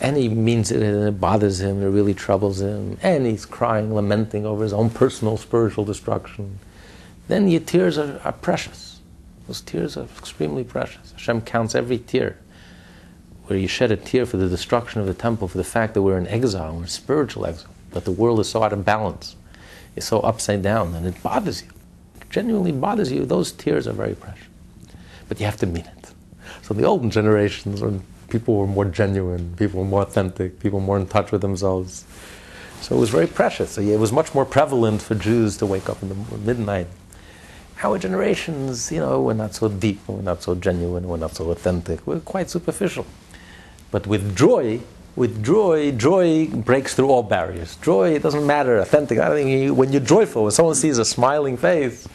And 0.00 0.16
he 0.16 0.28
means 0.28 0.70
it 0.70 0.82
and 0.82 1.08
it 1.08 1.18
bothers 1.18 1.60
him, 1.60 1.82
it 1.82 1.88
really 1.88 2.12
troubles 2.14 2.60
him, 2.60 2.98
and 3.02 3.26
he's 3.26 3.46
crying, 3.46 3.94
lamenting 3.94 4.44
over 4.44 4.62
his 4.62 4.74
own 4.74 4.90
personal 4.90 5.38
spiritual 5.38 5.84
destruction. 5.84 6.58
Then 7.26 7.48
your 7.48 7.60
tears 7.60 7.96
are, 7.96 8.20
are 8.24 8.32
precious. 8.32 8.87
Those 9.48 9.62
tears 9.62 9.96
are 9.96 10.04
extremely 10.04 10.62
precious. 10.62 11.10
Hashem 11.12 11.40
counts 11.40 11.74
every 11.74 11.98
tear. 11.98 12.38
Where 13.46 13.58
you 13.58 13.66
shed 13.66 13.90
a 13.90 13.96
tear 13.96 14.26
for 14.26 14.36
the 14.36 14.48
destruction 14.48 15.00
of 15.00 15.08
the 15.08 15.14
temple, 15.14 15.48
for 15.48 15.58
the 15.58 15.64
fact 15.64 15.94
that 15.94 16.02
we're 16.02 16.18
in 16.18 16.28
exile, 16.28 16.74
we're 16.74 16.82
in 16.82 16.88
spiritual 16.88 17.46
exile, 17.46 17.74
that 17.90 18.04
the 18.04 18.12
world 18.12 18.38
is 18.38 18.48
so 18.48 18.62
out 18.62 18.72
of 18.72 18.84
balance 18.84 19.34
it's 19.98 20.06
so 20.06 20.20
upside 20.20 20.62
down 20.62 20.94
and 20.94 21.06
it 21.06 21.22
bothers 21.22 21.62
you, 21.62 21.68
it 22.20 22.30
genuinely 22.30 22.72
bothers 22.72 23.10
you, 23.10 23.26
those 23.26 23.52
tears 23.52 23.86
are 23.86 23.92
very 23.92 24.14
precious. 24.14 24.46
But 25.28 25.40
you 25.40 25.46
have 25.46 25.58
to 25.58 25.66
mean 25.66 25.84
it. 25.84 26.12
So 26.62 26.72
the 26.72 26.84
olden 26.84 27.10
generations, 27.10 27.82
when 27.82 28.02
people 28.30 28.56
were 28.56 28.66
more 28.66 28.84
genuine, 28.84 29.54
people 29.56 29.80
were 29.80 29.86
more 29.86 30.02
authentic, 30.02 30.60
people 30.60 30.80
more 30.80 30.96
in 30.96 31.06
touch 31.06 31.32
with 31.32 31.40
themselves. 31.42 32.04
So 32.80 32.96
it 32.96 33.00
was 33.00 33.10
very 33.10 33.26
precious. 33.26 33.72
So 33.72 33.80
it 33.80 33.98
was 33.98 34.12
much 34.12 34.34
more 34.34 34.44
prevalent 34.44 35.02
for 35.02 35.16
Jews 35.16 35.56
to 35.58 35.66
wake 35.66 35.90
up 35.90 36.00
in 36.00 36.08
the 36.08 36.38
midnight. 36.38 36.86
Our 37.80 37.96
generations, 37.96 38.90
you 38.90 38.98
know, 38.98 39.22
we're 39.22 39.34
not 39.34 39.54
so 39.54 39.68
deep, 39.68 40.00
we're 40.08 40.20
not 40.20 40.42
so 40.42 40.56
genuine, 40.56 41.06
we're 41.06 41.16
not 41.16 41.36
so 41.36 41.48
authentic, 41.52 42.04
we're 42.08 42.18
quite 42.18 42.50
superficial. 42.50 43.06
But 43.92 44.04
with 44.04 44.36
joy, 44.36 44.80
with 45.14 45.44
joy, 45.44 45.92
joy 45.92 46.48
breaks 46.48 46.94
through 46.94 47.08
all 47.08 47.22
barriers. 47.22 47.76
Joy, 47.76 48.14
it 48.14 48.22
doesn't 48.22 48.44
matter, 48.44 48.78
authentic. 48.78 49.20
I 49.20 49.30
think 49.30 49.76
when 49.76 49.92
you're 49.92 50.02
joyful, 50.02 50.42
when 50.42 50.50
someone 50.50 50.74
sees 50.74 50.98
a 50.98 51.04
smiling 51.04 51.56
face, 51.56 52.08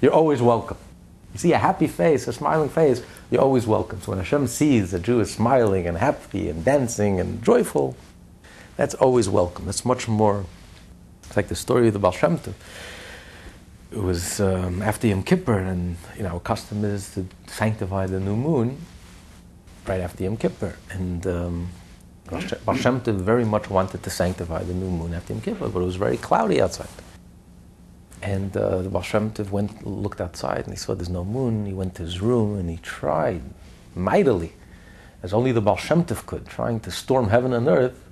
you're 0.00 0.14
always 0.14 0.40
welcome. 0.40 0.78
You 1.34 1.40
see 1.40 1.52
a 1.52 1.58
happy 1.58 1.88
face, 1.88 2.26
a 2.26 2.32
smiling 2.32 2.70
face, 2.70 3.02
you're 3.30 3.42
always 3.42 3.66
welcome. 3.66 4.00
So 4.00 4.12
when 4.12 4.18
Hashem 4.18 4.46
sees 4.46 4.94
a 4.94 4.98
Jew 4.98 5.20
is 5.20 5.30
smiling 5.30 5.86
and 5.86 5.98
happy 5.98 6.48
and 6.48 6.64
dancing 6.64 7.20
and 7.20 7.44
joyful, 7.44 7.94
that's 8.78 8.94
always 8.94 9.28
welcome. 9.28 9.66
That's 9.66 9.84
much 9.84 10.08
more. 10.08 10.46
It's 11.24 11.36
like 11.36 11.48
the 11.48 11.54
story 11.54 11.88
of 11.88 11.92
the 11.92 11.98
Baal 11.98 12.12
Shem 12.12 12.38
Tov. 12.38 12.54
It 13.92 14.02
was 14.02 14.40
um, 14.40 14.82
after 14.82 15.06
Yom 15.06 15.22
Kippur, 15.22 15.58
and 15.58 15.96
you 16.16 16.24
know, 16.24 16.30
our 16.30 16.40
custom 16.40 16.84
is 16.84 17.14
to 17.14 17.26
sanctify 17.46 18.06
the 18.06 18.18
new 18.18 18.34
moon 18.34 18.78
right 19.86 20.00
after 20.00 20.24
Yom 20.24 20.36
Kippur, 20.36 20.74
and 20.90 21.24
um, 21.26 21.68
Baal 22.28 22.40
very 22.78 23.44
much 23.44 23.70
wanted 23.70 24.02
to 24.02 24.10
sanctify 24.10 24.64
the 24.64 24.74
new 24.74 24.90
moon 24.90 25.14
after 25.14 25.32
Yom 25.32 25.42
Kippur, 25.42 25.68
but 25.68 25.80
it 25.80 25.84
was 25.84 25.96
very 25.96 26.16
cloudy 26.16 26.60
outside. 26.60 26.88
And 28.22 28.56
uh, 28.56 28.82
the 28.82 28.88
Baal 28.88 29.02
Shem 29.02 29.30
Tov 29.30 29.50
went, 29.50 29.86
looked 29.86 30.20
outside, 30.20 30.64
and 30.64 30.72
he 30.72 30.76
saw 30.76 30.94
there's 30.94 31.08
no 31.08 31.24
moon. 31.24 31.64
He 31.64 31.72
went 31.72 31.94
to 31.96 32.02
his 32.02 32.20
room 32.20 32.58
and 32.58 32.68
he 32.68 32.78
tried 32.78 33.42
mightily, 33.94 34.54
as 35.22 35.32
only 35.32 35.52
the 35.52 35.60
Baal 35.60 35.76
Shem 35.76 36.04
Tov 36.04 36.26
could, 36.26 36.46
trying 36.46 36.80
to 36.80 36.90
storm 36.90 37.28
heaven 37.28 37.52
and 37.52 37.68
earth 37.68 38.05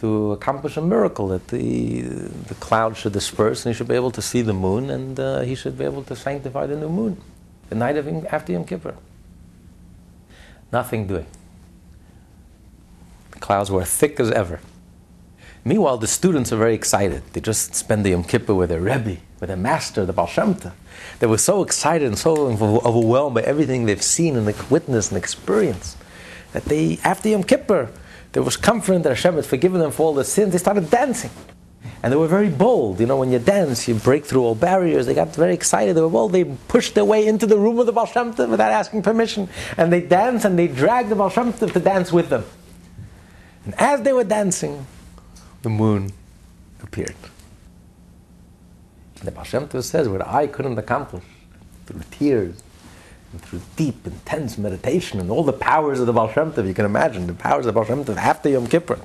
to 0.00 0.32
accomplish 0.32 0.76
a 0.76 0.82
miracle 0.82 1.28
that 1.28 1.48
the, 1.48 2.02
the 2.02 2.54
cloud 2.54 2.96
should 2.96 3.12
disperse 3.12 3.64
and 3.64 3.74
he 3.74 3.76
should 3.76 3.88
be 3.88 3.94
able 3.94 4.12
to 4.12 4.22
see 4.22 4.42
the 4.42 4.52
moon 4.52 4.90
and 4.90 5.18
uh, 5.18 5.40
he 5.40 5.54
should 5.54 5.76
be 5.76 5.84
able 5.84 6.04
to 6.04 6.14
sanctify 6.14 6.66
the 6.66 6.76
new 6.76 6.88
moon, 6.88 7.20
the 7.68 7.74
night 7.74 7.96
of 7.96 8.06
Yom, 8.06 8.26
after 8.30 8.52
Yom 8.52 8.64
Kippur. 8.64 8.94
Nothing 10.72 11.06
doing. 11.06 11.26
The 13.32 13.40
clouds 13.40 13.70
were 13.70 13.84
thick 13.84 14.20
as 14.20 14.30
ever. 14.30 14.60
Meanwhile, 15.64 15.98
the 15.98 16.06
students 16.06 16.52
are 16.52 16.56
very 16.56 16.74
excited. 16.74 17.22
They 17.32 17.40
just 17.40 17.74
spend 17.74 18.04
the 18.04 18.10
Yom 18.10 18.22
Kippur 18.22 18.54
with 18.54 18.68
their 18.68 18.80
Rebbe, 18.80 19.16
with 19.40 19.48
their 19.48 19.56
master, 19.56 20.06
the 20.06 20.12
Baal 20.12 20.26
Shem 20.28 20.54
Tov. 20.54 20.72
They 21.18 21.26
were 21.26 21.38
so 21.38 21.62
excited 21.62 22.06
and 22.06 22.16
so 22.16 22.36
overwhelmed 22.36 23.34
by 23.34 23.42
everything 23.42 23.86
they've 23.86 24.02
seen 24.02 24.36
and 24.36 24.46
witnessed 24.70 25.10
and 25.10 25.18
experienced 25.18 25.96
that 26.52 26.64
they, 26.66 26.98
after 27.02 27.28
Yom 27.28 27.42
Kippur, 27.42 27.90
there 28.38 28.44
was 28.44 28.56
comfort 28.56 29.02
that 29.02 29.08
Hashem 29.08 29.34
had 29.34 29.44
forgiven 29.44 29.80
them 29.80 29.90
for 29.90 30.04
all 30.04 30.14
their 30.14 30.22
sins. 30.22 30.52
They 30.52 30.58
started 30.58 30.88
dancing. 30.88 31.32
And 32.04 32.12
they 32.12 32.16
were 32.16 32.28
very 32.28 32.48
bold. 32.48 33.00
You 33.00 33.06
know, 33.06 33.16
when 33.16 33.32
you 33.32 33.40
dance, 33.40 33.88
you 33.88 33.96
break 33.96 34.24
through 34.24 34.44
all 34.44 34.54
barriers. 34.54 35.06
They 35.06 35.14
got 35.14 35.34
very 35.34 35.54
excited. 35.54 35.96
They 35.96 36.00
were 36.02 36.08
bold. 36.08 36.30
They 36.30 36.44
pushed 36.44 36.94
their 36.94 37.04
way 37.04 37.26
into 37.26 37.46
the 37.46 37.58
room 37.58 37.80
of 37.80 37.86
the 37.86 37.92
Baal 37.92 38.06
Shem 38.06 38.32
Tov 38.32 38.48
without 38.50 38.70
asking 38.70 39.02
permission. 39.02 39.48
And 39.76 39.92
they 39.92 40.00
danced 40.02 40.44
and 40.44 40.56
they 40.56 40.68
dragged 40.68 41.08
the 41.08 41.16
Baal 41.16 41.30
Shem 41.30 41.52
Tov 41.52 41.72
to 41.72 41.80
dance 41.80 42.12
with 42.12 42.28
them. 42.28 42.44
And 43.64 43.74
as 43.76 44.02
they 44.02 44.12
were 44.12 44.22
dancing, 44.22 44.86
the 45.62 45.70
moon 45.70 46.12
appeared. 46.80 47.16
And 49.18 49.26
the 49.26 49.32
Baal 49.32 49.42
Shem 49.42 49.66
Tov 49.66 49.82
says, 49.82 50.08
what 50.08 50.24
I 50.24 50.46
couldn't 50.46 50.78
accomplish 50.78 51.24
through 51.86 52.02
tears 52.12 52.62
and 53.32 53.42
through 53.42 53.60
deep, 53.76 54.06
intense 54.06 54.56
meditation 54.56 55.20
and 55.20 55.30
all 55.30 55.44
the 55.44 55.52
powers 55.52 56.00
of 56.00 56.06
the 56.06 56.12
Baal 56.12 56.32
Shem 56.32 56.52
Tov, 56.52 56.66
you 56.66 56.74
can 56.74 56.84
imagine 56.84 57.26
the 57.26 57.34
powers 57.34 57.66
of 57.66 57.74
the 57.74 57.80
Baal 57.80 57.84
Shem 57.84 58.04
Tov 58.04 58.16
after 58.16 58.48
Yom 58.48 58.66
Kippur. 58.66 58.98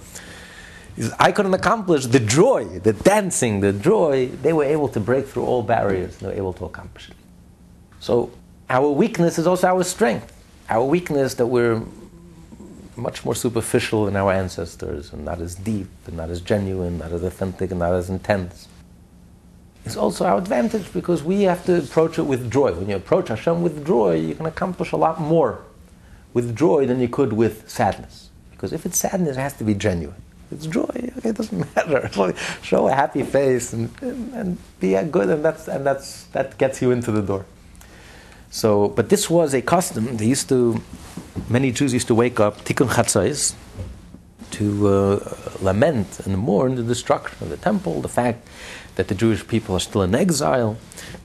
I 1.20 1.32
couldn't 1.32 1.54
accomplish 1.54 2.06
the 2.06 2.20
joy, 2.20 2.66
the 2.80 2.94
dancing, 2.94 3.62
the 3.62 3.74
joy. 3.74 4.28
They 4.28 4.54
were 4.54 4.64
able 4.64 4.88
to 4.90 5.00
break 5.00 5.28
through 5.28 5.44
all 5.44 5.64
barriers. 5.64 6.18
They 6.18 6.28
were 6.28 6.34
able 6.34 6.54
to 6.54 6.66
accomplish 6.66 7.10
it. 7.10 7.16
So 8.00 8.32
our 8.70 8.90
weakness 8.90 9.40
is 9.40 9.48
also 9.48 9.68
our 9.68 9.84
strength. 9.84 10.32
Our 10.70 10.86
weakness 10.86 11.34
that 11.36 11.48
we're 11.48 11.82
much 12.96 13.26
more 13.26 13.34
superficial 13.34 14.06
than 14.06 14.16
our 14.16 14.32
ancestors 14.32 15.12
and 15.12 15.26
not 15.26 15.42
as 15.42 15.56
deep 15.56 15.88
and 16.06 16.16
not 16.16 16.30
as 16.30 16.42
genuine, 16.42 17.00
not 17.00 17.12
as 17.12 17.24
authentic 17.24 17.72
and 17.72 17.80
not 17.80 17.94
as 17.94 18.10
intense. 18.10 18.68
It's 19.86 19.98
also 19.98 20.26
our 20.26 20.38
advantage 20.38 20.92
because 20.94 21.24
we 21.24 21.44
have 21.44 21.66
to 21.66 21.80
approach 21.80 22.18
it 22.18 22.24
with 22.24 22.52
joy. 22.52 22.74
When 22.74 22.90
you 22.90 22.96
approach 22.96 23.28
Hashem 23.28 23.62
with 23.62 23.86
joy, 23.86 24.16
you 24.16 24.36
can 24.36 24.46
accomplish 24.46 24.92
a 24.94 24.98
lot 24.98 25.20
more 25.20 25.60
with 26.34 26.56
joy 26.56 26.86
than 26.86 27.00
you 27.00 27.10
could 27.10 27.34
with 27.34 27.70
sadness. 27.70 28.30
Because 28.52 28.72
if 28.72 28.86
it's 28.86 28.98
sadness, 28.98 29.36
it 29.38 29.42
has 29.42 29.54
to 29.58 29.64
be 29.64 29.74
genuine. 29.74 30.22
It's 30.52 30.68
joy, 30.68 31.12
okay, 31.18 31.30
it 31.30 31.36
doesn't 31.36 31.76
matter. 31.76 32.10
show 32.62 32.88
a 32.88 32.94
happy 32.94 33.24
face 33.24 33.74
and, 33.74 33.90
and, 34.02 34.34
and 34.34 34.58
be 34.80 34.94
good, 35.04 35.30
and, 35.30 35.44
that's, 35.44 35.68
and 35.68 35.86
that's, 35.86 36.26
that 36.28 36.58
gets 36.58 36.82
you 36.82 36.92
into 36.92 37.12
the 37.12 37.22
door. 37.22 37.46
So, 38.50 38.90
but 38.90 39.10
this 39.10 39.30
was 39.30 39.54
a 39.54 39.62
custom. 39.62 40.16
They 40.16 40.28
used 40.28 40.48
to, 40.50 40.82
many 41.50 41.72
Jews 41.72 41.92
used 41.92 42.08
to 42.08 42.16
wake 42.16 42.40
up, 42.40 42.64
tikkun 42.64 42.88
chatzais, 42.88 43.56
to 44.52 44.88
uh, 44.88 45.38
lament 45.62 46.20
and 46.26 46.38
mourn 46.38 46.76
the 46.76 46.84
destruction 46.84 47.36
of 47.42 47.50
the 47.50 47.58
temple, 47.58 48.02
the 48.02 48.08
fact 48.08 48.48
that 48.96 49.08
the 49.08 49.16
Jewish 49.16 49.48
people 49.48 49.76
are 49.76 49.80
still 49.80 50.04
in 50.04 50.14
exile, 50.14 50.78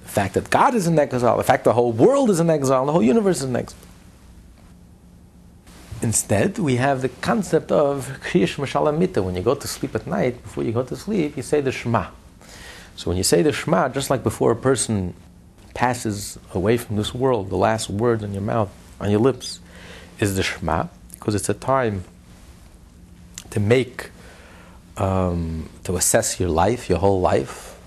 the 0.02 0.08
fact 0.08 0.34
that 0.34 0.50
God 0.50 0.74
is 0.74 0.86
in 0.86 0.98
exile, 0.98 1.36
the 1.36 1.44
fact 1.44 1.64
the 1.64 1.72
whole 1.72 1.92
world 1.92 2.30
is 2.30 2.40
in 2.40 2.48
exile, 2.50 2.86
the 2.86 2.92
whole 2.92 3.02
universe 3.02 3.38
is 3.38 3.44
in 3.44 3.56
exile. 3.56 3.78
Instead, 6.00 6.58
we 6.58 6.76
have 6.76 7.02
the 7.02 7.08
concept 7.08 7.72
of 7.72 8.20
Kriyas 8.22 8.48
Shema 8.48 8.68
al 8.74 8.92
Hamita. 8.92 9.22
When 9.22 9.34
you 9.34 9.42
go 9.42 9.56
to 9.56 9.66
sleep 9.66 9.96
at 9.96 10.06
night, 10.06 10.40
before 10.42 10.62
you 10.62 10.70
go 10.70 10.84
to 10.84 10.96
sleep, 10.96 11.36
you 11.36 11.42
say 11.42 11.60
the 11.60 11.72
Shema. 11.72 12.06
So 12.94 13.10
when 13.10 13.16
you 13.16 13.24
say 13.24 13.42
the 13.42 13.52
Shema, 13.52 13.88
just 13.88 14.08
like 14.08 14.22
before 14.22 14.52
a 14.52 14.56
person 14.56 15.14
passes 15.74 16.38
away 16.54 16.76
from 16.76 16.96
this 16.96 17.12
world, 17.12 17.50
the 17.50 17.56
last 17.56 17.90
words 17.90 18.22
on 18.22 18.32
your 18.32 18.42
mouth, 18.42 18.70
on 19.00 19.10
your 19.10 19.20
lips, 19.20 19.60
is 20.20 20.36
the 20.36 20.42
Shema, 20.42 20.86
because 21.12 21.34
it's 21.34 21.48
a 21.48 21.54
time 21.54 22.04
to 23.50 23.60
make, 23.60 24.10
um, 24.98 25.68
to 25.84 25.96
assess 25.96 26.38
your 26.40 26.48
life, 26.48 26.88
your 26.88 26.98
whole 26.98 27.20
life, 27.20 27.78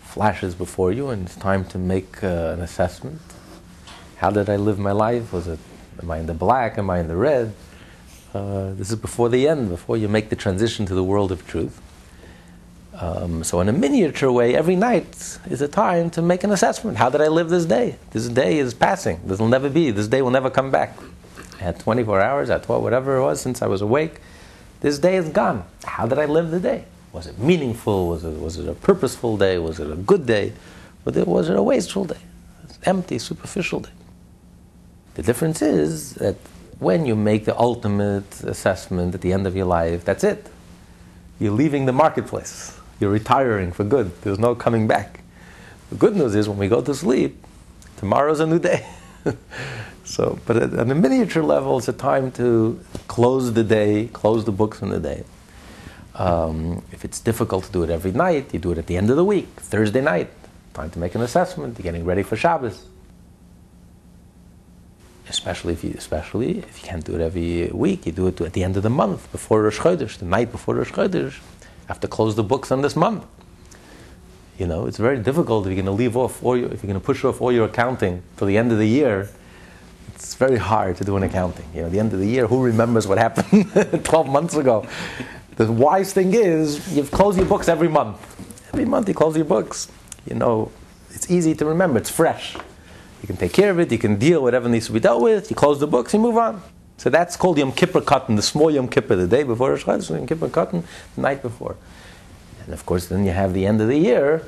flashes 0.00 0.54
before 0.54 0.92
you, 0.92 1.10
and 1.10 1.26
it's 1.26 1.36
time 1.36 1.64
to 1.66 1.78
make 1.78 2.22
uh, 2.22 2.54
an 2.54 2.60
assessment. 2.60 3.20
How 4.16 4.30
did 4.30 4.48
I 4.48 4.56
live 4.56 4.78
my 4.78 4.92
life? 4.92 5.32
Was 5.32 5.46
it, 5.46 5.58
am 6.02 6.10
I 6.10 6.18
in 6.18 6.26
the 6.26 6.34
black? 6.34 6.78
Am 6.78 6.90
I 6.90 7.00
in 7.00 7.08
the 7.08 7.16
red? 7.16 7.54
Uh, 8.34 8.72
this 8.74 8.90
is 8.90 8.96
before 8.96 9.28
the 9.28 9.46
end, 9.48 9.68
before 9.68 9.96
you 9.96 10.08
make 10.08 10.28
the 10.28 10.36
transition 10.36 10.84
to 10.86 10.94
the 10.94 11.04
world 11.04 11.30
of 11.32 11.46
truth. 11.46 11.80
Um, 12.94 13.44
so, 13.44 13.60
in 13.60 13.68
a 13.68 13.72
miniature 13.72 14.32
way, 14.32 14.56
every 14.56 14.74
night 14.74 15.38
is 15.50 15.60
a 15.60 15.68
time 15.68 16.08
to 16.10 16.22
make 16.22 16.44
an 16.44 16.50
assessment. 16.50 16.96
How 16.96 17.10
did 17.10 17.20
I 17.20 17.28
live 17.28 17.50
this 17.50 17.66
day? 17.66 17.96
This 18.10 18.26
day 18.28 18.58
is 18.58 18.72
passing. 18.72 19.20
This 19.26 19.38
will 19.38 19.48
never 19.48 19.68
be. 19.68 19.90
This 19.90 20.08
day 20.08 20.22
will 20.22 20.30
never 20.30 20.48
come 20.48 20.70
back. 20.70 20.96
I 21.58 21.62
had 21.62 21.78
24 21.78 22.20
hours, 22.22 22.48
I 22.48 22.58
12, 22.58 22.82
whatever 22.82 23.16
it 23.18 23.22
was, 23.22 23.40
since 23.40 23.60
I 23.60 23.66
was 23.66 23.82
awake. 23.82 24.20
This 24.80 24.98
day 24.98 25.16
is 25.16 25.28
gone. 25.28 25.64
How 25.84 26.06
did 26.06 26.18
I 26.18 26.26
live 26.26 26.50
the 26.50 26.60
day? 26.60 26.84
Was 27.12 27.26
it 27.26 27.38
meaningful? 27.38 28.08
Was 28.08 28.24
it, 28.24 28.38
was 28.38 28.58
it 28.58 28.68
a 28.68 28.74
purposeful 28.74 29.36
day? 29.36 29.58
Was 29.58 29.80
it 29.80 29.90
a 29.90 29.96
good 29.96 30.26
day? 30.26 30.52
Or 31.04 31.12
was 31.24 31.48
it 31.48 31.56
a 31.56 31.62
wasteful 31.62 32.04
day? 32.04 32.18
Empty, 32.84 33.18
superficial 33.18 33.80
day. 33.80 33.90
The 35.14 35.22
difference 35.22 35.62
is 35.62 36.14
that 36.14 36.36
when 36.78 37.06
you 37.06 37.16
make 37.16 37.46
the 37.46 37.58
ultimate 37.58 38.42
assessment 38.42 39.14
at 39.14 39.22
the 39.22 39.32
end 39.32 39.46
of 39.46 39.56
your 39.56 39.64
life, 39.64 40.04
that's 40.04 40.24
it. 40.24 40.46
You're 41.38 41.52
leaving 41.52 41.86
the 41.86 41.92
marketplace. 41.92 42.78
You're 43.00 43.10
retiring 43.10 43.72
for 43.72 43.84
good. 43.84 44.10
There's 44.22 44.38
no 44.38 44.54
coming 44.54 44.86
back. 44.86 45.20
The 45.90 45.96
good 45.96 46.16
news 46.16 46.34
is 46.34 46.48
when 46.48 46.58
we 46.58 46.68
go 46.68 46.82
to 46.82 46.94
sleep, 46.94 47.42
tomorrow's 47.96 48.40
a 48.40 48.46
new 48.46 48.58
day. 48.58 48.86
So, 50.06 50.38
but 50.46 50.56
at, 50.56 50.72
at 50.72 50.88
a 50.88 50.94
miniature 50.94 51.42
level, 51.42 51.78
it's 51.78 51.88
a 51.88 51.92
time 51.92 52.30
to 52.32 52.80
close 53.08 53.52
the 53.52 53.64
day, 53.64 54.08
close 54.12 54.44
the 54.44 54.52
books 54.52 54.80
in 54.80 54.90
the 54.90 55.00
day. 55.00 55.24
Um, 56.14 56.82
if 56.92 57.04
it's 57.04 57.20
difficult 57.20 57.64
to 57.64 57.72
do 57.72 57.82
it 57.82 57.90
every 57.90 58.12
night, 58.12 58.54
you 58.54 58.60
do 58.60 58.70
it 58.70 58.78
at 58.78 58.86
the 58.86 58.96
end 58.96 59.10
of 59.10 59.16
the 59.16 59.24
week, 59.24 59.48
Thursday 59.56 60.00
night, 60.00 60.30
time 60.74 60.90
to 60.90 60.98
make 61.00 61.14
an 61.16 61.22
assessment, 61.22 61.76
you're 61.76 61.82
getting 61.82 62.04
ready 62.04 62.22
for 62.22 62.36
Shabbos. 62.36 62.86
Especially 65.28 65.72
if 65.72 65.82
you, 65.82 65.92
especially 65.98 66.58
if 66.60 66.80
you 66.80 66.88
can't 66.88 67.04
do 67.04 67.16
it 67.16 67.20
every 67.20 67.68
week, 67.74 68.06
you 68.06 68.12
do 68.12 68.28
it 68.28 68.40
at 68.40 68.52
the 68.52 68.62
end 68.62 68.76
of 68.76 68.84
the 68.84 68.90
month, 68.90 69.30
before 69.32 69.60
Rosh 69.62 69.80
Chodesh, 69.80 70.18
the 70.18 70.24
night 70.24 70.52
before 70.52 70.76
Rosh 70.76 70.92
Chodesh. 70.92 71.40
Have 71.88 72.00
to 72.00 72.08
close 72.08 72.36
the 72.36 72.44
books 72.44 72.70
on 72.70 72.80
this 72.82 72.94
month. 72.94 73.24
You 74.56 74.68
know, 74.68 74.86
it's 74.86 74.98
very 74.98 75.18
difficult 75.18 75.66
if 75.66 75.70
you're 75.70 75.82
going 75.82 75.86
to 75.86 75.92
leave 75.92 76.16
off 76.16 76.40
your, 76.42 76.56
if 76.56 76.82
you're 76.82 76.92
going 76.92 76.94
to 76.94 77.00
push 77.00 77.24
off 77.24 77.42
all 77.42 77.52
your 77.52 77.66
accounting 77.66 78.22
till 78.36 78.46
the 78.46 78.56
end 78.56 78.70
of 78.70 78.78
the 78.78 78.86
year 78.86 79.28
it's 80.16 80.34
very 80.34 80.56
hard 80.56 80.96
to 80.96 81.04
do 81.04 81.18
an 81.18 81.22
accounting. 81.24 81.66
You 81.74 81.82
know, 81.82 81.86
at 81.88 81.92
the 81.92 82.00
end 82.00 82.14
of 82.14 82.20
the 82.20 82.26
year, 82.26 82.46
who 82.46 82.64
remembers 82.64 83.06
what 83.06 83.18
happened 83.18 83.70
12 84.04 84.28
months 84.28 84.56
ago? 84.56 84.86
The 85.56 85.70
wise 85.70 86.14
thing 86.14 86.32
is, 86.32 86.96
you 86.96 87.04
close 87.04 87.36
your 87.36 87.44
books 87.44 87.68
every 87.68 87.88
month. 87.88 88.18
Every 88.72 88.86
month 88.86 89.08
you 89.08 89.14
close 89.14 89.36
your 89.36 89.44
books. 89.44 89.88
You 90.26 90.36
know, 90.36 90.72
it's 91.10 91.30
easy 91.30 91.54
to 91.56 91.66
remember, 91.66 91.98
it's 91.98 92.08
fresh. 92.08 92.54
You 92.54 93.26
can 93.26 93.36
take 93.36 93.52
care 93.52 93.70
of 93.70 93.78
it, 93.78 93.92
you 93.92 93.98
can 93.98 94.18
deal 94.18 94.40
with 94.40 94.54
whatever 94.54 94.70
needs 94.70 94.86
to 94.86 94.92
be 94.92 95.00
dealt 95.00 95.20
with, 95.22 95.50
you 95.50 95.56
close 95.56 95.80
the 95.80 95.86
books, 95.86 96.14
you 96.14 96.18
move 96.18 96.38
on. 96.38 96.62
So 96.96 97.10
that's 97.10 97.36
called 97.36 97.58
Yom 97.58 97.72
Kippur 97.72 98.00
Katan, 98.00 98.36
the 98.36 98.42
small 98.42 98.70
Yom 98.70 98.88
Kippur, 98.88 99.16
the 99.16 99.26
day 99.26 99.42
before 99.42 99.68
Rosh 99.68 99.84
Chodesh, 99.84 100.08
Yom 100.16 100.26
Kippur 100.26 100.48
Katan, 100.48 100.82
the 101.14 101.20
night 101.20 101.42
before. 101.42 101.76
And 102.64 102.72
of 102.72 102.86
course, 102.86 103.06
then 103.06 103.26
you 103.26 103.32
have 103.32 103.52
the 103.52 103.66
end 103.66 103.82
of 103.82 103.88
the 103.88 103.98
year, 103.98 104.46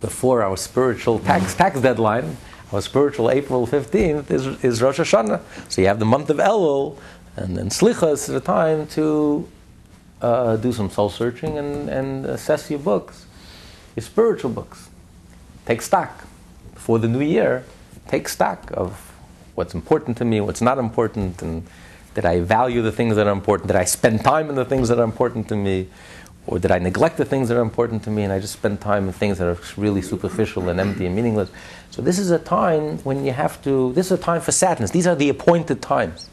before 0.00 0.42
our 0.42 0.56
spiritual 0.56 1.18
tax, 1.18 1.54
tax 1.54 1.78
deadline, 1.82 2.38
our 2.72 2.82
spiritual 2.82 3.30
April 3.30 3.66
15th 3.66 4.30
is, 4.30 4.46
is 4.62 4.82
Rosh 4.82 5.00
Hashanah. 5.00 5.40
So 5.68 5.80
you 5.80 5.86
have 5.86 5.98
the 5.98 6.04
month 6.04 6.28
of 6.30 6.36
Elul, 6.36 6.98
and 7.36 7.56
then 7.56 7.70
Slichas 7.70 8.28
is 8.28 8.30
a 8.30 8.40
time 8.40 8.86
to 8.88 9.48
uh, 10.20 10.56
do 10.56 10.72
some 10.72 10.90
soul 10.90 11.08
searching 11.08 11.56
and, 11.56 11.88
and 11.88 12.26
assess 12.26 12.70
your 12.70 12.80
books, 12.80 13.26
your 13.96 14.04
spiritual 14.04 14.50
books. 14.50 14.90
Take 15.64 15.82
stock. 15.82 16.26
Before 16.74 16.98
the 16.98 17.08
new 17.08 17.20
year, 17.20 17.64
take 18.06 18.28
stock 18.28 18.70
of 18.72 19.12
what's 19.54 19.74
important 19.74 20.16
to 20.18 20.24
me, 20.24 20.40
what's 20.40 20.60
not 20.60 20.78
important, 20.78 21.42
and 21.42 21.66
did 22.14 22.24
I 22.24 22.40
value 22.40 22.82
the 22.82 22.92
things 22.92 23.16
that 23.16 23.26
are 23.26 23.32
important? 23.32 23.68
Did 23.68 23.76
I 23.76 23.84
spend 23.84 24.24
time 24.24 24.48
in 24.50 24.56
the 24.56 24.64
things 24.64 24.88
that 24.88 24.98
are 24.98 25.04
important 25.04 25.48
to 25.48 25.56
me? 25.56 25.88
Or 26.46 26.58
did 26.58 26.70
I 26.70 26.78
neglect 26.78 27.18
the 27.18 27.24
things 27.26 27.48
that 27.48 27.58
are 27.58 27.62
important 27.62 28.02
to 28.04 28.10
me 28.10 28.22
and 28.22 28.32
I 28.32 28.40
just 28.40 28.54
spend 28.54 28.80
time 28.80 29.06
in 29.06 29.12
things 29.12 29.36
that 29.38 29.46
are 29.46 29.58
really 29.76 30.00
superficial 30.00 30.70
and 30.70 30.80
empty 30.80 31.04
and 31.04 31.14
meaningless? 31.14 31.50
So 31.98 32.02
this 32.02 32.20
is 32.20 32.30
a 32.30 32.38
time 32.38 32.98
when 32.98 33.24
you 33.24 33.32
have 33.32 33.60
to, 33.64 33.92
this 33.92 34.06
is 34.06 34.12
a 34.12 34.22
time 34.22 34.40
for 34.40 34.52
sadness. 34.52 34.92
These 34.92 35.08
are 35.08 35.16
the 35.16 35.30
appointed 35.30 35.82
times. 35.82 36.30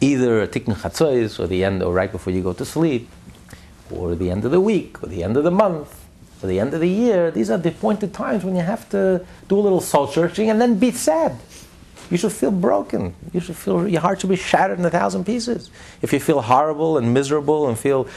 Either 0.00 0.46
tikkun 0.46 0.76
chatzos, 0.76 1.38
or 1.38 1.46
the 1.46 1.62
end, 1.62 1.82
or 1.82 1.92
right 1.92 2.10
before 2.10 2.32
you 2.32 2.42
go 2.42 2.54
to 2.54 2.64
sleep, 2.64 3.06
or 3.90 4.14
the 4.14 4.30
end 4.30 4.46
of 4.46 4.50
the 4.50 4.62
week, 4.62 5.02
or 5.02 5.10
the 5.10 5.22
end 5.22 5.36
of 5.36 5.44
the 5.44 5.50
month, 5.50 6.06
or 6.42 6.46
the 6.46 6.58
end 6.58 6.72
of 6.72 6.80
the 6.80 6.88
year. 6.88 7.30
These 7.30 7.50
are 7.50 7.58
the 7.58 7.68
appointed 7.68 8.14
times 8.14 8.44
when 8.44 8.56
you 8.56 8.62
have 8.62 8.88
to 8.88 9.26
do 9.46 9.58
a 9.58 9.60
little 9.60 9.82
soul 9.82 10.06
searching 10.06 10.48
and 10.48 10.58
then 10.58 10.78
be 10.78 10.90
sad. 10.90 11.36
You 12.10 12.16
should 12.16 12.32
feel 12.32 12.50
broken. 12.50 13.14
You 13.34 13.40
should 13.40 13.56
feel 13.56 13.86
your 13.86 14.00
heart 14.00 14.22
should 14.22 14.30
be 14.30 14.36
shattered 14.36 14.78
in 14.78 14.86
a 14.86 14.90
thousand 14.90 15.26
pieces. 15.26 15.68
If 16.00 16.14
you 16.14 16.18
feel 16.18 16.40
horrible 16.40 16.96
and 16.96 17.12
miserable 17.12 17.68
and 17.68 17.78
feel 17.78 18.08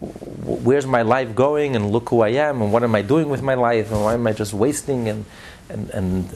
where's 0.00 0.86
my 0.86 1.02
life 1.02 1.34
going 1.34 1.76
and 1.76 1.90
look 1.90 2.08
who 2.08 2.22
I 2.22 2.30
am 2.30 2.62
and 2.62 2.72
what 2.72 2.82
am 2.82 2.94
I 2.94 3.02
doing 3.02 3.28
with 3.28 3.42
my 3.42 3.54
life 3.54 3.92
and 3.92 4.00
why 4.00 4.14
am 4.14 4.26
I 4.26 4.32
just 4.32 4.54
wasting 4.54 5.06
and, 5.10 5.26
and, 5.68 5.90
and 5.90 6.28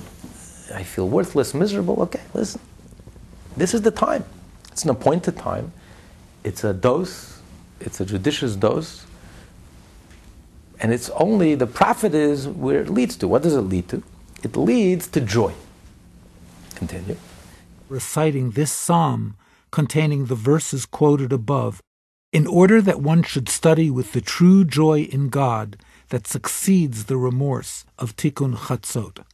I 0.74 0.82
feel 0.82 1.08
worthless, 1.08 1.54
miserable. 1.54 2.02
Okay, 2.02 2.22
listen. 2.34 2.60
This 3.56 3.74
is 3.74 3.82
the 3.82 3.90
time. 3.90 4.24
It's 4.72 4.84
an 4.84 4.90
appointed 4.90 5.36
time. 5.36 5.72
It's 6.44 6.64
a 6.64 6.72
dose, 6.72 7.40
it's 7.80 8.00
a 8.00 8.06
judicious 8.06 8.56
dose. 8.56 9.04
And 10.80 10.92
it's 10.92 11.10
only 11.10 11.56
the 11.56 11.66
profit 11.66 12.14
is 12.14 12.46
where 12.46 12.80
it 12.80 12.88
leads 12.88 13.16
to. 13.16 13.28
What 13.28 13.42
does 13.42 13.54
it 13.54 13.62
lead 13.62 13.88
to? 13.88 14.02
It 14.44 14.56
leads 14.56 15.08
to 15.08 15.20
joy. 15.20 15.52
Continue. 16.76 17.16
Reciting 17.88 18.52
this 18.52 18.70
psalm 18.70 19.36
containing 19.72 20.26
the 20.26 20.36
verses 20.36 20.86
quoted 20.86 21.32
above 21.32 21.82
in 22.32 22.46
order 22.46 22.80
that 22.80 23.00
one 23.00 23.22
should 23.22 23.48
study 23.48 23.90
with 23.90 24.12
the 24.12 24.20
true 24.20 24.64
joy 24.64 25.00
in 25.00 25.28
God 25.28 25.76
that 26.10 26.26
succeeds 26.26 27.04
the 27.04 27.16
remorse 27.16 27.84
of 27.98 28.16
tikkun 28.16 28.54
chatzot. 28.56 29.24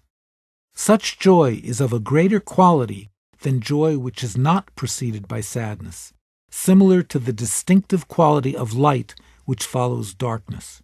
Such 0.75 1.19
joy 1.19 1.61
is 1.63 1.81
of 1.81 1.93
a 1.93 2.01
greater 2.01 2.41
quality 2.41 3.11
than 3.41 3.61
joy 3.61 3.97
which 3.97 4.25
is 4.25 4.37
not 4.37 4.75
preceded 4.75 5.29
by 5.29 5.41
sadness, 5.41 6.13
similar 6.51 7.03
to 7.03 7.19
the 7.19 7.33
distinctive 7.33 8.09
quality 8.09 8.57
of 8.57 8.73
light 8.73 9.15
which 9.45 9.67
follows 9.67 10.15
darkness. 10.15 10.83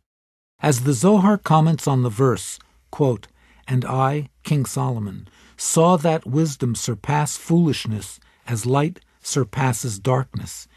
As 0.61 0.85
the 0.85 0.93
Zohar 0.93 1.39
comments 1.39 1.89
on 1.89 2.03
the 2.03 2.11
verse, 2.11 2.59
quote, 2.91 3.29
And 3.67 3.85
I, 3.85 4.29
King 4.43 4.67
Solomon, 4.67 5.27
saw 5.57 5.97
that 5.97 6.27
wisdom 6.27 6.75
surpass 6.75 7.37
foolishness 7.37 8.21
as 8.47 8.67
light 8.67 9.01
surpasses 9.23 9.99
darkness. 9.99 10.69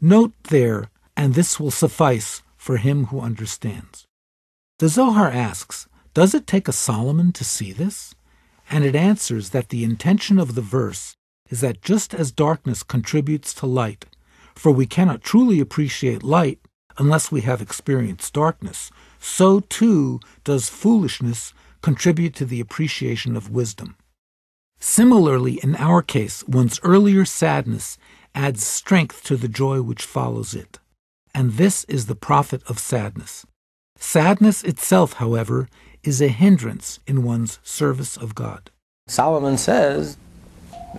Note 0.00 0.32
there, 0.44 0.90
and 1.16 1.34
this 1.34 1.58
will 1.58 1.70
suffice 1.70 2.42
for 2.64 2.78
him 2.78 3.08
who 3.08 3.20
understands. 3.20 4.06
The 4.78 4.88
Zohar 4.88 5.28
asks, 5.28 5.86
Does 6.14 6.34
it 6.34 6.46
take 6.46 6.66
a 6.66 6.72
Solomon 6.72 7.30
to 7.32 7.44
see 7.44 7.72
this? 7.72 8.14
And 8.70 8.86
it 8.86 8.96
answers 8.96 9.50
that 9.50 9.68
the 9.68 9.84
intention 9.84 10.38
of 10.38 10.54
the 10.54 10.62
verse 10.62 11.14
is 11.50 11.60
that 11.60 11.82
just 11.82 12.14
as 12.14 12.32
darkness 12.32 12.82
contributes 12.82 13.52
to 13.52 13.66
light, 13.66 14.06
for 14.54 14.72
we 14.72 14.86
cannot 14.86 15.22
truly 15.22 15.60
appreciate 15.60 16.22
light 16.22 16.58
unless 16.96 17.30
we 17.30 17.42
have 17.42 17.60
experienced 17.60 18.32
darkness, 18.32 18.90
so 19.20 19.60
too 19.60 20.18
does 20.42 20.70
foolishness 20.70 21.52
contribute 21.82 22.34
to 22.36 22.46
the 22.46 22.60
appreciation 22.60 23.36
of 23.36 23.50
wisdom. 23.50 23.94
Similarly, 24.80 25.60
in 25.62 25.76
our 25.76 26.00
case, 26.00 26.42
one's 26.48 26.80
earlier 26.82 27.26
sadness 27.26 27.98
adds 28.34 28.64
strength 28.64 29.22
to 29.24 29.36
the 29.36 29.48
joy 29.48 29.82
which 29.82 30.06
follows 30.06 30.54
it. 30.54 30.78
And 31.34 31.54
this 31.54 31.82
is 31.84 32.06
the 32.06 32.14
profit 32.14 32.62
of 32.68 32.78
sadness. 32.78 33.44
Sadness 33.98 34.62
itself, 34.62 35.14
however, 35.14 35.68
is 36.04 36.22
a 36.22 36.28
hindrance 36.28 37.00
in 37.06 37.24
one's 37.24 37.58
service 37.64 38.16
of 38.16 38.34
God. 38.34 38.70
Solomon 39.08 39.58
says 39.58 40.16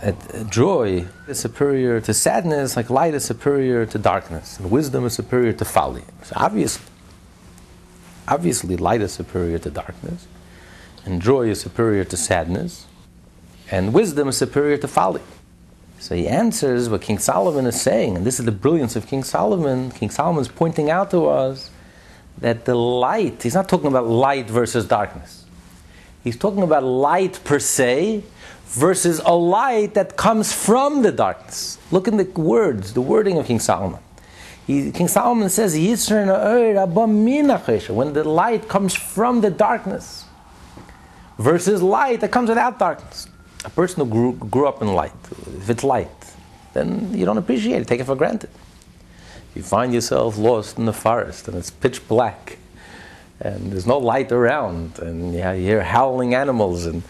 that 0.01 0.49
joy 0.49 1.07
is 1.27 1.39
superior 1.39 2.01
to 2.01 2.13
sadness, 2.13 2.75
like 2.75 2.89
light 2.89 3.13
is 3.13 3.23
superior 3.23 3.85
to 3.85 3.97
darkness, 3.97 4.59
and 4.59 4.69
wisdom 4.69 5.05
is 5.05 5.13
superior 5.13 5.53
to 5.53 5.65
folly. 5.65 6.03
So 6.23 6.33
obviously, 6.35 6.85
obviously, 8.27 8.75
light 8.75 9.01
is 9.01 9.13
superior 9.13 9.59
to 9.59 9.69
darkness, 9.71 10.27
and 11.05 11.21
joy 11.21 11.49
is 11.49 11.61
superior 11.61 12.03
to 12.03 12.17
sadness, 12.17 12.87
and 13.71 13.93
wisdom 13.93 14.27
is 14.27 14.37
superior 14.37 14.77
to 14.77 14.87
folly. 14.87 15.21
So 15.99 16.15
he 16.15 16.27
answers 16.27 16.89
what 16.89 17.01
King 17.01 17.17
Solomon 17.17 17.65
is 17.65 17.81
saying, 17.81 18.17
and 18.17 18.25
this 18.25 18.39
is 18.39 18.45
the 18.45 18.51
brilliance 18.51 18.95
of 18.95 19.07
King 19.07 19.23
Solomon. 19.23 19.91
King 19.91 20.09
Solomon 20.09 20.41
is 20.41 20.47
pointing 20.47 20.89
out 20.89 21.11
to 21.11 21.27
us 21.27 21.71
that 22.37 22.65
the 22.65 22.75
light, 22.75 23.43
he's 23.43 23.55
not 23.55 23.69
talking 23.69 23.87
about 23.87 24.07
light 24.07 24.49
versus 24.49 24.85
darkness. 24.85 25.45
He's 26.23 26.37
talking 26.37 26.63
about 26.63 26.83
light 26.83 27.39
per 27.43 27.59
se 27.59 28.23
versus 28.65 29.21
a 29.25 29.35
light 29.35 29.93
that 29.93 30.17
comes 30.17 30.53
from 30.53 31.01
the 31.01 31.11
darkness. 31.11 31.77
Look 31.91 32.07
in 32.07 32.17
the 32.17 32.25
words, 32.25 32.93
the 32.93 33.01
wording 33.01 33.37
of 33.37 33.45
King 33.45 33.59
Solomon. 33.59 33.99
He, 34.67 34.91
King 34.91 35.07
Solomon 35.07 35.49
says, 35.49 35.73
when 35.73 35.95
the 38.13 38.23
light 38.25 38.67
comes 38.67 38.95
from 38.95 39.41
the 39.41 39.51
darkness 39.51 40.25
versus 41.37 41.81
light 41.81 42.21
that 42.21 42.31
comes 42.31 42.49
without 42.49 42.79
darkness. 42.79 43.27
A 43.65 43.69
person 43.69 44.05
who 44.05 44.11
grew, 44.11 44.33
grew 44.33 44.67
up 44.67 44.81
in 44.81 44.93
light, 44.93 45.11
if 45.57 45.69
it's 45.69 45.83
light, 45.83 46.07
then 46.73 47.17
you 47.17 47.25
don't 47.25 47.37
appreciate 47.37 47.81
it, 47.81 47.87
take 47.87 47.99
it 47.99 48.05
for 48.05 48.15
granted. 48.15 48.51
You 49.55 49.63
find 49.63 49.93
yourself 49.93 50.37
lost 50.37 50.77
in 50.77 50.85
the 50.85 50.93
forest 50.93 51.47
and 51.47 51.57
it's 51.57 51.71
pitch 51.71 52.07
black 52.07 52.57
and 53.39 53.71
there's 53.71 53.87
no 53.87 53.97
light 53.97 54.31
around 54.31 54.99
and 54.99 55.33
you 55.33 55.41
hear 55.41 55.81
howling 55.81 56.35
animals 56.35 56.85
and, 56.85 57.03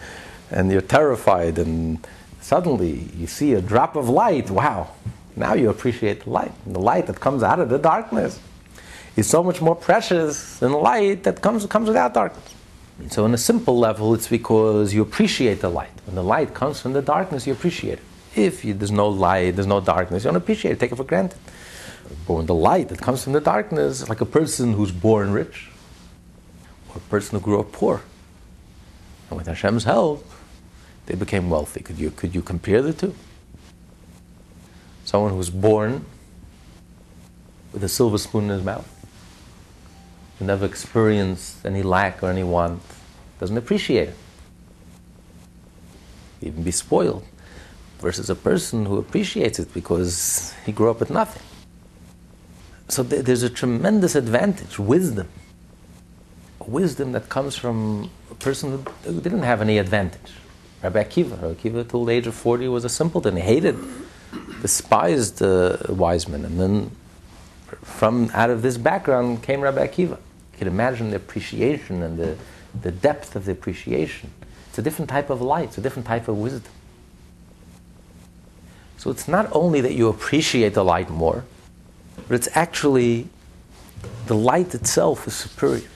and 0.50 0.70
you're 0.72 0.80
terrified 0.80 1.58
and 1.58 2.04
suddenly 2.40 3.10
you 3.16 3.26
see 3.26 3.52
a 3.54 3.60
drop 3.60 3.94
of 3.94 4.08
light. 4.08 4.50
Wow, 4.50 4.88
now 5.34 5.54
you 5.54 5.70
appreciate 5.70 6.24
the 6.24 6.30
light. 6.30 6.52
And 6.64 6.74
the 6.74 6.80
light 6.80 7.06
that 7.06 7.20
comes 7.20 7.42
out 7.42 7.60
of 7.60 7.68
the 7.68 7.78
darkness 7.78 8.40
is 9.16 9.28
so 9.28 9.42
much 9.42 9.60
more 9.60 9.76
precious 9.76 10.58
than 10.58 10.72
the 10.72 10.78
light 10.78 11.22
that 11.24 11.42
comes, 11.42 11.66
comes 11.66 11.88
without 11.88 12.14
darkness. 12.14 12.55
So, 13.10 13.24
on 13.24 13.34
a 13.34 13.38
simple 13.38 13.78
level, 13.78 14.14
it's 14.14 14.28
because 14.28 14.94
you 14.94 15.02
appreciate 15.02 15.60
the 15.60 15.68
light. 15.68 15.90
When 16.06 16.14
the 16.14 16.22
light 16.22 16.54
comes 16.54 16.80
from 16.80 16.92
the 16.94 17.02
darkness, 17.02 17.46
you 17.46 17.52
appreciate 17.52 17.98
it. 17.98 18.04
If 18.34 18.64
you, 18.64 18.74
there's 18.74 18.90
no 18.90 19.08
light, 19.08 19.56
there's 19.56 19.66
no 19.66 19.80
darkness, 19.80 20.24
you 20.24 20.28
don't 20.28 20.36
appreciate 20.36 20.72
it, 20.72 20.80
take 20.80 20.92
it 20.92 20.96
for 20.96 21.04
granted. 21.04 21.38
But 22.26 22.34
when 22.34 22.46
the 22.46 22.54
light 22.54 22.88
that 22.88 23.00
comes 23.00 23.22
from 23.22 23.32
the 23.32 23.40
darkness, 23.40 24.08
like 24.08 24.20
a 24.20 24.26
person 24.26 24.72
who's 24.72 24.92
born 24.92 25.32
rich, 25.32 25.68
or 26.90 26.96
a 26.96 27.00
person 27.10 27.38
who 27.38 27.44
grew 27.44 27.60
up 27.60 27.72
poor, 27.72 28.02
and 29.28 29.36
with 29.36 29.46
Hashem's 29.46 29.84
help, 29.84 30.28
they 31.06 31.14
became 31.14 31.50
wealthy. 31.50 31.80
Could 31.80 31.98
you, 31.98 32.10
could 32.10 32.34
you 32.34 32.42
compare 32.42 32.82
the 32.82 32.92
two? 32.92 33.14
Someone 35.04 35.32
who's 35.32 35.50
born 35.50 36.04
with 37.72 37.84
a 37.84 37.88
silver 37.88 38.18
spoon 38.18 38.44
in 38.44 38.50
his 38.50 38.62
mouth, 38.62 38.88
who 40.38 40.44
never 40.44 40.66
experienced 40.66 41.64
any 41.64 41.82
lack 41.82 42.22
or 42.22 42.30
any 42.30 42.44
want, 42.44 42.82
doesn't 43.40 43.56
appreciate 43.56 44.08
it. 44.08 44.16
Even 46.42 46.62
be 46.62 46.70
spoiled. 46.70 47.24
Versus 47.98 48.28
a 48.28 48.34
person 48.34 48.86
who 48.86 48.98
appreciates 48.98 49.58
it 49.58 49.72
because 49.72 50.54
he 50.66 50.72
grew 50.72 50.90
up 50.90 51.00
with 51.00 51.10
nothing. 51.10 51.42
So 52.88 53.02
th- 53.02 53.24
there's 53.24 53.42
a 53.42 53.50
tremendous 53.50 54.14
advantage, 54.14 54.78
wisdom. 54.78 55.28
Wisdom 56.66 57.12
that 57.12 57.28
comes 57.28 57.56
from 57.56 58.10
a 58.30 58.34
person 58.34 58.84
who 59.04 59.20
didn't 59.20 59.42
have 59.42 59.60
any 59.60 59.78
advantage. 59.78 60.32
Rabbi 60.82 61.02
Akiva, 61.02 61.40
Rabbi 61.42 61.54
Akiva 61.54 61.88
till 61.88 62.04
the 62.04 62.12
age 62.12 62.26
of 62.26 62.34
40 62.34 62.68
was 62.68 62.84
a 62.84 62.88
simpleton. 62.88 63.36
He 63.36 63.42
hated, 63.42 63.76
despised 64.60 65.42
uh, 65.42 65.78
wise 65.88 66.28
men. 66.28 66.44
And 66.44 66.60
then 66.60 66.90
from 67.82 68.30
out 68.34 68.50
of 68.50 68.62
this 68.62 68.76
background 68.76 69.42
came 69.42 69.60
Rabbi 69.60 69.86
Akiva. 69.86 70.18
Can 70.56 70.68
imagine 70.68 71.10
the 71.10 71.16
appreciation 71.16 72.02
and 72.02 72.18
the, 72.18 72.36
the 72.82 72.90
depth 72.90 73.36
of 73.36 73.44
the 73.44 73.52
appreciation. 73.52 74.32
It's 74.68 74.78
a 74.78 74.82
different 74.82 75.10
type 75.10 75.30
of 75.30 75.40
light, 75.40 75.68
it's 75.68 75.78
a 75.78 75.80
different 75.80 76.06
type 76.06 76.28
of 76.28 76.38
wisdom. 76.38 76.72
So 78.98 79.10
it's 79.10 79.28
not 79.28 79.48
only 79.52 79.80
that 79.82 79.94
you 79.94 80.08
appreciate 80.08 80.74
the 80.74 80.84
light 80.84 81.10
more, 81.10 81.44
but 82.28 82.34
it's 82.34 82.48
actually 82.54 83.28
the 84.26 84.34
light 84.34 84.74
itself 84.74 85.26
is 85.26 85.34
superior. 85.34 85.88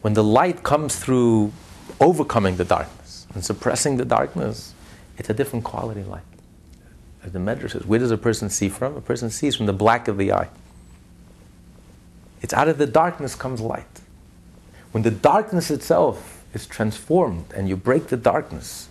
When 0.00 0.14
the 0.14 0.24
light 0.24 0.62
comes 0.62 0.96
through 0.96 1.52
overcoming 2.00 2.56
the 2.56 2.64
darkness 2.64 3.26
and 3.34 3.44
suppressing 3.44 3.96
the 3.96 4.04
darkness, 4.04 4.74
it's 5.18 5.30
a 5.30 5.34
different 5.34 5.64
quality 5.64 6.02
light. 6.02 6.22
As 7.22 7.32
the 7.32 7.38
Medrash 7.38 7.72
says, 7.72 7.86
where 7.86 7.98
does 7.98 8.10
a 8.10 8.18
person 8.18 8.50
see 8.50 8.68
from? 8.68 8.96
A 8.96 9.00
person 9.00 9.30
sees 9.30 9.56
from 9.56 9.66
the 9.66 9.72
black 9.72 10.08
of 10.08 10.18
the 10.18 10.32
eye. 10.32 10.48
It's 12.44 12.52
out 12.52 12.68
of 12.68 12.76
the 12.76 12.86
darkness 12.86 13.34
comes 13.34 13.62
light. 13.62 14.02
When 14.92 15.02
the 15.02 15.10
darkness 15.10 15.70
itself 15.70 16.44
is 16.52 16.66
transformed 16.66 17.46
and 17.56 17.70
you 17.70 17.74
break 17.74 18.08
the 18.08 18.18
darkness, 18.18 18.86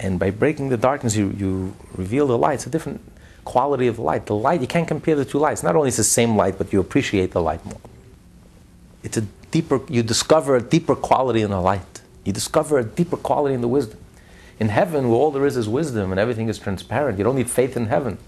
and 0.00 0.18
by 0.18 0.30
breaking 0.30 0.70
the 0.70 0.76
darkness, 0.76 1.14
you, 1.14 1.30
you 1.38 1.76
reveal 1.94 2.26
the 2.26 2.36
light. 2.36 2.54
It's 2.54 2.66
a 2.66 2.70
different 2.70 3.00
quality 3.44 3.86
of 3.86 4.00
light. 4.00 4.26
The 4.26 4.34
light, 4.34 4.60
you 4.60 4.66
can't 4.66 4.88
compare 4.88 5.14
the 5.14 5.24
two 5.24 5.38
lights. 5.38 5.62
Not 5.62 5.76
only 5.76 5.86
is 5.86 5.98
the 5.98 6.02
same 6.02 6.34
light, 6.36 6.58
but 6.58 6.72
you 6.72 6.80
appreciate 6.80 7.30
the 7.30 7.40
light 7.40 7.64
more. 7.64 7.78
It's 9.04 9.16
a 9.16 9.20
deeper, 9.52 9.82
you 9.88 10.02
discover 10.02 10.56
a 10.56 10.60
deeper 10.60 10.96
quality 10.96 11.42
in 11.42 11.50
the 11.50 11.60
light. 11.60 12.00
You 12.24 12.32
discover 12.32 12.76
a 12.76 12.84
deeper 12.84 13.16
quality 13.16 13.54
in 13.54 13.60
the 13.60 13.68
wisdom. 13.68 14.00
In 14.58 14.68
heaven, 14.68 15.10
where 15.10 15.16
all 15.16 15.30
there 15.30 15.46
is 15.46 15.56
is 15.56 15.68
wisdom 15.68 16.10
and 16.10 16.18
everything 16.18 16.48
is 16.48 16.58
transparent, 16.58 17.18
you 17.18 17.22
don't 17.24 17.36
need 17.36 17.50
faith 17.50 17.76
in 17.76 17.86
heaven. 17.86 18.18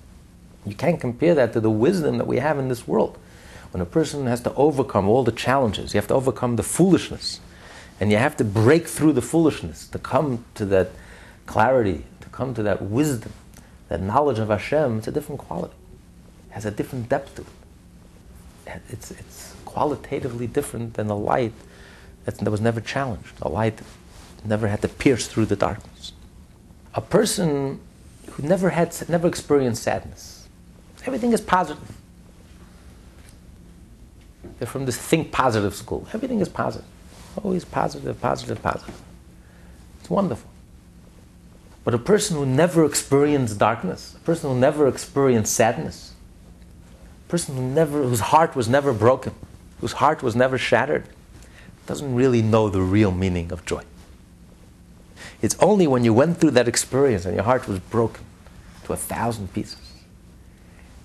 You 0.64 0.76
can't 0.76 1.00
compare 1.00 1.34
that 1.34 1.52
to 1.54 1.58
the 1.58 1.68
wisdom 1.68 2.18
that 2.18 2.28
we 2.28 2.36
have 2.36 2.60
in 2.60 2.68
this 2.68 2.86
world. 2.86 3.18
When 3.72 3.80
a 3.80 3.86
person 3.86 4.26
has 4.26 4.42
to 4.42 4.54
overcome 4.54 5.08
all 5.08 5.24
the 5.24 5.32
challenges, 5.32 5.94
you 5.94 5.98
have 5.98 6.08
to 6.08 6.14
overcome 6.14 6.56
the 6.56 6.62
foolishness. 6.62 7.40
And 7.98 8.10
you 8.10 8.18
have 8.18 8.36
to 8.36 8.44
break 8.44 8.86
through 8.86 9.14
the 9.14 9.22
foolishness 9.22 9.86
to 9.88 9.98
come 9.98 10.44
to 10.54 10.66
that 10.66 10.90
clarity, 11.46 12.04
to 12.20 12.28
come 12.28 12.52
to 12.54 12.62
that 12.62 12.82
wisdom, 12.82 13.32
that 13.88 14.00
knowledge 14.00 14.38
of 14.38 14.48
Hashem. 14.48 14.98
It's 14.98 15.08
a 15.08 15.12
different 15.12 15.40
quality, 15.40 15.74
it 16.50 16.54
has 16.54 16.66
a 16.66 16.70
different 16.70 17.08
depth 17.08 17.34
to 17.36 17.42
it. 17.42 18.82
it's, 18.90 19.10
it's 19.10 19.54
qualitatively 19.64 20.46
different 20.46 20.94
than 20.94 21.06
the 21.06 21.16
light 21.16 21.52
that, 22.24 22.42
was 22.42 22.60
never 22.60 22.80
challenged. 22.80 23.32
A 23.40 23.48
light 23.48 23.80
never 24.44 24.68
had 24.68 24.82
to 24.82 24.88
pierce 24.88 25.26
through 25.26 25.46
the 25.46 25.56
darkness. 25.56 26.12
A 26.94 27.00
person 27.00 27.80
who 28.32 28.42
never 28.42 28.70
had, 28.70 28.94
never 29.08 29.26
experienced 29.26 29.82
sadness. 29.82 30.46
Everything 31.06 31.32
is 31.32 31.40
positive. 31.40 31.96
They're 34.62 34.68
from 34.68 34.86
this 34.86 34.96
think 34.96 35.32
positive 35.32 35.74
school. 35.74 36.06
Everything 36.12 36.38
is 36.38 36.48
positive. 36.48 36.86
Always 37.42 37.64
positive, 37.64 38.20
positive, 38.20 38.62
positive. 38.62 38.94
It's 39.98 40.08
wonderful. 40.08 40.48
But 41.82 41.94
a 41.94 41.98
person 41.98 42.36
who 42.36 42.46
never 42.46 42.84
experienced 42.84 43.58
darkness, 43.58 44.14
a 44.14 44.20
person 44.20 44.50
who 44.50 44.56
never 44.56 44.86
experienced 44.86 45.52
sadness, 45.52 46.14
a 47.26 47.28
person 47.28 47.56
who 47.56 47.62
never, 47.62 48.04
whose 48.04 48.20
heart 48.20 48.54
was 48.54 48.68
never 48.68 48.92
broken, 48.92 49.34
whose 49.80 49.94
heart 49.94 50.22
was 50.22 50.36
never 50.36 50.56
shattered, 50.58 51.06
doesn't 51.86 52.14
really 52.14 52.40
know 52.40 52.68
the 52.68 52.82
real 52.82 53.10
meaning 53.10 53.50
of 53.50 53.66
joy. 53.66 53.82
It's 55.40 55.56
only 55.58 55.88
when 55.88 56.04
you 56.04 56.14
went 56.14 56.38
through 56.38 56.52
that 56.52 56.68
experience 56.68 57.24
and 57.24 57.34
your 57.34 57.42
heart 57.42 57.66
was 57.66 57.80
broken 57.80 58.24
to 58.84 58.92
a 58.92 58.96
thousand 58.96 59.52
pieces, 59.54 60.04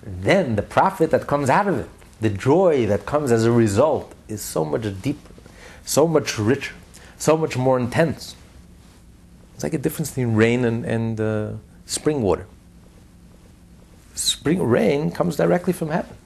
then 0.04 0.54
the 0.54 0.62
profit 0.62 1.10
that 1.10 1.26
comes 1.26 1.50
out 1.50 1.66
of 1.66 1.80
it, 1.80 1.88
the 2.20 2.30
joy 2.30 2.86
that 2.86 3.06
comes 3.06 3.30
as 3.30 3.44
a 3.44 3.52
result, 3.52 4.14
is 4.28 4.42
so 4.42 4.64
much 4.64 4.82
deeper, 5.02 5.32
so 5.84 6.06
much 6.06 6.38
richer, 6.38 6.74
so 7.16 7.36
much 7.36 7.56
more 7.56 7.78
intense. 7.78 8.36
It's 9.54 9.62
like 9.62 9.74
a 9.74 9.78
difference 9.78 10.10
between 10.10 10.34
rain 10.34 10.64
and, 10.64 10.84
and 10.84 11.20
uh, 11.20 11.52
spring 11.86 12.22
water. 12.22 12.46
Spring 14.14 14.62
rain 14.62 15.10
comes 15.10 15.36
directly 15.36 15.72
from 15.72 15.90
heaven. 15.90 16.16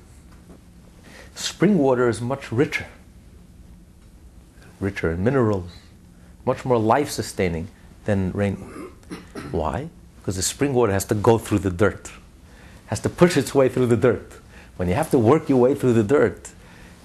Spring 1.34 1.78
water 1.78 2.08
is 2.08 2.20
much 2.20 2.52
richer, 2.52 2.86
richer 4.80 5.12
in 5.12 5.24
minerals, 5.24 5.70
much 6.44 6.64
more 6.64 6.78
life 6.78 7.10
sustaining 7.10 7.68
than 8.04 8.32
rain. 8.32 8.56
Why? 9.50 9.88
Because 10.20 10.36
the 10.36 10.42
spring 10.42 10.74
water 10.74 10.92
has 10.92 11.04
to 11.06 11.14
go 11.14 11.38
through 11.38 11.60
the 11.60 11.70
dirt, 11.70 12.10
has 12.86 13.00
to 13.00 13.08
push 13.08 13.36
its 13.36 13.54
way 13.54 13.68
through 13.68 13.86
the 13.86 13.96
dirt. 13.96 14.41
When 14.82 14.88
you 14.88 14.96
have 14.96 15.12
to 15.12 15.18
work 15.20 15.48
your 15.48 15.60
way 15.60 15.76
through 15.76 15.92
the 15.92 16.02
dirt, 16.02 16.50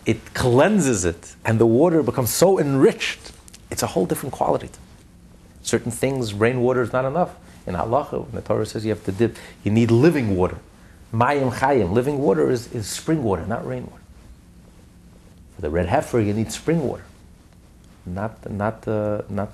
it 0.03 0.33
cleanses 0.33 1.05
it, 1.05 1.35
and 1.45 1.59
the 1.59 1.67
water 1.67 2.01
becomes 2.01 2.31
so 2.31 2.57
enriched. 2.57 3.33
It's 3.69 3.83
a 3.83 3.85
whole 3.85 4.07
different 4.07 4.33
quality. 4.33 4.69
Certain 5.61 5.91
things, 5.91 6.33
rainwater 6.33 6.81
is 6.81 6.91
not 6.91 7.05
enough. 7.05 7.35
In 7.67 7.75
when 7.75 8.31
the 8.31 8.41
Torah 8.41 8.65
says 8.65 8.83
you 8.83 8.89
have 8.89 9.05
to 9.05 9.11
dip, 9.11 9.37
you 9.63 9.69
need 9.69 9.91
living 9.91 10.35
water. 10.35 10.57
Mayim 11.13 11.51
chayim, 11.53 11.91
living 11.91 12.17
water 12.17 12.49
is, 12.49 12.73
is 12.73 12.87
spring 12.87 13.21
water, 13.21 13.45
not 13.45 13.63
rainwater. 13.67 14.01
For 15.53 15.61
the 15.61 15.69
red 15.69 15.85
heifer, 15.85 16.19
you 16.19 16.33
need 16.33 16.51
spring 16.51 16.81
water, 16.81 17.05
not, 18.07 18.49
not, 18.49 18.87
uh, 18.87 19.21
not 19.29 19.51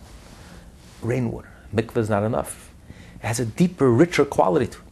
rainwater. 1.02 1.52
Mikvah 1.76 1.98
is 1.98 2.10
not 2.10 2.24
enough. 2.24 2.72
It 3.16 3.28
has 3.28 3.42
a 3.42 3.46
deeper, 3.46 3.92
richer 3.92 4.24
quality 4.24 4.68
to 4.68 4.78
it. 4.78 4.84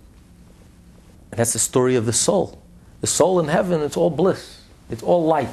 And 1.32 1.39
that's 1.39 1.53
the 1.53 1.59
story 1.59 1.95
of 1.95 2.05
the 2.05 2.11
soul. 2.11 2.61
The 3.02 3.08
soul 3.08 3.39
in 3.39 3.47
heaven, 3.47 3.82
it's 3.82 3.97
all 3.97 4.10
bliss. 4.10 4.62
It's 4.89 5.04
all 5.04 5.26
light. 5.26 5.49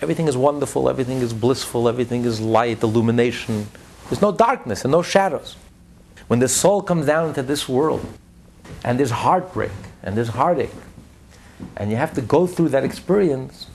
Everything 0.00 0.28
is 0.28 0.36
wonderful, 0.36 0.88
everything 0.88 1.18
is 1.18 1.32
blissful, 1.32 1.88
everything 1.88 2.24
is 2.24 2.40
light, 2.40 2.82
illumination. 2.82 3.68
There's 4.04 4.22
no 4.22 4.30
darkness 4.30 4.84
and 4.84 4.92
no 4.92 5.02
shadows. 5.02 5.56
When 6.28 6.38
the 6.38 6.48
soul 6.48 6.82
comes 6.82 7.06
down 7.06 7.28
into 7.28 7.42
this 7.42 7.68
world, 7.68 8.06
and 8.84 8.98
there's 8.98 9.10
heartbreak, 9.10 9.72
and 10.02 10.16
there's 10.16 10.28
heartache, 10.28 10.70
and 11.76 11.90
you 11.90 11.96
have 11.96 12.14
to 12.14 12.20
go 12.20 12.46
through 12.46 12.68
that 12.68 12.84
experience, 12.84 13.66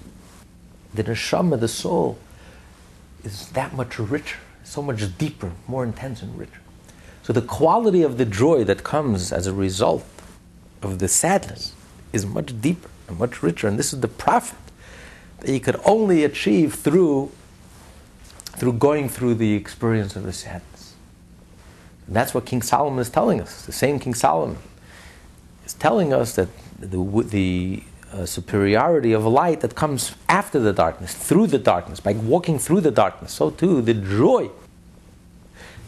the 0.93 1.03
neshama, 1.03 1.59
the 1.59 1.67
soul, 1.67 2.17
is 3.23 3.49
that 3.49 3.73
much 3.73 3.99
richer 3.99 4.37
so 4.63 4.81
much 4.81 5.17
deeper, 5.17 5.51
more 5.67 5.83
intense 5.83 6.21
and 6.21 6.37
richer. 6.37 6.61
So 7.21 7.33
the 7.33 7.41
quality 7.41 8.01
of 8.01 8.17
the 8.17 8.25
joy 8.25 8.63
that 8.65 8.83
comes 8.83 9.31
as 9.31 9.47
a 9.47 9.53
result 9.53 10.05
of 10.81 10.99
the 10.99 11.07
sadness 11.07 11.73
is 12.13 12.25
much 12.25 12.59
deeper 12.61 12.89
and 13.09 13.19
much 13.19 13.43
richer. 13.43 13.67
And 13.67 13.77
this 13.77 13.91
is 13.91 13.99
the 13.99 14.07
profit 14.07 14.57
that 15.39 15.51
you 15.51 15.59
could 15.59 15.79
only 15.83 16.23
achieve 16.23 16.75
through, 16.75 17.31
through 18.43 18.73
going 18.73 19.09
through 19.09 19.35
the 19.35 19.53
experience 19.55 20.15
of 20.15 20.23
the 20.23 20.31
sadness. 20.31 20.93
And 22.07 22.15
that's 22.15 22.33
what 22.33 22.45
King 22.45 22.61
Solomon 22.61 22.99
is 22.99 23.09
telling 23.09 23.41
us. 23.41 23.65
The 23.65 23.71
same 23.71 23.99
King 23.99 24.13
Solomon 24.13 24.57
is 25.65 25.73
telling 25.73 26.13
us 26.13 26.35
that 26.35 26.49
the, 26.79 27.23
the 27.23 27.83
uh, 28.11 28.25
superiority 28.25 29.11
of 29.11 29.25
light 29.25 29.61
that 29.61 29.75
comes 29.75 30.15
after 30.29 30.59
the 30.59 30.73
darkness, 30.73 31.13
through 31.15 31.47
the 31.47 31.57
darkness, 31.57 31.99
by 31.99 32.13
walking 32.13 32.59
through 32.59 32.81
the 32.81 32.91
darkness, 32.91 33.33
so 33.33 33.49
too 33.49 33.81
the 33.81 33.93
joy 33.93 34.49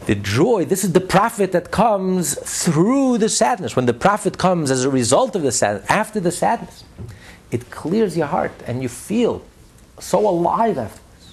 the 0.04 0.14
joy, 0.14 0.64
this 0.64 0.84
is 0.84 0.92
the 0.92 1.00
profit 1.00 1.52
that 1.52 1.70
comes 1.70 2.34
through 2.34 3.18
the 3.18 3.28
sadness. 3.28 3.74
When 3.74 3.86
the 3.86 3.94
profit 3.94 4.38
comes 4.38 4.70
as 4.70 4.84
a 4.84 4.90
result 4.90 5.34
of 5.34 5.42
the 5.42 5.50
sadness, 5.50 5.88
after 5.90 6.20
the 6.20 6.30
sadness, 6.30 6.84
it 7.50 7.70
clears 7.70 8.16
your 8.16 8.26
heart 8.26 8.52
and 8.66 8.82
you 8.82 8.88
feel 8.88 9.42
so 9.98 10.28
alive 10.28 10.78
afterwards. 10.78 11.32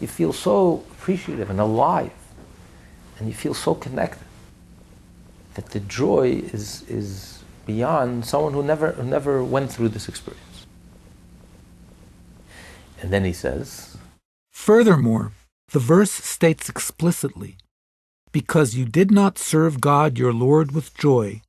You 0.00 0.08
feel 0.08 0.32
so 0.32 0.84
appreciative 0.92 1.50
and 1.50 1.60
alive. 1.60 2.12
And 3.18 3.28
you 3.28 3.34
feel 3.34 3.54
so 3.54 3.74
connected. 3.74 4.26
That 5.54 5.70
the 5.70 5.80
joy 5.80 6.42
is, 6.52 6.84
is 6.88 7.42
beyond 7.66 8.24
someone 8.24 8.52
who 8.52 8.62
never, 8.62 8.92
who 8.92 9.02
never 9.02 9.44
went 9.44 9.72
through 9.72 9.90
this 9.90 10.08
experience. 10.08 10.66
And 13.00 13.12
then 13.12 13.24
he 13.24 13.32
says, 13.32 13.96
Furthermore, 14.52 15.32
the 15.70 15.78
verse 15.78 16.10
states 16.10 16.68
explicitly 16.68 17.58
because 18.32 18.74
you 18.74 18.84
did 18.84 19.10
not 19.10 19.38
serve 19.38 19.80
God 19.80 20.18
your 20.18 20.32
Lord 20.32 20.72
with 20.72 20.96
joy, 20.96 21.42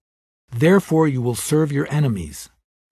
therefore 0.52 1.08
you 1.08 1.22
will 1.22 1.36
serve 1.36 1.72
your 1.72 1.88
enemies. 1.92 2.50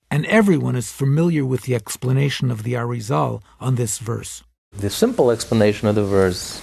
And 0.10 0.26
everyone 0.28 0.76
is 0.76 0.92
familiar 0.92 1.46
with 1.46 1.64
the 1.64 1.76
explanation 1.76 2.50
of 2.50 2.64
the 2.64 2.74
Arizal 2.74 3.42
on 3.60 3.76
this 3.76 4.00
verse. 4.00 4.44
The 4.72 4.90
simple 4.90 5.32
explanation 5.32 5.88
of 5.88 5.96
the 5.96 6.04
verse 6.04 6.62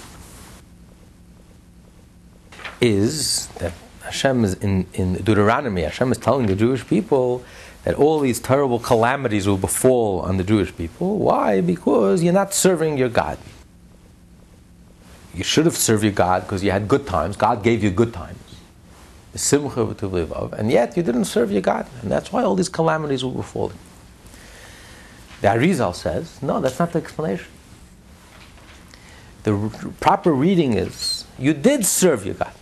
is 2.81 3.47
that 3.59 3.73
Hashem 4.03 4.43
is 4.43 4.53
in, 4.55 4.85
in 4.93 5.15
Deuteronomy, 5.15 5.81
Hashem 5.81 6.11
is 6.11 6.17
telling 6.17 6.45
the 6.47 6.55
Jewish 6.55 6.85
people 6.87 7.43
that 7.83 7.95
all 7.95 8.19
these 8.19 8.39
terrible 8.39 8.79
calamities 8.79 9.47
will 9.47 9.57
befall 9.57 10.21
on 10.21 10.37
the 10.37 10.43
Jewish 10.43 10.75
people. 10.75 11.19
Why? 11.19 11.61
Because 11.61 12.23
you're 12.23 12.33
not 12.33 12.53
serving 12.53 12.97
your 12.97 13.09
God. 13.09 13.37
You 15.35 15.43
should 15.43 15.65
have 15.65 15.75
served 15.75 16.03
your 16.03 16.13
God 16.13 16.43
because 16.43 16.63
you 16.63 16.71
had 16.71 16.87
good 16.87 17.05
times. 17.05 17.35
God 17.35 17.61
gave 17.61 17.83
you 17.83 17.91
good 17.91 18.13
times. 18.13 18.39
And 19.33 20.71
yet 20.71 20.95
you 20.95 21.03
didn't 21.03 21.25
serve 21.25 21.51
your 21.51 21.61
God, 21.61 21.85
and 22.01 22.09
that's 22.09 22.31
why 22.31 22.43
all 22.43 22.55
these 22.55 22.69
calamities 22.69 23.21
will 23.23 23.31
befall 23.31 23.67
you. 23.67 23.75
The 25.41 25.47
Arizal 25.49 25.93
says, 25.93 26.41
no, 26.41 26.61
that's 26.61 26.79
not 26.79 26.93
the 26.93 26.99
explanation. 26.99 27.47
The 29.43 29.53
r- 29.53 29.69
proper 29.99 30.31
reading 30.31 30.73
is, 30.73 31.25
you 31.37 31.53
did 31.53 31.85
serve 31.85 32.25
your 32.25 32.35
God. 32.35 32.53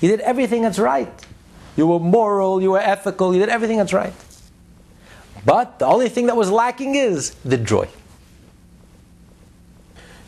You 0.00 0.08
did 0.08 0.20
everything 0.20 0.62
that's 0.62 0.78
right. 0.78 1.12
You 1.76 1.88
were 1.88 1.98
moral, 1.98 2.62
you 2.62 2.70
were 2.70 2.78
ethical, 2.78 3.34
you 3.34 3.40
did 3.40 3.48
everything 3.48 3.78
that's 3.78 3.92
right. 3.92 4.14
But 5.44 5.80
the 5.80 5.86
only 5.86 6.08
thing 6.08 6.26
that 6.26 6.36
was 6.36 6.50
lacking 6.50 6.94
is 6.94 7.34
the 7.44 7.56
joy. 7.56 7.88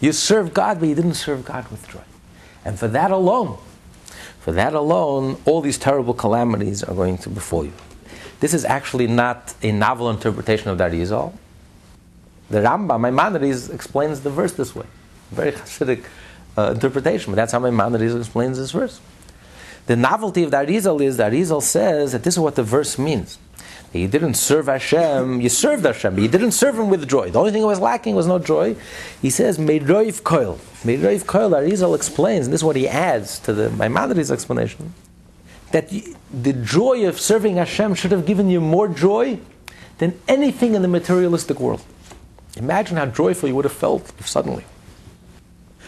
You 0.01 0.13
served 0.13 0.55
God, 0.55 0.81
but 0.81 0.89
you 0.89 0.95
didn't 0.95 1.15
serve 1.15 1.45
God 1.45 1.69
with 1.71 1.89
joy. 1.89 2.03
And 2.65 2.79
for 2.79 2.89
that 2.89 3.11
alone, 3.11 3.59
for 4.41 4.53
that 4.53 4.75
alone, 4.75 5.41
all 5.45 5.61
these 5.61 5.79
terrible 5.79 6.15
calamities 6.15 6.83
are 6.85 6.95
going 6.95 7.19
to 7.19 7.29
befall 7.29 7.65
you. 7.65 7.73
This 8.41 8.55
is 8.55 8.65
actually 8.65 9.09
not 9.09 9.55
a 9.63 9.73
novel 9.73 10.11
interpretation 10.11 10.71
of 10.71 10.79
that. 10.79 10.93
The 10.93 12.59
Rambam, 12.61 13.01
Maimonides, 13.01 13.69
explains 13.71 14.21
the 14.21 14.31
verse 14.31 14.53
this 14.53 14.75
way. 14.75 14.87
Very 15.31 15.53
Hasidic 15.53 16.05
uh, 16.57 16.73
interpretation, 16.73 17.33
but 17.33 17.37
that's 17.37 17.53
how 17.53 17.59
Maimonides 17.59 18.15
explains 18.15 18.59
this 18.59 18.71
verse. 18.71 19.01
The 19.87 19.97
novelty 19.97 20.45
of 20.45 20.51
the 20.51 20.59
Arizal 20.59 21.03
is 21.03 21.17
that 21.17 21.33
Arizal 21.33 21.63
says 21.63 22.13
that 22.13 22.23
this 22.23 22.35
is 22.35 22.41
what 22.41 22.55
the 22.55 22.63
verse 22.63 22.99
means. 22.99 23.39
You 23.93 24.07
didn't 24.07 24.35
serve 24.35 24.67
Hashem, 24.67 25.41
you 25.41 25.49
served 25.49 25.85
Hashem, 25.87 26.15
but 26.15 26.23
you 26.23 26.29
didn't 26.29 26.53
serve 26.53 26.79
Him 26.79 26.91
with 26.91 27.09
joy. 27.09 27.31
The 27.31 27.39
only 27.39 27.53
thing 27.53 27.63
that 27.63 27.69
was 27.69 27.81
lacking 27.81 28.15
was 28.15 28.27
no 28.27 28.39
joy. 28.39 28.77
He 29.23 29.31
says, 29.31 29.57
Meiroiv 29.57 30.23
Koil. 30.23 30.59
Meiroiv 30.85 31.25
Koil, 31.25 31.53
Arizal 31.53 31.97
explains, 31.97 32.47
and 32.47 32.53
this 32.53 32.61
is 32.61 32.65
what 32.65 32.77
he 32.77 32.87
adds 32.87 33.39
to 33.41 33.55
the 33.55 33.71
Maimonides 33.71 34.31
explanation, 34.31 34.93
that 35.73 35.91
the 36.31 36.53
joy 36.53 37.09
of 37.09 37.19
serving 37.19 37.57
Hashem 37.57 37.95
should 37.95 38.13
have 38.13 38.27
given 38.27 38.51
you 38.51 38.61
more 38.61 38.89
joy 38.89 39.39
than 39.97 40.19
anything 40.29 40.75
in 40.75 40.83
the 40.83 40.89
materialistic 40.89 41.59
world. 41.59 41.83
Imagine 42.57 42.99
how 42.99 43.07
joyful 43.07 43.49
you 43.49 43.55
would 43.55 43.65
have 43.65 43.73
felt 43.73 44.13
if 44.19 44.29
suddenly, 44.29 44.65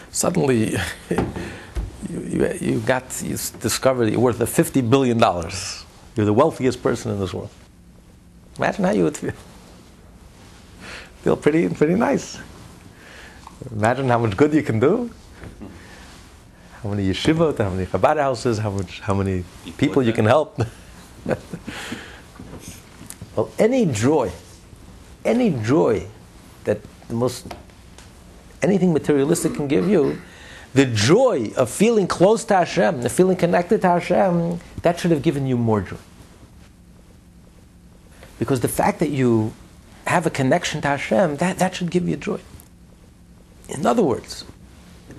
suddenly, 0.09 0.71
you, 1.09 2.19
you, 2.19 2.57
you 2.59 2.79
got, 2.79 3.03
you 3.21 3.37
discovered 3.59 4.09
you're 4.09 4.19
worth 4.19 4.39
$50 4.39 4.89
billion. 4.89 5.19
You're 6.15 6.25
the 6.25 6.33
wealthiest 6.33 6.81
person 6.81 7.11
in 7.11 7.19
this 7.19 7.33
world. 7.33 7.51
Imagine 8.61 8.85
how 8.85 8.91
you 8.91 9.05
would 9.05 9.17
feel. 9.17 9.33
Feel 11.23 11.35
pretty, 11.35 11.67
pretty 11.67 11.95
nice. 11.95 12.37
Imagine 13.71 14.07
how 14.07 14.19
much 14.19 14.37
good 14.37 14.53
you 14.53 14.61
can 14.61 14.79
do. 14.79 15.09
How 16.83 16.89
many 16.89 17.09
yeshivot, 17.09 17.57
how 17.57 17.71
many 17.71 17.87
Chabad 17.87 18.17
houses, 18.17 18.59
how 18.59 18.69
much, 18.69 18.99
how 18.99 19.15
many 19.15 19.45
people 19.79 20.03
you 20.03 20.13
can 20.13 20.25
help. 20.25 20.59
well, 23.35 23.49
any 23.57 23.87
joy, 23.87 24.31
any 25.25 25.49
joy 25.63 26.05
that 26.65 26.81
the 27.07 27.15
most 27.15 27.55
anything 28.61 28.93
materialistic 28.93 29.55
can 29.55 29.67
give 29.67 29.89
you, 29.89 30.21
the 30.75 30.85
joy 30.85 31.51
of 31.57 31.67
feeling 31.67 32.05
close 32.05 32.43
to 32.45 32.57
Hashem, 32.57 33.01
the 33.01 33.09
feeling 33.09 33.37
connected 33.37 33.81
to 33.81 33.87
Hashem, 33.87 34.59
that 34.83 34.99
should 34.99 35.09
have 35.09 35.23
given 35.23 35.47
you 35.47 35.57
more 35.57 35.81
joy. 35.81 35.97
Because 38.41 38.61
the 38.61 38.67
fact 38.67 38.97
that 39.01 39.11
you 39.11 39.53
have 40.07 40.25
a 40.25 40.31
connection 40.31 40.81
to 40.81 40.87
Hashem, 40.87 41.37
that, 41.37 41.59
that 41.59 41.75
should 41.75 41.91
give 41.91 42.09
you 42.09 42.17
joy. 42.17 42.39
In 43.69 43.85
other 43.85 44.01
words, 44.01 44.45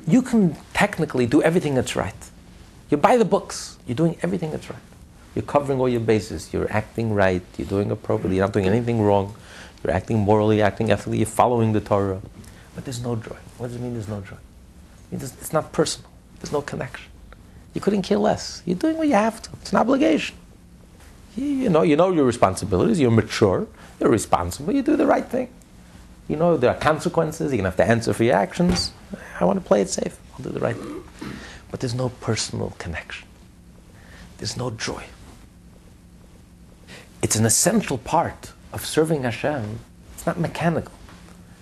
you 0.09 0.23
can 0.23 0.57
technically 0.75 1.27
do 1.27 1.41
everything 1.41 1.77
that's 1.77 1.95
right. 1.95 2.17
You 2.91 2.97
buy 2.97 3.17
the 3.17 3.25
books, 3.25 3.79
you're 3.87 3.95
doing 3.95 4.17
everything 4.23 4.51
that's 4.51 4.69
right. 4.69 4.83
You're 5.37 5.45
covering 5.45 5.79
all 5.79 5.89
your 5.89 6.01
bases, 6.01 6.53
you're 6.53 6.67
acting 6.73 7.15
right, 7.15 7.43
you're 7.57 7.69
doing 7.69 7.93
appropriately, 7.93 8.39
you're 8.39 8.47
not 8.47 8.55
doing 8.55 8.67
anything 8.67 9.01
wrong, 9.01 9.37
you're 9.85 9.95
acting 9.95 10.19
morally, 10.19 10.61
acting 10.61 10.91
ethically, 10.91 11.19
you're 11.19 11.27
following 11.27 11.73
the 11.73 11.81
Torah. 11.81 12.21
But 12.75 12.85
there's 12.85 13.05
no 13.05 13.15
joy. 13.15 13.39
What 13.57 13.69
does 13.69 13.77
it 13.77 13.83
mean 13.83 13.93
there's 13.93 14.09
no 14.09 14.21
joy? 14.23 14.43
It's 15.13 15.53
not 15.53 15.71
personal, 15.71 16.11
there's 16.41 16.51
no 16.51 16.61
connection. 16.61 17.09
You 17.73 17.81
couldn't 17.81 18.03
care 18.03 18.19
less. 18.19 18.65
You're 18.67 18.79
doing 18.79 18.97
what 18.97 19.07
you 19.07 19.15
have 19.15 19.41
to, 19.43 19.51
it's 19.61 19.71
an 19.71 19.79
obligation. 19.79 20.35
You, 21.37 21.47
you 21.47 21.69
know, 21.71 21.83
you 21.83 21.97
know 21.97 22.13
your 22.13 22.25
responsibilities, 22.25 23.01
you're 23.01 23.11
mature, 23.11 23.67
you're 23.99 24.11
responsible, 24.11 24.73
you 24.75 24.83
do 24.83 24.97
the 24.97 25.07
right 25.07 25.25
thing. 25.25 25.49
You 26.29 26.37
know 26.37 26.57
there 26.57 26.71
are 26.71 26.79
consequences, 26.79 27.53
you're 27.53 27.59
to 27.59 27.65
have 27.65 27.77
to 27.77 27.85
answer 27.85 28.13
for 28.13 28.25
your 28.25 28.37
actions. 28.37 28.93
I 29.41 29.45
want 29.45 29.59
to 29.61 29.65
play 29.65 29.81
it 29.81 29.89
safe, 29.89 30.19
I'll 30.35 30.45
do 30.45 30.51
the 30.51 30.61
right 30.61 30.77
thing. 30.77 31.05
But 31.71 31.81
there's 31.81 31.95
no 31.95 32.11
personal 32.11 32.75
connection, 32.79 33.27
there's 34.39 34.57
no 34.57 34.71
joy. 34.71 35.05
It's 37.23 37.37
an 37.37 37.47
essential 37.47 37.99
part 37.99 38.53
of 38.73 38.85
serving 38.85 39.23
Hashem. 39.23 39.79
It's 40.15 40.27
not 40.27 40.39
mechanical, 40.39 40.95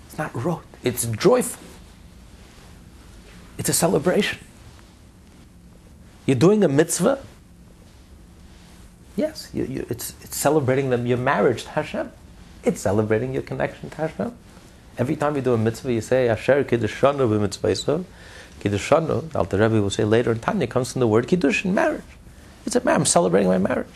it's 0.07 0.17
not 0.17 0.35
rote, 0.35 0.65
it's 0.83 1.05
joyful. 1.05 1.61
It's 3.57 3.69
a 3.69 3.73
celebration. 3.73 4.39
You're 6.25 6.35
doing 6.35 6.63
a 6.63 6.67
mitzvah. 6.67 7.23
Yes, 9.21 9.51
you, 9.53 9.65
you, 9.65 9.85
it's, 9.87 10.15
it's 10.23 10.35
celebrating 10.35 10.89
them, 10.89 11.05
your 11.05 11.19
marriage 11.19 11.65
to 11.65 11.69
Hashem. 11.69 12.11
It's 12.63 12.81
celebrating 12.81 13.35
your 13.35 13.43
connection 13.43 13.91
to 13.91 13.97
Hashem. 13.97 14.35
Every 14.97 15.15
time 15.15 15.35
you 15.35 15.43
do 15.43 15.53
a 15.53 15.59
mitzvah, 15.59 15.93
you 15.93 16.01
say, 16.01 16.27
Asher 16.27 16.63
Kiddushanu 16.63 17.29
b'mitzvah 17.29 18.03
Kiddushanu, 18.61 19.35
Alter 19.35 19.57
Rebbe 19.59 19.79
will 19.79 19.91
say 19.91 20.05
later 20.05 20.31
in 20.31 20.39
Tanya, 20.39 20.65
comes 20.65 20.91
from 20.91 21.01
the 21.01 21.07
word 21.07 21.27
Kiddush, 21.27 21.63
in 21.65 21.75
marriage. 21.75 22.01
It's 22.65 22.75
a 22.75 22.81
I'm 22.89 23.05
celebrating 23.05 23.47
my 23.47 23.59
marriage. 23.59 23.93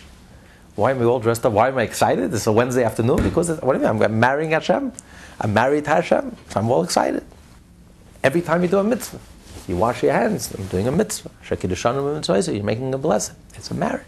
Why 0.76 0.92
am 0.92 1.02
I 1.02 1.06
all 1.06 1.20
dressed 1.20 1.44
up? 1.44 1.54
Why 1.54 1.70
am 1.70 1.80
I 1.80 1.82
excited? 1.82 2.32
It's 2.32 2.46
a 2.46 2.52
Wednesday 2.52 2.84
afternoon 2.84 3.24
because 3.24 3.50
what 3.50 3.74
do 3.74 3.82
you 3.82 3.92
mean? 3.92 4.04
I'm 4.04 4.20
marrying 4.20 4.52
Hashem. 4.52 4.94
I'm 5.42 5.54
married 5.56 5.86
to 5.86 5.90
Hashem. 5.90 6.36
So 6.50 6.60
I'm 6.60 6.70
all 6.70 6.84
excited. 6.84 7.26
Every 8.24 8.44
time 8.44 8.62
you 8.62 8.68
do 8.68 8.78
a 8.78 8.84
mitzvah, 8.84 9.20
you 9.68 9.76
wash 9.76 10.04
your 10.04 10.14
hands. 10.14 10.54
I'm 10.54 10.68
doing 10.68 10.88
a 10.88 10.92
mitzvah. 10.92 11.32
You're 11.50 12.64
making 12.64 12.94
a 12.94 12.98
blessing. 13.00 13.36
It's 13.56 13.72
a 13.72 13.74
marriage. 13.74 14.06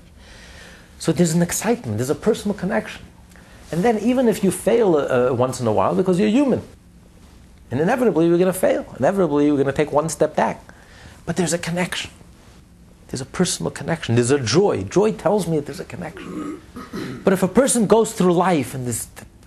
So 0.99 1.11
there's 1.11 1.33
an 1.33 1.41
excitement. 1.41 1.97
There's 1.97 2.09
a 2.09 2.15
personal 2.15 2.57
connection. 2.57 3.03
And 3.71 3.83
then 3.83 3.99
even 3.99 4.27
if 4.27 4.43
you 4.43 4.51
fail 4.51 4.95
uh, 4.95 5.29
uh 5.29 5.33
once 5.33 5.59
in 5.59 5.67
a 5.67 5.73
while, 5.73 5.95
because 5.95 6.19
you're 6.19 6.29
human, 6.29 6.61
and 7.69 7.79
inevitably 7.81 8.27
you're 8.27 8.37
going 8.37 8.53
to 8.53 8.59
fail. 8.59 8.85
Inevitably 8.97 9.45
you're 9.45 9.55
going 9.55 9.67
to 9.67 9.73
take 9.73 9.91
one 9.91 10.09
step 10.09 10.35
back. 10.35 10.63
But 11.25 11.35
there's 11.35 11.53
a 11.53 11.57
connection. 11.57 12.11
There's 13.09 13.21
a 13.21 13.25
personal 13.25 13.71
connection. 13.71 14.15
There's 14.15 14.31
a 14.31 14.39
joy. 14.39 14.83
Joy 14.83 15.13
tells 15.13 15.47
me 15.47 15.57
that 15.57 15.65
there's 15.65 15.79
a 15.79 15.85
connection. 15.85 16.61
But 17.23 17.33
if 17.33 17.43
a 17.43 17.47
person 17.47 17.87
goes 17.87 18.13
through 18.13 18.33
life 18.33 18.73
and 18.73 18.87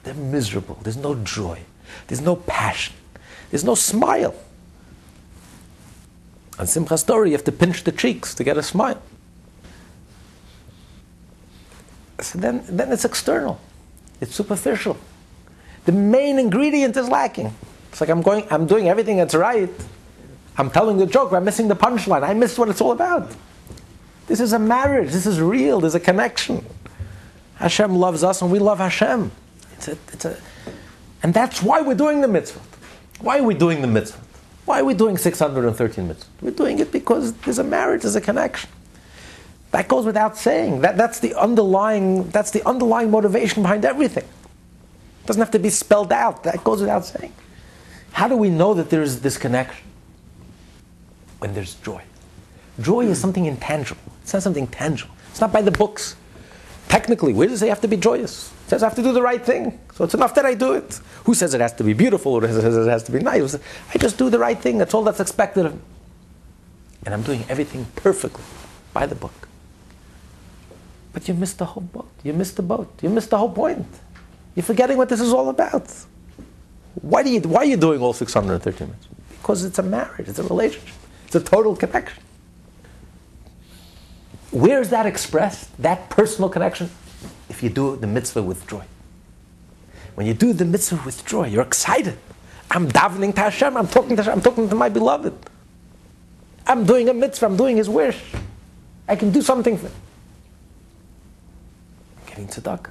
they're 0.03 0.15
miserable, 0.15 0.79
there's 0.83 0.97
no 0.97 1.15
joy, 1.15 1.61
there's 2.07 2.21
no 2.21 2.37
passion, 2.37 2.95
there's 3.51 3.65
no 3.65 3.75
smile. 3.75 4.35
On 6.59 6.67
Simchas 6.67 7.07
Torah, 7.07 7.27
you 7.27 7.33
have 7.33 7.45
to 7.45 7.53
pinch 7.53 7.85
the 7.85 7.93
cheeks 7.93 8.35
to 8.35 8.45
get 8.45 8.59
a 8.59 8.63
smile. 8.63 9.01
So 12.23 12.39
then, 12.39 12.63
then 12.69 12.93
it's 12.93 13.05
external, 13.05 13.61
it's 14.21 14.35
superficial. 14.35 14.97
The 15.87 15.93
main 15.93 16.39
ingredient 16.39 16.97
is 16.97 17.09
lacking. 17.09 17.55
It's 17.91 18.01
like 18.01 18.11
I'm 18.11 18.23
going, 18.23 18.47
I'm 18.51 18.67
doing 18.67 18.89
everything 18.89 19.17
that's 19.17 19.35
right. 19.35 19.71
I'm 20.57 20.71
telling 20.71 20.99
the 20.99 21.07
joke, 21.07 21.31
but 21.31 21.37
I'm 21.39 21.45
missing 21.45 21.69
the 21.69 21.77
punchline. 21.77 22.23
I 22.23 22.35
missed 22.35 22.59
what 22.59 22.69
it's 22.69 22.81
all 22.81 22.93
about. 22.93 23.35
This 24.27 24.41
is 24.41 24.53
a 24.53 24.59
marriage. 24.59 25.11
This 25.11 25.27
is 25.27 25.41
real. 25.41 25.81
There's 25.81 25.95
a 25.95 26.01
connection. 26.01 26.65
Hashem 27.57 27.97
loves 27.97 28.23
us 28.23 28.43
and 28.43 28.53
we 28.53 28.59
love 28.59 28.79
Hashem. 28.79 29.31
It's 29.73 29.89
a, 29.89 29.99
it's 30.13 30.25
a, 30.25 30.37
and 31.23 31.35
that's 31.35 31.63
why 31.63 31.81
we're 31.81 31.95
doing 31.95 32.21
the 32.21 32.29
mitzvah. 32.29 32.61
Why 33.21 33.39
are 33.39 33.43
we 33.43 33.55
doing 33.55 33.81
the 33.81 33.87
mitzvah? 33.87 34.21
Why 34.67 34.81
are 34.81 34.85
we 34.85 34.95
doing 34.95 35.19
613 35.19 36.09
mitzvahs? 36.09 36.27
We're 36.41 36.53
doing 36.53 36.79
it 36.79 36.93
because 36.93 37.33
there's 37.33 37.59
a 37.59 37.65
marriage, 37.65 38.03
there's 38.03 38.17
a 38.17 38.21
connection. 38.21 38.71
That 39.71 39.89
goes 39.89 40.05
without 40.05 40.37
saying. 40.37 40.81
That, 40.81 40.97
that's, 40.97 41.21
the 41.21 41.35
underlying, 41.35 42.29
that's 42.31 42.51
the 42.51 42.67
underlying 42.67 43.11
motivation 43.11 43.63
behind 43.63 43.85
everything. 43.85 44.25
It 44.25 45.27
doesn't 45.27 45.41
have 45.41 45.53
to 45.53 45.59
be 45.59 45.71
spelled 45.71 46.13
out. 46.13 46.43
That 46.43 46.65
goes 46.65 46.81
without 46.81 47.05
saying. 47.05 47.33
How 48.13 48.27
do 48.27 48.37
we 48.37 48.51
know 48.51 48.75
that 48.75 48.91
there's 48.91 49.21
this 49.21 49.39
connection? 49.39 49.87
When 51.39 51.55
there's 51.55 51.75
joy. 51.77 52.03
Joy 52.81 53.07
is 53.07 53.21
something 53.21 53.47
intangible. 53.47 54.03
It's 54.23 54.33
not 54.33 54.43
something 54.43 54.67
tangible. 54.67 55.15
It's 55.31 55.41
not 55.41 55.53
by 55.53 55.63
the 55.63 55.71
books. 55.71 56.17
Technically, 56.89 57.33
where 57.33 57.47
does 57.47 57.63
it 57.63 57.69
have 57.69 57.81
to 57.83 57.89
be 57.89 57.97
joyous? 57.97 58.53
It 58.67 58.71
says 58.71 58.83
I 58.83 58.87
have 58.87 58.97
to 58.97 59.03
do 59.03 59.13
the 59.13 59.23
right 59.23 59.45
thing. 59.45 59.79
So 59.95 60.05
it's 60.05 60.15
enough 60.15 60.35
that 60.35 60.45
I 60.45 60.55
do 60.55 60.73
it. 60.73 61.01
Who 61.25 61.35
says 61.35 61.55
it 61.55 61.61
has 61.61 61.73
to 61.75 61.85
be 61.85 61.93
beautiful 61.93 62.35
or 62.35 62.47
says 62.49 62.77
it 62.77 62.91
has 62.91 63.05
to 63.05 63.13
be 63.13 63.21
nice? 63.21 63.55
I 63.95 63.99
just 63.99 64.19
do 64.19 64.29
the 64.29 64.39
right 64.39 64.59
thing. 64.59 64.79
That's 64.79 64.93
all 64.93 65.05
that's 65.05 65.21
expected 65.21 65.67
of 65.67 65.75
me. 65.75 65.81
And 67.07 67.15
I'm 67.15 67.23
doing 67.23 67.45
everything 67.49 67.87
perfectly 67.95 68.45
by 68.93 69.07
the 69.07 69.15
book. 69.15 69.49
But 71.13 71.27
you 71.27 71.35
missed 71.35 71.59
the 71.59 71.65
whole 71.65 71.83
boat. 71.83 72.11
You 72.23 72.33
missed 72.33 72.57
the 72.57 72.63
boat. 72.63 72.93
You 73.03 73.09
missed 73.09 73.31
the 73.31 73.39
whole 73.39 73.51
point. 73.51 73.87
You're 74.55 74.65
forgetting 74.65 74.97
what 74.97 75.09
this 75.09 75.21
is 75.21 75.33
all 75.33 75.49
about. 75.49 75.93
Why, 77.01 77.23
do 77.23 77.31
you, 77.31 77.41
why 77.41 77.61
are 77.61 77.65
you 77.65 77.77
doing 77.77 78.01
all 78.01 78.13
613 78.13 78.89
minutes? 78.89 79.09
Because 79.41 79.65
it's 79.65 79.79
a 79.79 79.83
marriage, 79.83 80.29
it's 80.29 80.39
a 80.39 80.43
relationship, 80.43 80.95
it's 81.27 81.35
a 81.35 81.41
total 81.41 81.75
connection. 81.77 82.23
Where 84.51 84.81
is 84.81 84.91
that 84.91 85.07
expressed, 85.07 85.75
that 85.81 86.11
personal 86.11 86.51
connection? 86.51 86.91
If 87.49 87.63
you 87.63 87.71
do 87.71 87.97
the 87.97 88.07
mitzvah 88.07 88.43
with 88.43 88.67
joy. 88.67 88.85
When 90.15 90.27
you 90.27 90.35
do 90.35 90.53
the 90.53 90.65
mitzvah 90.65 91.01
with 91.07 91.25
joy, 91.25 91.47
you're 91.47 91.63
excited. 91.63 92.19
I'm 92.71 92.89
davening 92.89 93.35
to 93.37 93.41
Hashem, 93.43 93.77
I'm 93.77 93.89
talking 93.89 94.17
to 94.17 94.23
Hashem, 94.23 94.35
I'm 94.35 94.43
talking 94.43 94.69
to 94.69 94.75
my 94.75 94.89
beloved. 94.89 95.35
I'm 96.67 96.85
doing 96.85 97.09
a 97.09 97.15
mitzvah, 97.15 97.47
I'm 97.47 97.57
doing 97.57 97.77
his 97.77 97.89
wish. 97.89 98.21
I 99.09 99.17
can 99.17 99.31
do 99.31 99.41
something 99.43 99.79
for 99.79 99.91
Getting 102.31 102.49
tzedakah. 102.49 102.91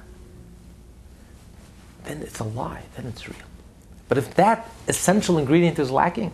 Then 2.04 2.22
it's 2.22 2.38
a 2.38 2.44
lie, 2.44 2.82
then 2.96 3.06
it's 3.06 3.28
real. 3.28 3.38
But 4.08 4.18
if 4.18 4.34
that 4.34 4.70
essential 4.88 5.38
ingredient 5.38 5.78
is 5.78 5.90
lacking, 5.90 6.32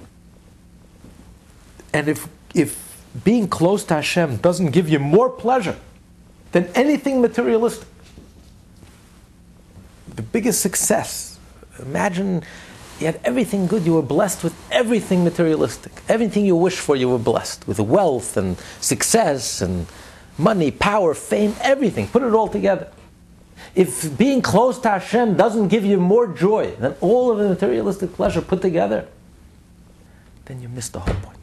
and 1.92 2.08
if, 2.08 2.28
if 2.54 3.04
being 3.24 3.48
close 3.48 3.84
to 3.84 3.94
Hashem 3.94 4.36
doesn't 4.36 4.70
give 4.70 4.88
you 4.88 4.98
more 4.98 5.30
pleasure 5.30 5.76
than 6.52 6.66
anything 6.74 7.20
materialistic. 7.20 7.88
The 10.14 10.22
biggest 10.22 10.60
success. 10.60 11.38
Imagine 11.80 12.42
you 12.98 13.06
had 13.06 13.20
everything 13.24 13.66
good, 13.66 13.84
you 13.84 13.94
were 13.94 14.02
blessed 14.02 14.42
with 14.42 14.54
everything 14.70 15.24
materialistic. 15.24 15.92
Everything 16.08 16.46
you 16.46 16.56
wish 16.56 16.76
for, 16.76 16.96
you 16.96 17.08
were 17.10 17.18
blessed 17.18 17.68
with 17.68 17.78
wealth 17.78 18.36
and 18.36 18.56
success 18.80 19.60
and 19.60 19.86
money, 20.38 20.70
power, 20.70 21.12
fame, 21.12 21.54
everything. 21.60 22.08
Put 22.08 22.22
it 22.22 22.32
all 22.32 22.48
together. 22.48 22.90
If 23.76 24.18
being 24.18 24.42
close 24.42 24.80
to 24.80 24.88
Hashem 24.88 25.36
doesn't 25.36 25.68
give 25.68 25.84
you 25.84 26.00
more 26.00 26.26
joy 26.26 26.72
than 26.72 26.96
all 27.00 27.30
of 27.30 27.38
the 27.38 27.50
materialistic 27.50 28.14
pleasure 28.14 28.40
put 28.40 28.60
together, 28.62 29.06
then 30.46 30.60
you 30.60 30.68
miss 30.68 30.88
the 30.88 30.98
whole 30.98 31.14
point 31.16 31.36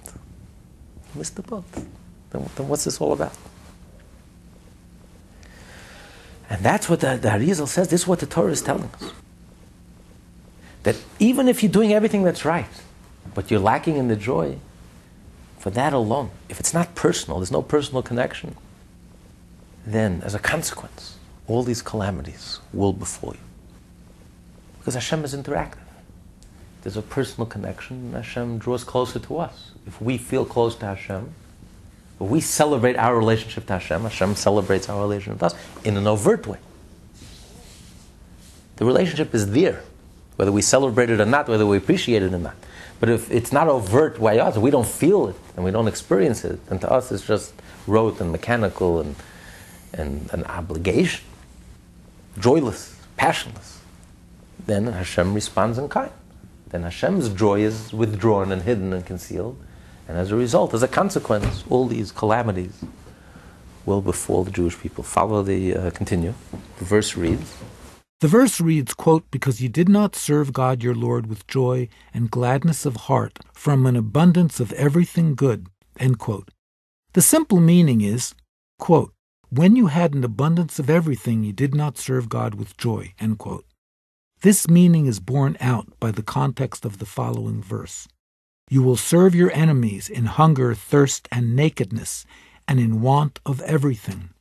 missed 1.16 1.36
the 1.36 1.42
boat. 1.42 1.66
Then, 2.32 2.50
then 2.56 2.68
what's 2.68 2.84
this 2.84 3.00
all 3.00 3.14
about? 3.14 3.36
And 6.50 6.64
that's 6.64 6.90
what 6.90 7.00
the, 7.00 7.18
the 7.18 7.30
Arizal 7.30 7.68
says. 7.68 7.88
This 7.88 8.02
is 8.02 8.08
what 8.08 8.20
the 8.20 8.26
Torah 8.26 8.52
is 8.52 8.62
telling 8.62 8.90
us. 9.02 9.12
That 10.84 10.98
even 11.20 11.48
if 11.48 11.64
you're 11.64 11.72
doing 11.72 11.94
everything 11.94 12.24
that's 12.24 12.46
right, 12.46 12.68
but 13.34 13.50
you're 13.50 13.60
lacking 13.60 13.98
in 13.98 14.08
the 14.08 14.16
joy, 14.16 14.58
for 15.58 15.70
that 15.72 15.94
alone, 15.94 16.32
if 16.50 16.60
it's 16.60 16.74
not 16.74 16.94
personal, 16.94 17.40
there's 17.40 17.52
no 17.52 17.62
personal 17.62 18.04
connection, 18.04 18.56
then 19.86 20.22
as 20.26 20.36
a 20.36 20.40
consequence, 20.40 21.18
all 21.48 21.64
these 21.64 21.82
calamities 21.82 22.60
will 22.72 22.94
befall 22.94 23.34
you. 23.34 23.40
Because 24.80 24.96
Hashem 24.96 25.24
is 25.24 25.36
interactive. 25.36 25.78
there's 26.82 26.98
a 26.98 27.02
personal 27.02 27.46
connection. 27.46 28.12
Hashem 28.14 28.58
draws 28.58 28.84
closer 28.84 29.20
to 29.20 29.38
us. 29.38 29.72
If 29.88 30.02
we 30.02 30.18
feel 30.18 30.46
close 30.46 30.76
to 30.78 30.86
Hashem, 30.86 31.34
if 32.20 32.28
we 32.30 32.42
celebrate 32.42 32.98
our 32.98 33.18
relationship 33.18 33.66
to 33.68 33.74
Hashem, 33.74 34.02
Hashem 34.04 34.36
celebrates 34.36 34.90
our 34.90 35.00
relationship 35.02 35.42
with 35.42 35.54
us 35.54 35.56
in 35.84 35.98
an 35.98 36.08
overt 36.08 36.48
way. 36.48 36.60
The 38.78 38.86
relationship 38.86 39.34
is 39.34 39.52
there, 39.52 39.82
whether 40.36 40.52
we 40.52 40.62
celebrate 40.62 41.10
it 41.10 41.22
or 41.22 41.26
not, 41.26 41.48
whether 41.48 41.66
we 41.66 41.78
appreciate 41.78 42.24
it 42.24 42.34
or 42.34 42.40
not. 42.40 42.56
But 43.00 43.10
if 43.10 43.32
it's 43.32 43.52
not 43.52 43.68
overt 43.68 44.20
by 44.20 44.40
us, 44.40 44.58
we 44.58 44.72
don't 44.72 44.88
feel 44.88 45.28
it 45.28 45.36
and 45.56 45.64
we 45.66 45.72
don't 45.72 45.88
experience 45.88 46.44
it, 46.46 46.60
and 46.70 46.82
to 46.82 46.92
us 46.92 47.12
it's 47.12 47.26
just 47.26 47.54
rote 47.88 48.20
and 48.20 48.32
mechanical 48.32 49.00
and, 49.02 49.16
and 49.94 50.30
an 50.34 50.44
obligation, 50.46 51.24
joyless, 52.38 53.00
passionless, 53.18 53.80
then 54.66 54.88
Hashem 54.88 55.34
responds 55.34 55.78
in 55.78 55.90
kind. 55.90 56.12
Then 56.70 56.84
Hashem's 56.84 57.30
joy 57.30 57.62
is 57.62 57.94
withdrawn 57.94 58.52
and 58.52 58.64
hidden 58.64 58.94
and 58.94 59.06
concealed, 59.06 59.58
and 60.08 60.18
as 60.18 60.32
a 60.32 60.36
result, 60.36 60.74
as 60.74 60.82
a 60.82 60.88
consequence, 60.88 61.64
all 61.70 61.88
these 61.88 62.12
calamities 62.12 62.84
will 63.86 64.02
befall 64.02 64.44
the 64.44 64.52
Jewish 64.52 64.80
people. 64.80 65.04
Follow 65.04 65.44
the 65.44 65.76
uh, 65.76 65.92
continue. 65.92 66.34
The 66.80 66.86
verse 66.86 67.16
reads. 67.16 67.56
The 68.22 68.28
verse 68.28 68.60
reads, 68.60 68.94
quote, 68.94 69.30
Because 69.30 69.62
you 69.62 69.70
did 69.70 69.90
not 69.90 70.16
serve 70.16 70.54
God 70.54 70.82
your 70.82 70.96
Lord 70.96 71.28
with 71.28 71.46
joy 71.46 71.90
and 72.14 72.32
gladness 72.32 72.86
of 72.86 72.96
heart 72.96 73.38
from 73.54 73.86
an 73.86 73.96
abundance 73.96 74.60
of 74.60 74.72
everything 74.74 75.36
good, 75.36 75.68
end 76.00 76.20
quote. 76.20 76.50
The 77.14 77.22
simple 77.22 77.60
meaning 77.60 78.02
is, 78.02 78.34
quote, 78.80 79.13
When 79.56 79.76
you 79.76 79.86
had 79.86 80.16
an 80.16 80.24
abundance 80.24 80.80
of 80.80 80.90
everything, 80.90 81.44
you 81.44 81.54
did 81.54 81.76
not 81.76 82.00
serve 82.00 82.28
God 82.28 82.56
with 82.56 82.76
joy, 82.76 83.14
end 83.20 83.38
quote. 83.38 83.66
This 84.42 84.68
meaning 84.68 85.06
is 85.06 85.20
borne 85.20 85.58
out 85.60 85.94
by 86.00 86.10
the 86.10 86.24
context 86.24 86.86
of 86.86 86.98
the 86.98 87.06
following 87.06 87.62
verse. 87.62 88.08
You 88.72 88.82
will 88.82 88.96
serve 88.96 89.36
your 89.36 89.52
enemies 89.52 90.10
in 90.10 90.26
hunger, 90.26 90.74
thirst, 90.74 91.28
and 91.32 91.56
nakedness, 91.56 92.26
and 92.68 92.80
in 92.80 93.00
want 93.00 93.40
of 93.46 93.62
everything. 93.62 94.32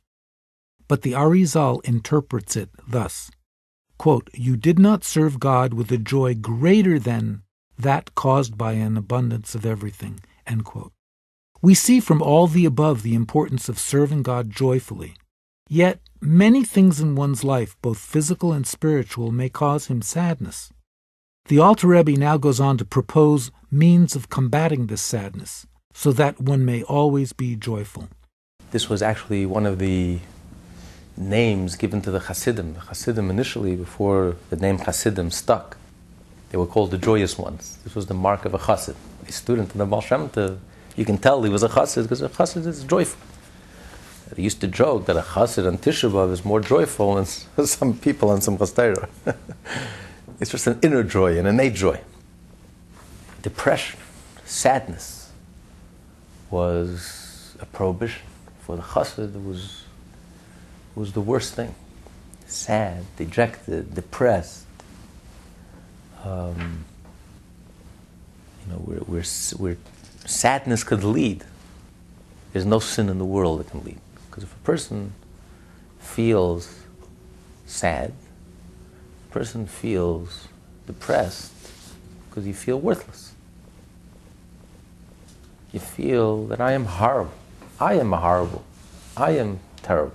But 0.87 1.03
the 1.03 1.11
Arizal 1.11 1.85
interprets 1.85 2.55
it 2.55 2.71
thus 2.87 3.29
quote, 3.99 4.31
You 4.33 4.57
did 4.57 4.79
not 4.79 5.03
serve 5.03 5.39
God 5.39 5.75
with 5.75 5.91
a 5.91 5.99
joy 5.99 6.33
greater 6.33 6.97
than 6.97 7.43
that 7.77 8.15
caused 8.15 8.57
by 8.57 8.71
an 8.71 8.97
abundance 8.97 9.53
of 9.53 9.63
everything. 9.63 10.21
End 10.47 10.65
quote. 10.65 10.91
We 11.63 11.75
see 11.75 12.01
from 12.01 12.21
all 12.21 12.47
the 12.47 12.65
above 12.65 13.03
the 13.03 13.15
importance 13.15 13.69
of 13.69 13.79
serving 13.79 14.23
God 14.23 14.49
joyfully. 14.49 15.15
Yet, 15.69 16.01
many 16.19 16.65
things 16.65 16.99
in 16.99 17.15
one's 17.15 17.45
life, 17.45 17.77
both 17.81 17.99
physical 17.99 18.51
and 18.51 18.67
spiritual, 18.67 19.31
may 19.31 19.47
cause 19.47 19.85
him 19.85 20.01
sadness. 20.01 20.73
The 21.45 21.59
Alter 21.59 21.87
Rebbe 21.87 22.19
now 22.19 22.35
goes 22.35 22.59
on 22.59 22.77
to 22.79 22.85
propose 22.85 23.49
means 23.71 24.13
of 24.13 24.29
combating 24.29 24.87
this 24.87 25.01
sadness, 25.01 25.65
so 25.93 26.11
that 26.11 26.41
one 26.41 26.65
may 26.65 26.83
always 26.83 27.31
be 27.31 27.55
joyful. 27.55 28.09
This 28.71 28.89
was 28.89 29.01
actually 29.01 29.45
one 29.45 29.65
of 29.65 29.79
the 29.79 30.19
names 31.15 31.77
given 31.77 32.01
to 32.01 32.11
the 32.11 32.19
Hasidim. 32.19 32.73
The 32.73 32.81
Hasidim 32.81 33.29
initially, 33.29 33.77
before 33.77 34.35
the 34.49 34.57
name 34.57 34.79
Hasidim 34.79 35.31
stuck, 35.31 35.77
they 36.49 36.57
were 36.57 36.67
called 36.67 36.91
the 36.91 36.97
joyous 36.97 37.37
ones. 37.37 37.77
This 37.85 37.95
was 37.95 38.07
the 38.07 38.13
mark 38.13 38.43
of 38.43 38.53
a 38.53 38.59
Chassid. 38.59 38.97
A 39.25 39.31
student 39.31 39.71
of 39.71 39.77
the 39.77 39.85
Baal 39.85 40.01
Shem 40.01 40.27
Tov, 40.27 40.57
you 40.95 41.05
can 41.05 41.17
tell 41.17 41.41
he 41.43 41.49
was 41.49 41.63
a 41.63 41.69
Chassid 41.69 42.03
because 42.03 42.21
a 42.21 42.29
Chassid 42.29 42.65
is 42.67 42.83
joyful. 42.83 43.19
They 44.31 44.43
used 44.43 44.61
to 44.61 44.67
joke 44.67 45.05
that 45.05 45.17
a 45.17 45.21
Chassid 45.21 45.67
on 45.67 45.77
Tisha 45.77 46.11
B'Av 46.11 46.31
is 46.31 46.43
more 46.43 46.59
joyful 46.59 47.15
than 47.15 47.25
some 47.65 47.97
people 47.97 48.29
on 48.29 48.39
Simchas 48.39 48.75
Torah. 48.75 49.09
it's 50.39 50.51
just 50.51 50.67
an 50.67 50.79
inner 50.81 51.03
joy, 51.03 51.37
an 51.37 51.45
innate 51.45 51.75
joy. 51.75 51.99
Depression, 53.41 53.99
sadness 54.45 55.31
was 56.49 57.55
a 57.59 57.65
prohibition. 57.65 58.23
For 58.61 58.77
the 58.77 58.81
Chassid, 58.81 59.35
it 59.35 59.43
was 59.43 59.83
was 60.95 61.13
the 61.13 61.21
worst 61.21 61.55
thing. 61.55 61.73
Sad, 62.45 63.05
dejected, 63.17 63.95
depressed. 63.95 64.65
Um, 66.23 66.85
you 68.63 68.71
know, 68.71 68.79
where, 68.79 68.99
where, 68.99 69.23
where 69.57 69.77
sadness 70.25 70.83
could 70.83 71.03
lead. 71.03 71.43
There's 72.51 72.65
no 72.65 72.79
sin 72.79 73.09
in 73.09 73.17
the 73.17 73.25
world 73.25 73.59
that 73.59 73.69
can 73.69 73.83
lead. 73.83 73.99
Because 74.29 74.43
if 74.43 74.53
a 74.53 74.59
person 74.59 75.13
feels 75.99 76.79
sad, 77.65 78.13
a 79.29 79.33
person 79.33 79.65
feels 79.65 80.47
depressed 80.85 81.51
because 82.29 82.47
you 82.47 82.53
feel 82.53 82.79
worthless. 82.79 83.33
You 85.71 85.79
feel 85.79 86.45
that 86.47 86.61
I 86.61 86.73
am 86.73 86.85
horrible. 86.85 87.33
I 87.79 87.93
am 87.95 88.11
horrible. 88.11 88.63
I 89.17 89.31
am 89.31 89.59
terrible. 89.81 90.13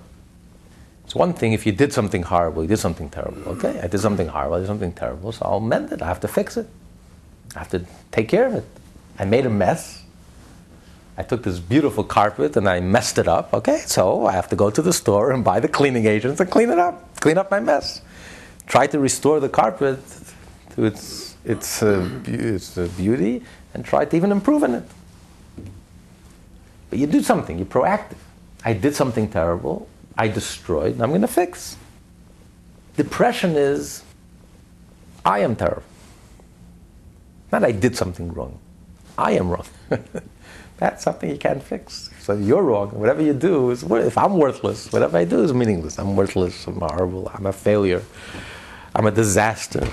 It's 1.03 1.15
one 1.15 1.33
thing 1.33 1.53
if 1.53 1.65
you 1.65 1.71
did 1.71 1.91
something 1.91 2.23
horrible, 2.23 2.61
you 2.61 2.67
did 2.67 2.77
something 2.77 3.09
terrible. 3.09 3.41
Okay, 3.53 3.79
I 3.81 3.87
did 3.87 3.99
something 3.99 4.27
horrible, 4.27 4.55
I 4.55 4.59
did 4.59 4.67
something 4.67 4.91
terrible, 4.91 5.31
so 5.31 5.45
I'll 5.45 5.59
mend 5.59 5.91
it. 5.91 6.01
I 6.01 6.07
have 6.07 6.19
to 6.19 6.27
fix 6.27 6.55
it. 6.55 6.67
I 7.55 7.59
have 7.59 7.69
to 7.69 7.83
take 8.11 8.29
care 8.29 8.45
of 8.45 8.53
it. 8.53 8.65
I 9.17 9.25
made 9.25 9.45
a 9.45 9.49
mess. 9.49 9.98
I 11.19 11.23
took 11.23 11.43
this 11.43 11.59
beautiful 11.59 12.05
carpet 12.05 12.55
and 12.55 12.69
I 12.69 12.79
messed 12.79 13.17
it 13.17 13.27
up. 13.27 13.53
Okay, 13.53 13.83
so 13.85 14.25
I 14.25 14.31
have 14.31 14.47
to 14.49 14.55
go 14.55 14.69
to 14.69 14.81
the 14.81 14.93
store 14.93 15.33
and 15.33 15.43
buy 15.43 15.59
the 15.59 15.67
cleaning 15.67 16.05
agents 16.05 16.39
and 16.39 16.49
clean 16.49 16.69
it 16.69 16.79
up, 16.79 17.19
clean 17.19 17.37
up 17.37 17.51
my 17.51 17.59
mess. 17.59 18.01
Try 18.67 18.87
to 18.87 18.99
restore 18.99 19.41
the 19.41 19.49
carpet 19.49 19.99
to 20.75 20.85
its 20.85 21.35
its 21.43 21.83
uh, 21.83 22.09
its 22.25 22.77
uh, 22.77 22.87
beauty 22.95 23.43
and 23.73 23.83
try 23.83 24.05
to 24.05 24.15
even 24.15 24.31
improve 24.31 24.63
on 24.63 24.75
it. 24.75 24.83
But 26.89 26.99
you 26.99 27.05
do 27.05 27.21
something. 27.21 27.57
You're 27.57 27.65
proactive. 27.65 28.21
I 28.63 28.71
did 28.71 28.95
something 28.95 29.29
terrible. 29.29 29.89
I 30.17 30.29
destroyed, 30.29 30.93
and 30.93 31.03
I'm 31.03 31.09
going 31.09 31.21
to 31.21 31.27
fix. 31.27 31.75
Depression 32.95 33.57
is, 33.57 34.03
I 35.25 35.39
am 35.39 35.57
terrible. 35.57 35.83
Not 37.51 37.65
I 37.65 37.73
did 37.73 37.97
something 37.97 38.33
wrong. 38.33 38.57
I 39.17 39.31
am 39.31 39.49
wrong. 39.49 39.67
That's 40.79 41.03
something 41.03 41.29
you 41.29 41.37
can't 41.37 41.61
fix. 41.61 42.09
So 42.21 42.33
you're 42.33 42.63
wrong. 42.63 42.91
Whatever 42.91 43.21
you 43.21 43.33
do 43.33 43.69
is, 43.71 43.83
if 43.83 44.17
I'm 44.17 44.37
worthless, 44.37 44.91
whatever 44.93 45.17
I 45.17 45.25
do 45.25 45.43
is 45.43 45.53
meaningless. 45.53 45.99
I'm 45.99 46.15
worthless. 46.15 46.65
I'm 46.67 46.79
horrible. 46.79 47.29
I'm 47.33 47.45
a 47.45 47.51
failure. 47.51 48.01
I'm 48.95 49.05
a 49.05 49.11
disaster. 49.11 49.85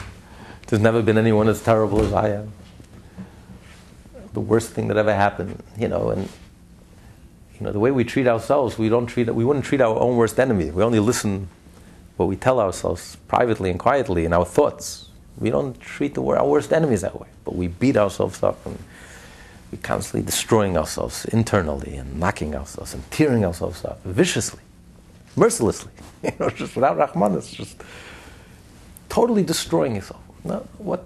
There's 0.68 0.80
never 0.80 1.02
been 1.02 1.18
anyone 1.18 1.48
as 1.48 1.60
terrible 1.60 2.02
as 2.02 2.12
I 2.12 2.28
am. 2.28 2.52
The 4.32 4.40
worst 4.40 4.70
thing 4.70 4.86
that 4.88 4.96
ever 4.96 5.12
happened, 5.12 5.60
you 5.76 5.88
know, 5.88 6.10
and 6.10 6.28
you 7.58 7.66
know, 7.66 7.72
the 7.72 7.80
way 7.80 7.90
we 7.90 8.04
treat 8.04 8.28
ourselves, 8.28 8.78
we 8.78 8.88
don't 8.88 9.06
treat, 9.06 9.34
we 9.34 9.44
wouldn't 9.44 9.64
treat 9.64 9.80
our 9.80 9.98
own 9.98 10.16
worst 10.16 10.38
enemy. 10.38 10.70
We 10.70 10.82
only 10.84 11.00
listen 11.00 11.48
what 12.16 12.26
we 12.26 12.36
tell 12.36 12.60
ourselves 12.60 13.16
privately 13.28 13.70
and 13.70 13.78
quietly 13.78 14.24
in 14.24 14.32
our 14.32 14.44
thoughts. 14.44 15.08
We 15.38 15.50
don't 15.50 15.78
treat 15.80 16.14
the, 16.14 16.22
our 16.22 16.46
worst 16.46 16.72
enemies 16.72 17.00
that 17.00 17.18
way, 17.18 17.28
but 17.44 17.56
we 17.56 17.68
beat 17.68 17.96
ourselves 17.96 18.42
up 18.42 18.64
and 18.66 18.78
we're 19.76 19.82
constantly 19.82 20.24
destroying 20.24 20.76
ourselves 20.76 21.24
internally 21.26 21.96
and 21.96 22.18
knocking 22.18 22.54
ourselves 22.54 22.94
and 22.94 23.10
tearing 23.10 23.44
ourselves 23.44 23.84
up 23.84 24.02
viciously, 24.04 24.62
mercilessly, 25.36 25.92
you 26.22 26.32
know, 26.38 26.50
just 26.50 26.74
without 26.74 26.96
rahmanas, 26.96 27.52
just 27.52 27.82
totally 29.08 29.42
destroying 29.42 29.94
yourself. 29.94 30.22
No, 30.44 30.66
what? 30.78 31.04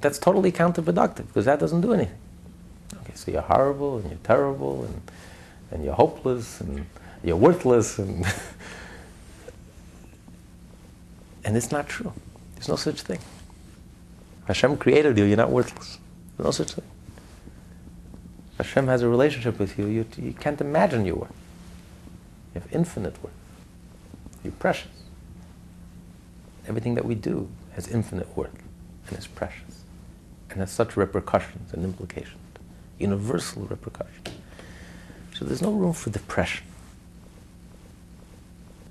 That's 0.00 0.18
totally 0.18 0.52
counterproductive 0.52 1.26
because 1.28 1.44
that 1.44 1.60
doesn't 1.60 1.80
do 1.80 1.92
anything. 1.92 2.18
Okay, 3.02 3.12
so 3.14 3.30
you're 3.30 3.42
horrible 3.42 3.98
and 3.98 4.10
you're 4.10 4.18
terrible 4.22 4.84
and 4.84 5.00
and 5.70 5.84
you're 5.84 5.94
hopeless 5.94 6.60
and 6.60 6.86
you're 7.24 7.36
worthless 7.36 7.98
and 7.98 8.26
and 11.44 11.56
it's 11.56 11.70
not 11.70 11.88
true. 11.88 12.12
There's 12.54 12.68
no 12.68 12.76
such 12.76 13.02
thing. 13.02 13.18
Hashem 14.46 14.76
created 14.76 15.18
you, 15.18 15.24
you're 15.24 15.36
not 15.36 15.50
worthless. 15.50 15.98
There's 16.36 16.44
no 16.44 16.50
such 16.50 16.72
thing. 16.72 16.84
Hashem 18.62 18.86
has 18.86 19.02
a 19.02 19.08
relationship 19.08 19.58
with 19.58 19.76
you, 19.76 19.86
you, 19.86 20.06
you 20.16 20.32
can't 20.32 20.60
imagine 20.60 21.04
you 21.04 21.16
were. 21.16 21.30
You 22.54 22.60
have 22.60 22.68
infinite 22.72 23.20
worth. 23.20 23.32
You're 24.44 24.52
precious. 24.52 24.90
Everything 26.68 26.94
that 26.94 27.04
we 27.04 27.16
do 27.16 27.48
has 27.74 27.88
infinite 27.88 28.36
worth 28.36 28.54
and 29.08 29.18
is 29.18 29.26
precious. 29.26 29.82
And 30.50 30.60
has 30.60 30.70
such 30.70 30.96
repercussions 30.96 31.72
and 31.72 31.82
implications, 31.82 32.38
universal 32.98 33.62
repercussions. 33.62 34.28
So 35.34 35.44
there's 35.44 35.62
no 35.62 35.72
room 35.72 35.92
for 35.92 36.10
depression. 36.10 36.66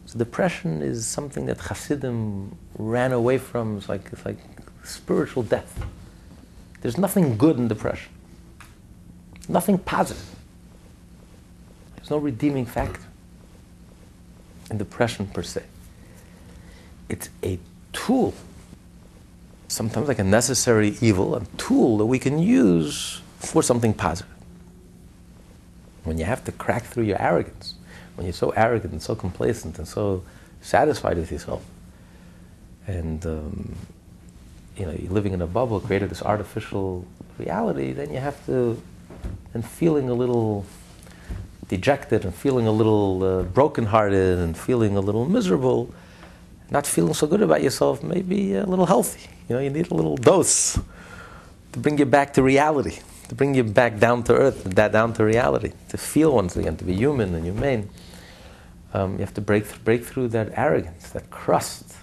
So 0.05 0.19
depression 0.19 0.81
is 0.81 1.07
something 1.07 1.45
that 1.45 1.59
Hasidim 1.59 2.57
ran 2.77 3.13
away 3.13 3.37
from. 3.37 3.77
It's 3.77 3.87
like, 3.87 4.09
it's 4.11 4.25
like 4.25 4.39
spiritual 4.83 5.43
death. 5.43 5.85
There's 6.81 6.97
nothing 6.97 7.37
good 7.37 7.57
in 7.57 7.69
depression. 7.69 8.11
Nothing 9.51 9.77
positive. 9.77 10.35
There's 11.95 12.09
no 12.09 12.17
redeeming 12.17 12.65
factor 12.65 13.01
in 14.69 14.77
depression 14.77 15.27
per 15.27 15.43
se. 15.43 15.63
It's 17.09 17.29
a 17.43 17.59
tool 17.91 18.33
sometimes 19.71 20.07
like 20.07 20.19
a 20.19 20.23
necessary 20.23 20.97
evil, 21.01 21.35
a 21.35 21.45
tool 21.57 21.97
that 21.97 22.05
we 22.05 22.19
can 22.19 22.39
use 22.39 23.21
for 23.39 23.63
something 23.63 23.93
positive. 23.93 24.31
When 26.03 26.17
you 26.17 26.25
have 26.25 26.43
to 26.45 26.51
crack 26.51 26.83
through 26.83 27.05
your 27.05 27.21
arrogance, 27.21 27.75
when 28.15 28.25
you're 28.25 28.33
so 28.33 28.49
arrogant 28.51 28.91
and 28.91 29.01
so 29.01 29.15
complacent 29.15 29.77
and 29.77 29.87
so 29.87 30.23
satisfied 30.61 31.17
with 31.17 31.31
yourself, 31.31 31.63
and 32.87 33.25
um, 33.25 33.75
you 34.75 34.85
know 34.85 34.91
you're 34.91 35.11
living 35.11 35.33
in 35.33 35.41
a 35.41 35.47
bubble, 35.47 35.79
created 35.79 36.09
this 36.09 36.21
artificial 36.21 37.05
reality, 37.37 37.93
then 37.93 38.11
you 38.11 38.19
have 38.19 38.45
to, 38.47 38.81
and 39.53 39.65
feeling 39.65 40.09
a 40.09 40.13
little 40.13 40.65
dejected 41.67 42.25
and 42.25 42.35
feeling 42.35 42.67
a 42.67 42.71
little 42.71 43.23
uh, 43.23 43.43
brokenhearted 43.43 44.39
and 44.39 44.57
feeling 44.57 44.97
a 44.97 44.99
little 44.99 45.25
miserable, 45.25 45.93
not 46.69 46.85
feeling 46.85 47.13
so 47.13 47.25
good 47.27 47.41
about 47.41 47.63
yourself, 47.63 48.03
maybe 48.03 48.55
a 48.55 48.65
little 48.65 48.85
healthy. 48.85 49.29
You 49.47 49.55
know, 49.55 49.61
you 49.61 49.69
need 49.69 49.89
a 49.89 49.93
little 49.93 50.17
dose 50.17 50.79
to 51.71 51.79
bring 51.79 51.97
you 51.97 52.05
back 52.05 52.33
to 52.33 52.43
reality, 52.43 52.99
to 53.29 53.35
bring 53.35 53.55
you 53.55 53.63
back 53.63 53.99
down 53.99 54.23
to 54.23 54.33
earth, 54.33 54.63
that 54.63 54.91
down 54.91 55.13
to 55.13 55.23
reality, 55.23 55.71
to 55.89 55.97
feel 55.97 56.33
once 56.33 56.57
again, 56.57 56.75
to 56.77 56.83
be 56.83 56.93
human 56.93 57.33
and 57.35 57.45
humane. 57.45 57.89
Um, 58.93 59.13
you 59.13 59.19
have 59.19 59.33
to 59.35 59.41
break, 59.41 59.63
th- 59.69 59.83
break 59.85 60.03
through 60.03 60.29
that 60.29 60.51
arrogance, 60.57 61.11
that 61.11 61.29
crust. 61.29 61.95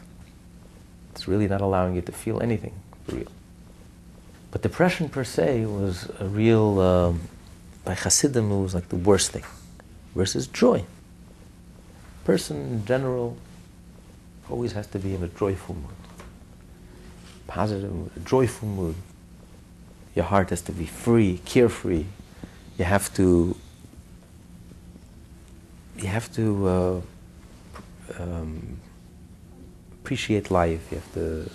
It's 1.13 1.29
really 1.29 1.49
not 1.49 1.61
allowing 1.61 1.95
you 1.95 2.03
to 2.03 2.13
feel 2.13 2.41
anything 2.41 2.73
for 3.05 3.17
real. 3.17 3.33
But 4.59 4.63
depression 4.63 5.09
per 5.09 5.23
se 5.23 5.67
was 5.67 6.11
a 6.19 6.25
real, 6.25 6.81
um, 6.81 7.21
by 7.85 7.95
Hasidim, 7.95 8.51
it 8.51 8.61
was 8.61 8.75
like 8.75 8.89
the 8.89 8.97
worst 8.97 9.31
thing, 9.31 9.45
versus 10.17 10.49
joy. 10.49 10.85
Person 12.25 12.57
in 12.57 12.85
general 12.85 13.37
always 14.51 14.73
has 14.73 14.89
to 14.89 14.99
be 14.99 15.15
in 15.15 15.23
a 15.23 15.29
joyful 15.29 15.77
mood, 15.77 15.95
positive 17.47 18.25
joyful 18.25 18.67
mood. 18.67 18.97
Your 20.17 20.25
heart 20.25 20.51
has 20.51 20.61
to 20.63 20.73
be 20.73 20.87
free, 20.87 21.41
carefree. 21.45 22.07
You 22.79 22.85
have 22.85 23.15
to. 23.15 23.57
You 25.99 26.09
have 26.09 26.33
to 26.33 26.69
uh, 26.69 27.01
um, 28.19 28.81
appreciate 30.03 30.51
life. 30.51 30.91
You 30.91 30.97
have 30.97 31.15
to 31.15 31.49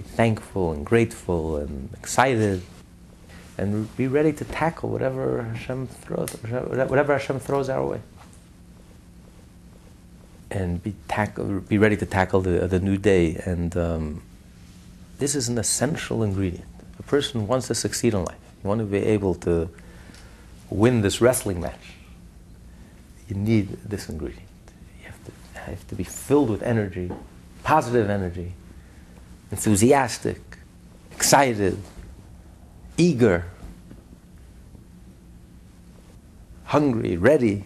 be 0.00 0.08
thankful 0.08 0.72
and 0.72 0.84
grateful 0.86 1.56
and 1.56 1.92
excited, 1.94 2.62
and 3.58 3.94
be 3.96 4.06
ready 4.06 4.32
to 4.32 4.44
tackle 4.44 4.88
whatever 4.88 5.42
Hashem 5.42 5.86
throws, 5.86 6.30
whatever 6.30 7.12
Hashem 7.12 7.38
throws 7.40 7.68
our 7.68 7.84
way 7.84 8.00
and 10.50 10.82
be 10.82 10.94
tackle, 11.06 11.60
be 11.60 11.78
ready 11.78 11.96
to 11.96 12.06
tackle 12.06 12.40
the, 12.40 12.66
the 12.66 12.80
new 12.80 12.96
day. 12.96 13.40
And 13.44 13.76
um, 13.76 14.22
this 15.18 15.34
is 15.34 15.48
an 15.48 15.58
essential 15.58 16.22
ingredient. 16.22 16.64
A 16.98 17.02
person 17.02 17.46
wants 17.46 17.68
to 17.68 17.74
succeed 17.74 18.14
in 18.14 18.24
life. 18.24 18.38
You 18.62 18.68
want 18.68 18.80
to 18.80 18.86
be 18.86 18.98
able 18.98 19.34
to 19.36 19.68
win 20.70 21.02
this 21.02 21.20
wrestling 21.20 21.60
match. 21.60 21.94
You 23.28 23.36
need 23.36 23.68
this 23.84 24.08
ingredient. 24.08 24.48
You 25.00 25.06
have 25.06 25.24
to, 25.24 25.60
have 25.60 25.88
to 25.88 25.94
be 25.94 26.04
filled 26.04 26.50
with 26.50 26.62
energy, 26.62 27.12
positive 27.62 28.10
energy, 28.10 28.54
enthusiastic, 29.50 30.40
excited, 31.12 31.76
eager, 32.96 33.44
hungry, 36.64 37.16
ready, 37.16 37.64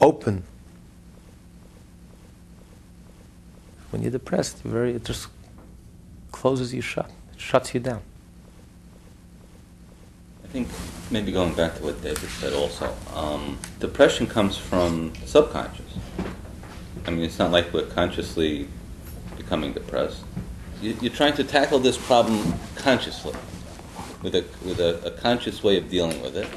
open. 0.00 0.42
When 3.90 4.02
you're 4.02 4.10
depressed, 4.10 4.62
you're 4.64 4.72
very, 4.72 4.94
it 4.94 5.04
just 5.04 5.28
closes 6.30 6.72
you 6.72 6.80
shut, 6.80 7.10
it 7.34 7.40
shuts 7.40 7.74
you 7.74 7.80
down. 7.80 8.00
I 10.42 10.46
think 10.48 10.68
maybe 11.10 11.32
going 11.32 11.54
back 11.54 11.76
to 11.76 11.82
what 11.82 12.02
David 12.02 12.28
said 12.30 12.54
also, 12.54 12.94
um, 13.14 13.58
depression 13.80 14.26
comes 14.26 14.56
from 14.56 15.12
subconscious. 15.26 15.98
I 17.06 17.10
mean, 17.10 17.24
it's 17.24 17.38
not 17.38 17.50
like 17.50 17.72
we're 17.72 17.86
consciously 17.86 18.68
becoming 19.36 19.72
depressed. 19.72 20.22
You, 20.82 20.96
you're 21.00 21.12
trying 21.12 21.34
to 21.34 21.44
tackle 21.44 21.78
this 21.78 21.96
problem 21.96 22.54
consciously, 22.74 23.34
with 24.20 24.34
a 24.34 24.44
with 24.66 24.80
a, 24.80 25.00
a 25.06 25.10
conscious 25.12 25.62
way 25.62 25.78
of 25.78 25.88
dealing 25.88 26.20
with 26.20 26.36
it. 26.36 26.48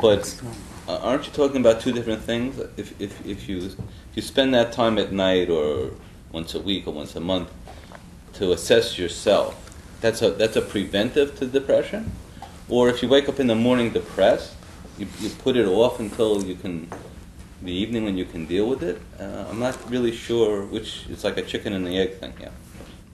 But 0.00 0.40
uh, 0.88 0.98
aren't 0.98 1.26
you 1.26 1.32
talking 1.32 1.60
about 1.60 1.80
two 1.82 1.92
different 1.92 2.22
things? 2.22 2.58
If, 2.78 2.98
if, 2.98 3.26
if 3.26 3.48
you 3.50 3.58
if 3.58 4.14
you 4.14 4.22
spend 4.22 4.54
that 4.54 4.72
time 4.72 4.96
at 4.96 5.12
night 5.12 5.50
or 5.50 5.90
once 6.32 6.54
a 6.54 6.60
week 6.60 6.86
or 6.86 6.94
once 6.94 7.14
a 7.16 7.20
month 7.20 7.50
to 8.34 8.52
assess 8.52 8.98
yourself, 8.98 9.76
that's 10.00 10.22
a 10.22 10.30
that's 10.30 10.56
a 10.56 10.62
preventive 10.62 11.38
to 11.38 11.46
depression. 11.46 12.12
Or 12.68 12.88
if 12.88 13.02
you 13.02 13.08
wake 13.10 13.28
up 13.28 13.38
in 13.38 13.46
the 13.46 13.54
morning 13.54 13.90
depressed, 13.90 14.54
you, 14.96 15.06
you 15.20 15.28
put 15.28 15.56
it 15.56 15.66
off 15.66 16.00
until 16.00 16.42
you 16.42 16.54
can 16.54 16.88
the 17.62 17.72
evening 17.72 18.04
when 18.04 18.16
you 18.16 18.24
can 18.24 18.46
deal 18.46 18.66
with 18.66 18.82
it. 18.82 19.02
Uh, 19.20 19.44
I'm 19.50 19.58
not 19.58 19.76
really 19.90 20.12
sure 20.12 20.64
which. 20.64 21.04
It's 21.10 21.24
like 21.24 21.36
a 21.36 21.42
chicken 21.42 21.74
and 21.74 21.86
the 21.86 21.98
egg 21.98 22.14
thing. 22.14 22.32
Yeah. 22.40 22.48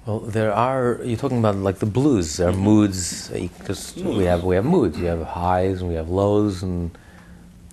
Well, 0.07 0.19
there 0.21 0.53
are. 0.53 0.99
You're 1.05 1.17
talking 1.17 1.39
about 1.39 1.57
like 1.57 1.79
the 1.79 1.87
blues. 1.87 2.37
There 2.37 2.49
are 2.49 2.53
Mhm. 2.53 2.59
moods. 2.71 3.29
Because 3.29 3.95
we 3.97 4.25
have 4.25 4.43
we 4.43 4.57
have 4.57 4.65
moods. 4.65 4.99
You 4.99 5.07
have 5.07 5.23
highs 5.23 5.81
and 5.81 5.89
we 5.89 5.95
have 5.95 6.09
lows, 6.09 6.63
and 6.63 6.91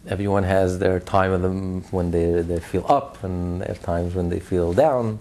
everyone 0.07 0.43
has 0.43 0.77
their 0.79 0.99
time 0.99 1.31
of 1.31 1.41
them 1.41 1.83
when 1.91 2.11
they 2.11 2.41
they 2.41 2.59
feel 2.59 2.85
up, 2.87 3.23
and 3.23 3.63
at 3.63 3.81
times 3.81 4.13
when 4.13 4.29
they 4.29 4.39
feel 4.39 4.73
down. 4.73 5.19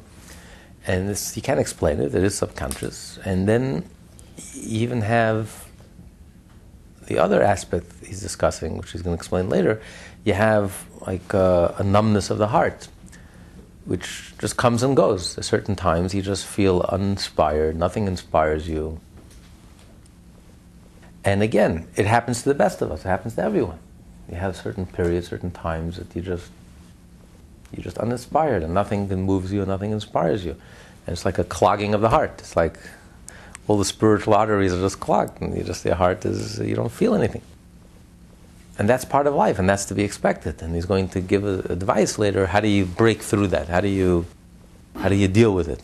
And 0.87 1.09
this, 1.09 1.37
you 1.37 1.43
can't 1.43 1.61
explain 1.61 2.01
it. 2.01 2.15
It 2.15 2.23
is 2.25 2.35
subconscious. 2.35 3.19
And 3.25 3.47
then 3.49 3.85
you 4.55 4.81
even 4.87 5.01
have 5.03 5.67
the 7.07 7.19
other 7.19 7.43
aspect 7.43 7.87
he's 8.07 8.21
discussing, 8.21 8.77
which 8.79 8.93
he's 8.93 9.03
going 9.03 9.15
to 9.17 9.21
explain 9.21 9.49
later. 9.49 9.81
You 10.25 10.35
have 10.35 10.85
like 11.07 11.33
uh, 11.35 11.73
a 11.79 11.85
numbness 11.85 12.31
of 12.31 12.39
the 12.39 12.49
heart 12.49 12.89
which 13.89 14.35
just 14.39 14.59
comes 14.59 14.83
and 14.83 14.95
goes. 14.95 15.39
At 15.39 15.47
certain 15.47 15.75
times, 15.75 16.15
you 16.15 16.21
just 16.21 16.45
feel 16.45 16.85
uninspired. 16.91 17.75
Nothing 17.75 18.07
inspires 18.07 18.69
you. 18.69 19.01
And 21.25 21.43
again, 21.43 21.89
it 21.97 22.05
happens 22.05 22.43
to 22.43 22.51
the 22.51 22.55
best 22.55 22.83
of 22.83 22.93
us. 22.93 23.07
It 23.07 23.09
happens 23.09 23.35
to 23.37 23.43
everyone. 23.43 23.79
You 24.31 24.37
have 24.37 24.57
certain 24.57 24.85
periods, 24.85 25.29
certain 25.29 25.51
times 25.51 25.97
that 25.97 26.15
you 26.15 26.21
just 26.21 26.51
you're 27.73 27.83
just 27.83 27.97
uninspired, 27.99 28.63
and 28.63 28.75
nothing 28.75 29.09
moves 29.09 29.53
you, 29.53 29.61
and 29.61 29.69
nothing 29.69 29.91
inspires 29.91 30.45
you. 30.45 30.53
And 30.53 31.15
it's 31.15 31.25
like 31.25 31.39
a 31.39 31.45
clogging 31.45 31.95
of 31.95 32.03
the 32.03 32.11
heart. 32.11 32.35
It's 32.39 32.57
like 32.57 32.79
all 33.69 33.79
the 33.79 33.87
spiritual 33.87 34.35
arteries 34.35 34.75
are 34.75 34.81
just 34.81 35.01
clogged, 35.01 35.41
and 35.41 35.57
you 35.57 35.65
just 35.65 35.83
your 35.87 35.95
heart 35.95 36.27
is 36.27 36.59
you 36.61 36.77
don't 36.77 36.93
feel 36.93 37.15
anything. 37.15 37.43
And 38.79 38.89
that's 38.89 39.05
part 39.05 39.27
of 39.27 39.35
life, 39.35 39.59
and 39.59 39.69
that's 39.69 39.85
to 39.87 39.95
be 39.95 40.05
expected. 40.05 40.63
And 40.63 40.75
he's 40.75 40.87
going 40.87 41.09
to 41.09 41.21
give 41.21 41.45
advice 41.45 42.17
later. 42.17 42.47
How 42.47 42.61
do 42.61 42.69
you 42.69 42.87
break 42.87 43.23
through 43.23 43.49
that? 43.49 43.69
How 43.69 43.81
do 43.81 43.89
you, 43.89 44.25
how 44.95 45.09
do 45.09 45.17
you 45.17 45.27
deal 45.27 45.53
with 45.53 45.69
it? 45.69 45.83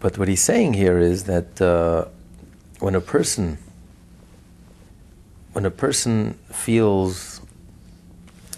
But 0.00 0.16
what 0.16 0.28
he's 0.28 0.42
saying 0.42 0.74
here 0.74 0.98
is 0.98 1.24
that 1.24 1.60
uh, 1.60 2.06
when 2.80 2.94
a 2.94 3.02
person, 3.02 3.58
when 5.52 5.66
a 5.66 5.70
person 5.70 6.38
feels 6.50 7.42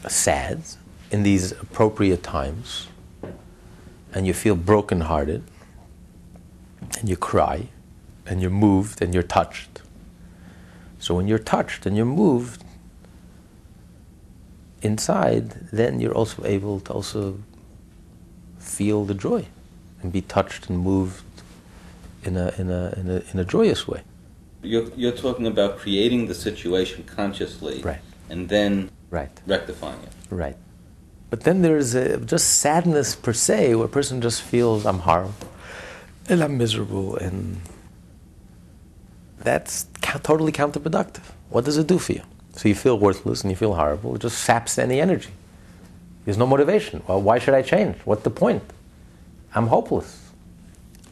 sad 0.09 0.63
in 1.11 1.25
these 1.25 1.51
appropriate 1.51 2.23
times, 2.23 2.87
and 4.13 4.25
you 4.27 4.35
feel 4.35 4.55
brokenhearted, 4.55 5.43
and 7.01 7.09
you 7.09 7.17
cry, 7.17 7.69
and 8.25 8.41
you're 8.41 8.51
moved, 8.51 9.03
and 9.03 9.13
you're 9.13 9.23
touched. 9.23 9.83
So 11.01 11.15
when 11.15 11.27
you're 11.27 11.39
touched 11.39 11.87
and 11.87 11.97
you're 11.97 12.07
moved, 12.07 12.65
inside, 14.83 15.51
then 15.73 16.01
you're 16.01 16.15
also 16.15 16.45
able 16.45 16.81
to 16.81 16.93
also 16.93 17.39
feel 18.59 19.05
the 19.05 19.15
joy 19.15 19.47
and 20.03 20.13
be 20.13 20.21
touched 20.23 20.69
and 20.69 20.79
moved 20.79 21.23
in 22.25 22.37
a, 22.37 22.53
in 22.59 22.71
a, 22.71 22.93
in 22.97 23.09
a, 23.11 23.23
in 23.33 23.39
a 23.39 23.45
joyous 23.45 23.87
way. 23.89 24.03
You're, 24.63 24.89
you're 24.97 25.13
talking 25.13 25.47
about 25.47 25.79
creating 25.79 26.27
the 26.27 26.35
situation 26.35 27.05
consciously, 27.05 27.83
Right. 27.83 28.01
and 28.29 28.49
then 28.49 28.91
Right, 29.11 29.31
rectifying 29.47 30.01
it. 30.03 30.13
right. 30.31 30.57
But 31.31 31.41
then 31.43 31.63
there's 31.63 31.95
a, 31.95 32.19
just 32.19 32.59
sadness 32.59 33.15
per 33.17 33.33
se, 33.33 33.75
where 33.77 33.87
a 33.87 33.89
person 33.89 34.21
just 34.21 34.43
feels, 34.43 34.85
I'm 34.85 35.01
horrible, 35.01 35.35
and 36.29 36.43
I'm 36.43 36.59
miserable, 36.59 37.17
and 37.17 37.61
that's 39.39 39.87
ca- 40.03 40.19
totally 40.19 40.53
counterproductive. 40.53 41.23
What 41.51 41.65
does 41.65 41.79
it 41.79 41.87
do 41.87 41.99
for 41.99 42.13
you? 42.13 42.23
So 42.57 42.69
you 42.69 42.75
feel 42.75 42.99
worthless 42.99 43.43
and 43.43 43.51
you 43.51 43.57
feel 43.57 43.75
horrible. 43.75 44.15
It 44.15 44.23
just 44.23 44.39
saps 44.39 44.79
any 44.79 45.01
energy. 45.01 45.31
There's 46.25 46.39
no 46.39 46.47
motivation. 46.47 47.03
Well, 47.07 47.21
why 47.21 47.39
should 47.39 47.55
I 47.55 47.63
change? 47.63 47.97
What's 48.05 48.23
the 48.23 48.31
point? 48.31 48.63
I'm 49.55 49.67
hopeless. 49.69 50.31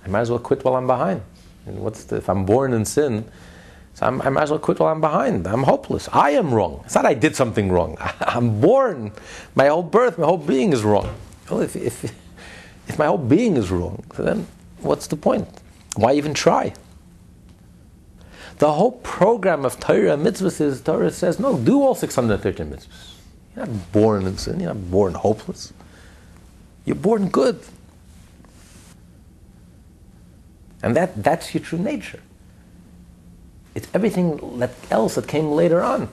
I 0.04 0.08
might 0.08 0.20
as 0.20 0.30
well 0.30 0.38
quit 0.38 0.64
while 0.64 0.74
I'm 0.74 0.86
behind. 0.86 1.22
And 1.66 1.80
what's 1.80 2.04
the, 2.04 2.16
if 2.16 2.28
I'm 2.28 2.44
born 2.44 2.72
in 2.72 2.84
sin, 2.84 3.24
so 3.94 4.06
I'm, 4.06 4.22
I 4.22 4.30
might 4.30 4.42
as 4.42 4.50
well 4.50 4.58
quit 4.58 4.80
while 4.80 4.90
I'm 4.90 5.00
behind. 5.00 5.46
I'm 5.46 5.62
hopeless. 5.62 6.08
I 6.12 6.30
am 6.30 6.52
wrong. 6.52 6.82
It's 6.84 6.94
not 6.94 7.06
I 7.06 7.14
did 7.14 7.36
something 7.36 7.70
wrong. 7.70 7.96
I'm 8.20 8.60
born. 8.60 9.12
My 9.54 9.68
whole 9.68 9.82
birth, 9.82 10.18
my 10.18 10.26
whole 10.26 10.38
being 10.38 10.72
is 10.72 10.82
wrong. 10.82 11.14
Well, 11.50 11.60
if, 11.60 11.76
if, 11.76 12.04
if 12.88 12.98
my 12.98 13.06
whole 13.06 13.18
being 13.18 13.56
is 13.56 13.70
wrong, 13.70 14.02
then 14.16 14.46
what's 14.80 15.06
the 15.06 15.16
point? 15.16 15.48
Why 15.96 16.14
even 16.14 16.34
try? 16.34 16.72
The 18.58 18.72
whole 18.72 18.92
program 18.92 19.64
of 19.64 19.80
Torah 19.80 20.16
mitzvahs 20.16 20.60
is 20.60 20.80
Torah 20.80 21.10
says, 21.10 21.40
no, 21.40 21.58
do 21.58 21.82
all 21.82 21.94
613 21.94 22.70
mitzvahs. 22.70 22.86
You're 23.56 23.66
not 23.66 23.92
born 23.92 24.26
in 24.26 24.38
sin, 24.38 24.60
you're 24.60 24.74
not 24.74 24.90
born 24.90 25.14
hopeless. 25.14 25.72
You're 26.84 26.96
born 26.96 27.28
good. 27.28 27.60
And 30.82 30.94
that, 30.96 31.22
that's 31.22 31.54
your 31.54 31.62
true 31.62 31.78
nature. 31.78 32.20
It's 33.74 33.88
everything 33.94 34.58
that 34.60 34.70
else 34.90 35.14
that 35.16 35.26
came 35.26 35.50
later 35.50 35.82
on. 35.82 36.08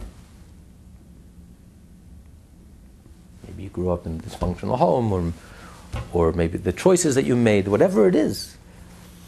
Maybe 3.46 3.64
you 3.64 3.70
grew 3.70 3.92
up 3.92 4.06
in 4.06 4.16
a 4.16 4.20
dysfunctional 4.20 4.78
home, 4.78 5.12
or, 5.12 5.34
or 6.14 6.32
maybe 6.32 6.58
the 6.58 6.72
choices 6.72 7.16
that 7.16 7.26
you 7.26 7.36
made, 7.36 7.68
whatever 7.68 8.08
it 8.08 8.16
is. 8.16 8.58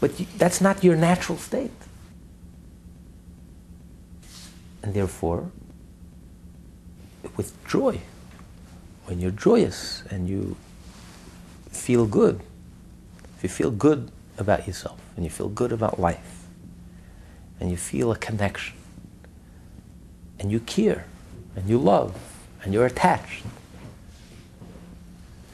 But 0.00 0.18
you, 0.18 0.26
that's 0.38 0.60
not 0.60 0.82
your 0.82 0.96
natural 0.96 1.38
state. 1.38 1.70
And 4.84 4.92
therefore, 4.92 5.50
with 7.38 7.56
joy, 7.66 8.02
when 9.06 9.18
you're 9.18 9.30
joyous 9.30 10.02
and 10.10 10.28
you 10.28 10.56
feel 11.70 12.04
good, 12.04 12.42
if 13.38 13.42
you 13.42 13.48
feel 13.48 13.70
good 13.70 14.10
about 14.36 14.66
yourself 14.66 15.00
and 15.16 15.24
you 15.24 15.30
feel 15.30 15.48
good 15.48 15.72
about 15.72 15.98
life 15.98 16.44
and 17.58 17.70
you 17.70 17.78
feel 17.78 18.12
a 18.12 18.16
connection 18.18 18.76
and 20.38 20.52
you 20.52 20.60
care 20.60 21.06
and 21.56 21.66
you 21.66 21.78
love 21.78 22.14
and 22.62 22.74
you're 22.74 22.84
attached, 22.84 23.42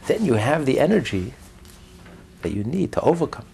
then 0.09 0.25
you 0.25 0.35
have 0.35 0.67
the 0.67 0.81
energy 0.81 1.35
that 2.43 2.51
you 2.51 2.65
need 2.65 2.91
to 2.91 3.01
overcome 3.03 3.47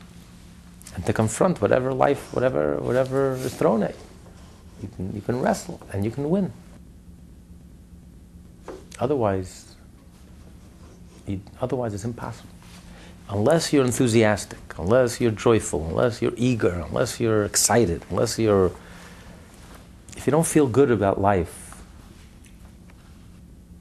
and 0.94 1.04
to 1.04 1.12
confront 1.12 1.60
whatever 1.60 1.92
life, 1.92 2.32
whatever, 2.32 2.78
whatever 2.78 3.34
is 3.34 3.54
thrown 3.54 3.82
at 3.82 3.90
you. 3.90 4.05
You 4.82 4.88
can, 4.94 5.14
you 5.14 5.20
can 5.20 5.40
wrestle 5.40 5.80
and 5.92 6.04
you 6.04 6.10
can 6.10 6.28
win. 6.28 6.52
Otherwise, 8.98 9.74
you, 11.26 11.40
otherwise 11.60 11.94
it's 11.94 12.04
impossible. 12.04 12.50
Unless 13.28 13.72
you're 13.72 13.84
enthusiastic, 13.84 14.58
unless 14.78 15.20
you're 15.20 15.32
joyful, 15.32 15.86
unless 15.88 16.22
you're 16.22 16.34
eager, 16.36 16.84
unless 16.88 17.18
you're 17.18 17.44
excited, 17.44 18.02
unless 18.10 18.38
you're. 18.38 18.70
If 20.16 20.26
you 20.26 20.30
don't 20.30 20.46
feel 20.46 20.66
good 20.66 20.90
about 20.90 21.20
life, 21.20 21.82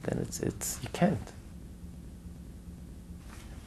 then 0.02 0.18
it's, 0.22 0.40
it's 0.40 0.78
you 0.82 0.88
can't. 0.92 1.32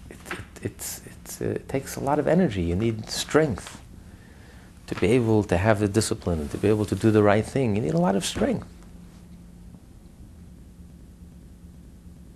It, 0.09 0.17
it, 0.31 0.39
it's, 0.61 1.01
it's, 1.05 1.41
uh, 1.41 1.45
it 1.45 1.69
takes 1.69 1.95
a 1.95 2.01
lot 2.01 2.19
of 2.19 2.27
energy. 2.27 2.61
You 2.61 2.75
need 2.75 3.09
strength 3.09 3.81
to 4.89 4.95
be 4.95 5.07
able 5.11 5.43
to 5.43 5.55
have 5.55 5.79
the 5.79 5.87
discipline 5.87 6.39
and 6.39 6.49
to 6.49 6.57
be 6.57 6.67
able 6.67 6.83
to 6.83 6.95
do 6.95 7.11
the 7.11 7.21
right 7.21 7.45
thing. 7.45 7.75
You 7.75 7.81
need 7.83 7.93
a 7.93 7.99
lot 7.99 8.15
of 8.15 8.25
strength. 8.25 8.67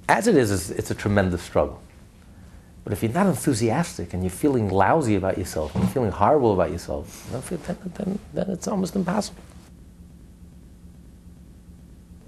As 0.08 0.28
it 0.28 0.38
is, 0.38 0.70
it's 0.70 0.92
a 0.92 0.96
tremendous 0.96 1.42
struggle. 1.42 1.82
But 2.84 2.94
if 2.94 3.02
you're 3.02 3.12
not 3.12 3.26
enthusiastic 3.26 4.14
and 4.14 4.22
you're 4.22 4.30
feeling 4.30 4.70
lousy 4.70 5.16
about 5.16 5.40
yourself, 5.40 5.74
and 5.74 5.84
you're 5.84 5.94
feeling 5.94 6.12
horrible 6.12 6.54
about 6.54 6.70
yourself, 6.70 7.28
then, 7.32 7.66
then, 7.96 8.20
then 8.34 8.50
it's 8.52 8.68
almost 8.68 8.96
impossible. 8.96 9.42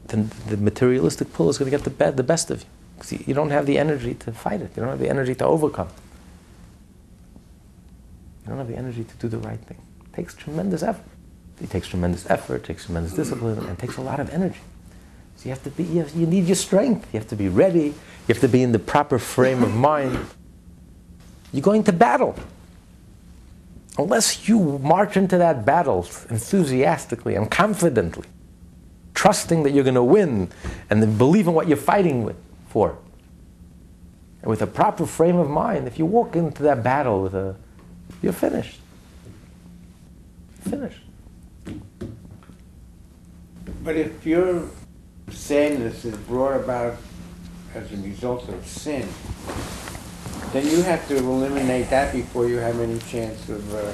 Then 0.07 0.31
the 0.47 0.57
materialistic 0.57 1.33
pull 1.33 1.49
is 1.49 1.59
going 1.59 1.69
to 1.69 1.77
get 1.77 1.83
the, 1.83 1.91
be- 1.91 2.15
the 2.15 2.23
best 2.23 2.49
of 2.49 2.61
you. 2.61 2.67
Because 2.95 3.27
you 3.27 3.33
don't 3.35 3.51
have 3.51 3.67
the 3.67 3.77
energy 3.77 4.15
to 4.15 4.31
fight 4.31 4.61
it. 4.61 4.71
You 4.75 4.81
don't 4.81 4.89
have 4.89 4.99
the 4.99 5.09
energy 5.09 5.35
to 5.35 5.45
overcome. 5.45 5.89
You 8.41 8.49
don't 8.49 8.57
have 8.57 8.69
the 8.69 8.77
energy 8.77 9.03
to 9.03 9.15
do 9.17 9.27
the 9.27 9.37
right 9.39 9.59
thing. 9.59 9.81
It 10.15 10.21
takes 10.21 10.33
tremendous 10.33 10.81
effort. 10.81 11.03
It 11.61 11.69
takes 11.69 11.89
tremendous 11.89 12.29
effort, 12.29 12.55
it 12.55 12.63
takes 12.63 12.85
tremendous 12.85 13.13
discipline, 13.13 13.57
and 13.59 13.69
it 13.69 13.79
takes 13.79 13.97
a 13.97 14.01
lot 14.01 14.19
of 14.21 14.29
energy. 14.29 14.59
So 15.35 15.45
you 15.45 15.49
have 15.49 15.63
to 15.63 15.69
be, 15.69 15.83
you, 15.83 15.99
have, 15.99 16.15
you 16.15 16.25
need 16.25 16.45
your 16.45 16.55
strength. 16.55 17.13
You 17.13 17.19
have 17.19 17.27
to 17.29 17.35
be 17.35 17.49
ready. 17.49 17.87
You 17.87 17.93
have 18.29 18.39
to 18.39 18.47
be 18.47 18.63
in 18.63 18.71
the 18.71 18.79
proper 18.79 19.19
frame 19.19 19.61
of 19.61 19.73
mind. 19.73 20.17
You're 21.51 21.61
going 21.61 21.83
to 21.83 21.93
battle. 21.93 22.35
Unless 23.97 24.47
you 24.47 24.79
march 24.79 25.17
into 25.17 25.37
that 25.37 25.65
battle 25.65 26.07
enthusiastically 26.29 27.35
and 27.35 27.51
confidently, 27.51 28.27
trusting 29.13 29.63
that 29.63 29.71
you're 29.71 29.83
going 29.83 29.95
to 29.95 30.03
win 30.03 30.49
and 30.89 31.01
then 31.01 31.17
believe 31.17 31.47
in 31.47 31.53
what 31.53 31.67
you're 31.67 31.77
fighting 31.77 32.23
with, 32.23 32.37
for. 32.69 32.97
And 34.41 34.49
with 34.49 34.61
a 34.61 34.67
proper 34.67 35.05
frame 35.05 35.37
of 35.37 35.49
mind, 35.49 35.87
if 35.87 35.99
you 35.99 36.05
walk 36.05 36.35
into 36.35 36.63
that 36.63 36.83
battle 36.83 37.21
with 37.21 37.33
a, 37.33 37.55
you're 38.21 38.33
finished. 38.33 38.79
Finished. 40.69 41.01
But 43.83 43.95
if 43.95 44.25
your 44.25 44.63
sadness 45.29 46.05
is 46.05 46.17
brought 46.17 46.55
about 46.59 46.97
as 47.75 47.91
a 47.91 47.97
result 47.97 48.47
of 48.49 48.65
sin, 48.65 49.07
then 50.53 50.65
you 50.67 50.81
have 50.81 51.07
to 51.09 51.17
eliminate 51.17 51.89
that 51.89 52.13
before 52.13 52.47
you 52.47 52.57
have 52.57 52.79
any 52.79 52.99
chance 52.99 53.47
of. 53.49 53.73
Uh, 53.73 53.91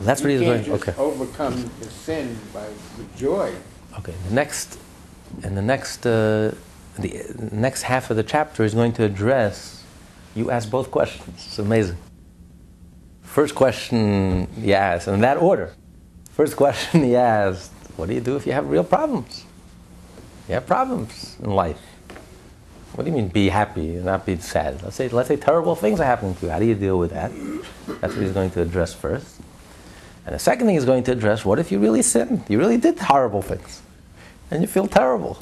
That's 0.00 0.20
what 0.20 0.30
he's 0.30 0.40
going. 0.40 0.64
just 0.64 0.88
Okay. 0.88 1.00
overcome 1.00 1.70
the 1.80 1.86
sin 1.90 2.36
by 2.52 2.66
the 2.98 3.04
joy. 3.18 3.52
Okay. 3.98 4.14
The 4.28 4.34
next, 4.34 4.78
and 5.42 5.56
the 5.56 5.62
next, 5.62 6.06
uh, 6.06 6.54
the 6.98 7.48
next 7.52 7.82
half 7.82 8.10
of 8.10 8.16
the 8.16 8.22
chapter 8.22 8.62
is 8.62 8.74
going 8.74 8.92
to 8.94 9.04
address. 9.04 9.82
You 10.34 10.50
ask 10.50 10.70
both 10.70 10.90
questions. 10.90 11.28
It's 11.46 11.58
amazing. 11.58 11.96
First 13.36 13.54
question 13.54 14.48
he 14.62 14.72
asked, 14.72 15.08
in 15.08 15.20
that 15.20 15.36
order. 15.36 15.74
First 16.30 16.56
question 16.56 17.04
he 17.04 17.16
asked: 17.16 17.70
What 17.96 18.08
do 18.08 18.14
you 18.14 18.22
do 18.22 18.34
if 18.36 18.46
you 18.46 18.52
have 18.54 18.70
real 18.70 18.82
problems? 18.82 19.44
You 20.48 20.54
have 20.54 20.66
problems 20.66 21.36
in 21.42 21.50
life. 21.50 21.78
What 22.94 23.04
do 23.04 23.10
you 23.10 23.14
mean 23.14 23.28
be 23.28 23.50
happy 23.50 23.96
and 23.96 24.06
not 24.06 24.24
be 24.24 24.38
sad? 24.38 24.82
Let's 24.82 24.96
say, 24.96 25.10
let's 25.10 25.28
say 25.28 25.36
terrible 25.36 25.76
things 25.76 26.00
are 26.00 26.06
happening 26.06 26.34
to 26.36 26.46
you. 26.46 26.50
How 26.50 26.58
do 26.58 26.64
you 26.64 26.74
deal 26.74 26.98
with 26.98 27.10
that? 27.10 27.30
That's 28.00 28.14
what 28.14 28.22
he's 28.22 28.32
going 28.32 28.52
to 28.52 28.62
address 28.62 28.94
first. 28.94 29.38
And 30.24 30.34
the 30.34 30.38
second 30.38 30.66
thing 30.66 30.76
he's 30.76 30.86
going 30.86 31.04
to 31.04 31.12
address 31.12 31.44
what 31.44 31.58
if 31.58 31.70
you 31.70 31.78
really 31.78 32.00
sinned? 32.00 32.42
You 32.48 32.58
really 32.58 32.78
did 32.78 32.98
horrible 32.98 33.42
things. 33.42 33.82
And 34.50 34.62
you 34.62 34.66
feel 34.66 34.86
terrible. 34.86 35.36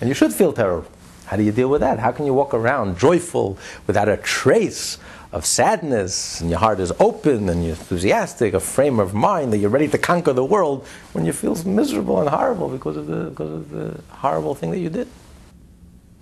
And 0.00 0.08
you 0.08 0.14
should 0.14 0.32
feel 0.32 0.52
terrible. 0.52 0.88
How 1.24 1.36
do 1.36 1.42
you 1.42 1.50
deal 1.50 1.68
with 1.68 1.80
that? 1.80 1.98
How 1.98 2.12
can 2.12 2.26
you 2.26 2.34
walk 2.34 2.54
around 2.54 2.96
joyful 2.96 3.58
without 3.88 4.08
a 4.08 4.18
trace 4.18 4.98
of 5.32 5.46
sadness 5.46 6.40
and 6.42 6.50
your 6.50 6.58
heart 6.58 6.78
is 6.78 6.92
open 7.00 7.48
and 7.48 7.64
you're 7.64 7.70
enthusiastic, 7.70 8.52
a 8.52 8.60
frame 8.60 9.00
of 9.00 9.14
mind 9.14 9.52
that 9.52 9.58
you're 9.58 9.70
ready 9.70 9.88
to 9.88 9.96
conquer 9.96 10.34
the 10.34 10.44
world 10.44 10.86
when 11.12 11.24
you 11.24 11.32
feel 11.32 11.54
miserable 11.64 12.20
and 12.20 12.28
horrible 12.28 12.68
because 12.68 12.98
of 12.98 13.06
the, 13.06 13.30
because 13.30 13.50
of 13.50 13.70
the 13.70 14.00
horrible 14.10 14.54
thing 14.54 14.70
that 14.70 14.78
you 14.78 14.90
did? 14.90 15.08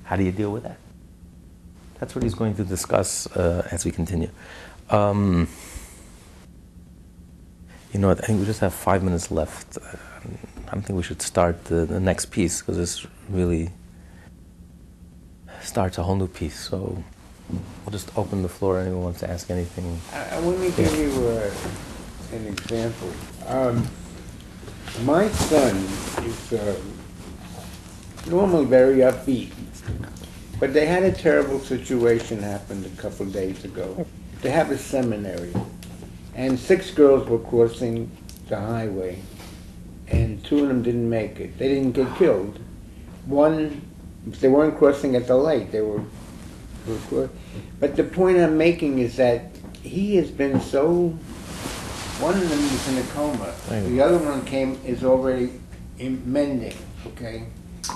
How 0.05 0.15
do 0.15 0.23
you 0.23 0.31
deal 0.31 0.53
with 0.53 0.62
that? 0.62 0.78
That's 1.99 2.15
what 2.15 2.23
he's 2.23 2.35
going 2.35 2.55
to 2.55 2.65
discuss 2.65 3.27
uh, 3.37 3.66
as 3.73 3.85
we 3.85 3.91
continue. 3.91 4.31
Um, 4.89 5.49
you 7.93 7.99
know? 7.99 8.11
I 8.11 8.15
think 8.15 8.39
we 8.39 8.47
just 8.47 8.61
have 8.61 8.73
five 8.73 9.03
minutes 9.03 9.31
left. 9.32 9.77
Uh, 9.77 9.97
I 10.69 10.74
don't 10.74 10.82
think 10.82 10.97
we 10.97 11.03
should 11.03 11.20
start 11.20 11.65
the, 11.65 11.85
the 11.85 11.99
next 11.99 12.27
piece 12.27 12.61
because 12.61 12.77
this 12.77 13.07
really 13.28 13.70
starts 15.62 15.99
a 15.99 16.05
whole 16.05 16.15
new 16.15 16.28
piece. 16.28 16.59
So 16.59 17.03
we'll 17.85 17.93
just 17.93 18.16
open 18.16 18.43
the 18.43 18.48
floor. 18.48 18.81
Anyone 18.81 19.05
wants 19.05 19.20
to 19.20 19.31
ask 19.31 19.51
anything? 19.51 20.01
I, 20.12 20.36
I, 20.36 20.39
let 20.40 20.59
me 20.59 20.70
give 20.70 20.97
you 20.98 21.28
uh, 21.28 21.51
an 22.32 22.47
example. 22.47 23.10
Um, 23.47 23.86
my 25.05 25.28
son 25.28 25.77
is 26.24 26.52
uh, 26.52 26.81
normally 28.28 28.66
very 28.66 28.98
upbeat, 28.98 29.52
but 30.59 30.74
they 30.74 30.86
had 30.86 31.02
a 31.05 31.12
terrible 31.12 31.60
situation 31.60 32.43
happen 32.43 32.85
a 32.85 33.01
couple 33.01 33.27
of 33.27 33.32
days 33.32 33.64
ago. 33.64 34.06
They 34.43 34.51
have 34.51 34.70
a 34.70 34.78
seminary, 34.78 35.55
and 36.35 36.59
six 36.59 36.90
girls 36.90 37.28
were 37.28 37.39
crossing 37.39 38.10
the 38.48 38.56
highway, 38.56 39.22
and 40.09 40.43
two 40.44 40.60
of 40.60 40.68
them 40.68 40.82
didn't 40.82 41.09
make 41.09 41.40
it. 41.40 41.59
They 41.59 41.68
didn't 41.68 41.93
get 41.93 42.14
killed. 42.16 42.59
One, 43.27 43.82
they 44.27 44.48
weren't 44.48 44.77
crossing 44.77 45.16
at 45.16 45.27
the 45.27 45.36
light. 45.36 45.72
They 45.72 45.81
were, 45.81 46.02
were 47.10 47.31
but 47.78 47.97
the 47.97 48.05
point 48.05 48.39
I'm 48.39 48.56
making 48.59 48.98
is 48.98 49.16
that 49.16 49.56
he 49.82 50.16
has 50.16 50.31
been 50.31 50.60
so. 50.60 51.09
One 52.20 52.35
of 52.35 52.48
them 52.48 52.59
is 52.59 52.89
in 52.89 52.98
a 52.98 53.06
coma. 53.12 53.55
The 53.68 54.01
other 54.02 54.18
one 54.18 54.44
came 54.44 54.78
is 54.85 55.05
already 55.05 55.52
in 55.98 56.20
mending. 56.31 56.77
Okay, 57.06 57.47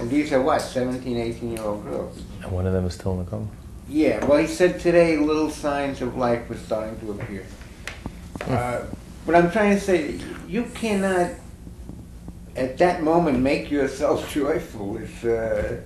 and 0.01 0.09
these 0.09 0.33
are 0.33 0.41
what 0.41 0.61
17, 0.63 1.17
18 1.17 1.53
year 1.53 1.63
old 1.63 1.85
girls. 1.85 2.23
And 2.43 2.51
one 2.51 2.67
of 2.67 2.73
them 2.73 2.87
is 2.87 2.95
still 2.95 3.15
in 3.15 3.21
a 3.21 3.25
coma. 3.25 3.49
Yeah, 3.89 4.25
well, 4.25 4.39
he 4.39 4.47
said 4.47 4.81
today 4.81 5.19
little 5.19 5.51
signs 5.51 6.01
of 6.01 6.17
life 6.17 6.49
were 6.49 6.57
starting 6.57 6.99
to 7.01 7.13
appear. 7.13 7.45
Uh, 8.47 8.87
but 9.27 9.35
I'm 9.35 9.51
trying 9.51 9.75
to 9.77 9.81
say, 9.81 10.19
you 10.49 10.65
cannot, 10.75 11.33
at 12.57 12.79
that 12.79 13.03
moment, 13.03 13.41
make 13.41 13.71
yourself 13.71 14.31
joyful. 14.33 14.97
It's 14.97 15.25
uh, 15.25 15.83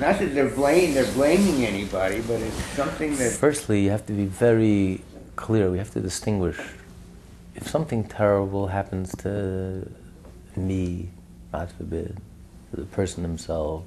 not 0.00 0.18
that 0.18 0.34
they're 0.34 0.48
they're 0.48 1.12
blaming 1.12 1.64
anybody, 1.64 2.20
but 2.22 2.40
it's 2.40 2.56
something 2.74 3.16
that 3.16 3.32
Firstly, 3.32 3.84
you 3.84 3.90
have 3.90 4.06
to 4.06 4.12
be 4.12 4.26
very 4.26 5.02
clear. 5.36 5.70
We 5.70 5.78
have 5.78 5.92
to 5.92 6.00
distinguish 6.00 6.58
if 7.54 7.68
something 7.68 8.04
terrible 8.04 8.68
happens 8.68 9.14
to 9.16 9.88
me, 10.56 11.10
God 11.52 11.70
forbid, 11.70 12.18
to 12.70 12.80
the 12.80 12.86
person 12.86 13.22
himself, 13.22 13.84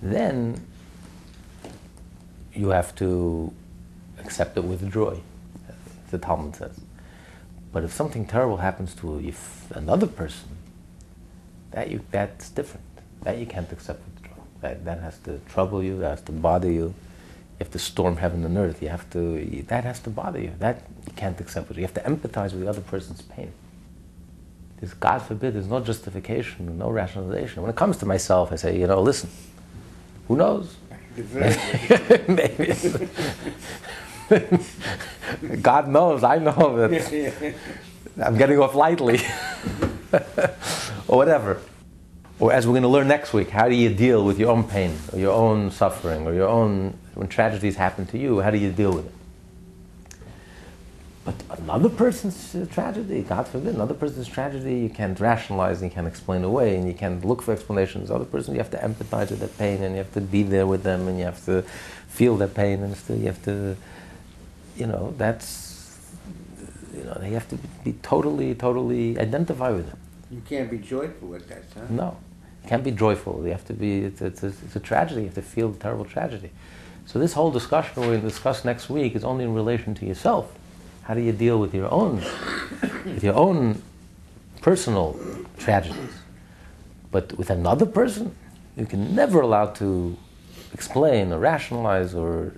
then 0.00 0.60
you 2.52 2.70
have 2.70 2.94
to 2.96 3.52
accept 4.18 4.56
it 4.56 4.64
with 4.64 4.92
joy, 4.92 5.20
the 6.10 6.18
Talmud 6.18 6.56
says. 6.56 6.80
But 7.72 7.84
if 7.84 7.92
something 7.92 8.26
terrible 8.26 8.58
happens 8.58 8.94
to 8.96 9.32
another 9.70 10.06
person, 10.06 10.48
that 11.70 11.90
you, 11.90 12.00
that's 12.10 12.50
different. 12.50 12.84
That 13.22 13.38
you 13.38 13.46
can't 13.46 13.70
accept. 13.72 14.02
That, 14.62 14.84
that 14.84 15.00
has 15.00 15.18
to 15.24 15.40
trouble 15.50 15.82
you, 15.82 15.98
that 15.98 16.10
has 16.10 16.22
to 16.22 16.32
bother 16.32 16.70
you. 16.70 16.94
You 16.94 17.66
have 17.66 17.70
to 17.72 17.78
storm 17.78 18.16
heaven 18.16 18.44
and 18.44 18.56
earth. 18.56 18.82
You 18.82 18.88
have 18.88 19.08
to, 19.10 19.62
that 19.68 19.84
has 19.84 20.00
to 20.00 20.10
bother 20.10 20.40
you. 20.40 20.52
That 20.58 20.86
you 21.06 21.12
can't 21.14 21.38
accept 21.40 21.68
with 21.68 21.76
You 21.76 21.84
have 21.84 21.94
to 21.94 22.00
empathize 22.00 22.52
with 22.52 22.60
the 22.60 22.68
other 22.68 22.80
person's 22.80 23.22
pain. 23.22 23.52
There's, 24.80 24.94
God 24.94 25.18
forbid, 25.18 25.54
there's 25.54 25.68
no 25.68 25.80
justification, 25.80 26.78
no 26.78 26.90
rationalization. 26.90 27.62
When 27.62 27.70
it 27.70 27.76
comes 27.76 27.98
to 27.98 28.06
myself, 28.06 28.50
I 28.52 28.56
say, 28.56 28.78
you 28.78 28.86
know, 28.86 29.00
listen, 29.00 29.30
who 30.26 30.36
knows? 30.36 30.76
Maybe. 32.28 32.74
God 35.60 35.88
knows, 35.88 36.24
I 36.24 36.38
know 36.38 36.76
that 36.88 37.54
I'm 38.24 38.36
getting 38.36 38.58
off 38.58 38.74
lightly. 38.74 39.20
or 41.08 41.16
whatever. 41.16 41.60
Or 42.40 42.52
as 42.52 42.66
we're 42.66 42.72
going 42.72 42.82
to 42.82 42.88
learn 42.88 43.08
next 43.08 43.32
week, 43.32 43.50
how 43.50 43.68
do 43.68 43.74
you 43.74 43.92
deal 43.94 44.24
with 44.24 44.38
your 44.38 44.50
own 44.50 44.64
pain, 44.64 44.96
or 45.12 45.18
your 45.18 45.32
own 45.32 45.70
suffering, 45.70 46.26
or 46.26 46.34
your 46.34 46.48
own, 46.48 46.98
when 47.14 47.28
tragedies 47.28 47.76
happen 47.76 48.06
to 48.06 48.18
you, 48.18 48.40
how 48.40 48.50
do 48.50 48.58
you 48.58 48.72
deal 48.72 48.92
with 48.92 49.06
it? 49.06 49.12
But 51.24 51.36
another 51.60 51.88
person's 51.88 52.56
tragedy, 52.72 53.22
God 53.22 53.46
forbid, 53.46 53.76
another 53.76 53.94
person's 53.94 54.26
tragedy, 54.26 54.80
you 54.80 54.88
can't 54.88 55.18
rationalize 55.20 55.80
and 55.80 55.88
you 55.88 55.94
can't 55.94 56.08
explain 56.08 56.42
away 56.42 56.74
and 56.76 56.88
you 56.88 56.94
can't 56.94 57.24
look 57.24 57.42
for 57.42 57.52
explanations. 57.52 58.10
Other 58.10 58.24
person, 58.24 58.54
you 58.54 58.58
have 58.58 58.72
to 58.72 58.78
empathize 58.78 59.30
with 59.30 59.38
their 59.38 59.48
pain 59.48 59.84
and 59.84 59.94
you 59.94 59.98
have 59.98 60.12
to 60.14 60.20
be 60.20 60.42
there 60.42 60.66
with 60.66 60.82
them 60.82 61.06
and 61.06 61.18
you 61.18 61.24
have 61.24 61.44
to 61.44 61.62
feel 62.08 62.36
their 62.36 62.48
pain 62.48 62.82
and 62.82 62.96
still 62.96 63.16
you 63.16 63.26
have 63.26 63.42
to, 63.44 63.76
you 64.76 64.86
know, 64.88 65.14
that's, 65.16 66.00
you 66.92 67.04
know, 67.04 67.16
they 67.20 67.30
have 67.30 67.48
to 67.50 67.58
be 67.84 67.92
totally, 68.02 68.56
totally 68.56 69.16
identify 69.16 69.70
with 69.70 69.86
them. 69.86 69.98
You 70.32 70.42
can't 70.48 70.70
be 70.70 70.78
joyful 70.78 71.28
with 71.28 71.48
that, 71.48 71.64
huh? 71.74 71.82
No, 71.90 72.16
you 72.62 72.68
can't 72.68 72.82
be 72.82 72.90
joyful. 72.90 73.42
You 73.44 73.50
have 73.50 73.66
to 73.66 73.74
be, 73.74 73.98
it's, 73.98 74.22
it's, 74.22 74.42
it's 74.42 74.74
a 74.74 74.80
tragedy. 74.80 75.22
You 75.22 75.26
have 75.26 75.34
to 75.34 75.42
feel 75.42 75.68
the 75.68 75.78
terrible 75.78 76.06
tragedy. 76.06 76.50
So 77.04 77.18
this 77.18 77.34
whole 77.34 77.50
discussion 77.50 78.00
we're 78.00 78.08
going 78.08 78.22
to 78.22 78.28
discuss 78.28 78.64
next 78.64 78.88
week 78.88 79.14
is 79.14 79.24
only 79.24 79.44
in 79.44 79.54
relation 79.54 79.94
to 79.96 80.06
yourself 80.06 80.52
how 81.02 81.14
do 81.14 81.20
you 81.20 81.32
deal 81.32 81.58
with 81.58 81.74
your 81.74 81.92
own, 81.92 82.22
with 83.04 83.24
your 83.24 83.34
own 83.34 83.82
personal 84.60 85.18
tragedies? 85.58 86.12
But 87.10 87.36
with 87.36 87.50
another 87.50 87.86
person, 87.86 88.34
you 88.76 88.86
can 88.86 89.14
never 89.14 89.40
allow 89.40 89.66
to 89.66 90.16
explain 90.72 91.32
or 91.32 91.38
rationalize 91.38 92.14
or 92.14 92.52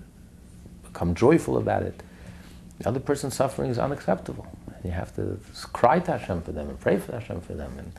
become 0.85 1.15
joyful 1.15 1.57
about 1.57 1.83
it. 1.83 2.03
The 2.79 2.89
other 2.89 3.01
person's 3.01 3.35
suffering 3.35 3.71
is 3.71 3.79
unacceptable. 3.79 4.47
And 4.85 4.93
you 4.93 4.97
have 4.97 5.16
to 5.16 5.40
cry 5.73 5.98
to 5.98 6.19
Hashem 6.19 6.43
for 6.43 6.52
them 6.52 6.69
and 6.69 6.78
pray 6.78 6.98
for 6.98 7.12
Hashem 7.12 7.40
for 7.40 7.55
them 7.55 7.73
and, 7.78 7.93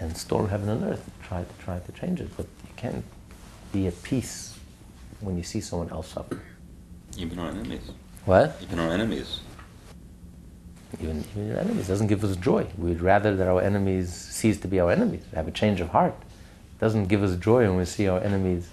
and 0.00 0.16
storm 0.16 0.48
heaven 0.48 0.68
and 0.68 0.82
earth 0.82 1.04
and 1.06 1.22
try 1.22 1.44
to 1.44 1.64
try 1.64 1.78
to 1.78 1.92
change 1.92 2.20
it. 2.20 2.36
But 2.36 2.46
you 2.64 2.74
can't 2.74 3.04
be 3.72 3.86
at 3.86 4.02
peace 4.02 4.58
when 5.20 5.36
you 5.36 5.44
see 5.44 5.60
someone 5.60 5.90
else 5.90 6.08
suffer. 6.08 6.42
Even 7.16 7.38
our 7.38 7.50
enemies. 7.50 7.92
What? 8.24 8.58
Even 8.60 8.80
our 8.80 8.90
enemies 8.90 9.40
even, 11.00 11.24
even 11.32 11.48
your 11.48 11.58
enemies. 11.58 11.86
It 11.86 11.92
doesn't 11.92 12.06
give 12.06 12.24
us 12.24 12.36
joy. 12.36 12.66
We'd 12.76 13.00
rather 13.00 13.36
that 13.36 13.48
our 13.48 13.60
enemies 13.60 14.12
cease 14.12 14.58
to 14.60 14.68
be 14.68 14.80
our 14.80 14.90
enemies, 14.90 15.22
have 15.34 15.48
a 15.48 15.50
change 15.50 15.80
of 15.80 15.88
heart. 15.88 16.14
It 16.18 16.80
doesn't 16.80 17.06
give 17.06 17.22
us 17.22 17.36
joy 17.36 17.66
when 17.66 17.76
we 17.76 17.84
see 17.84 18.08
our 18.08 18.20
enemies 18.20 18.68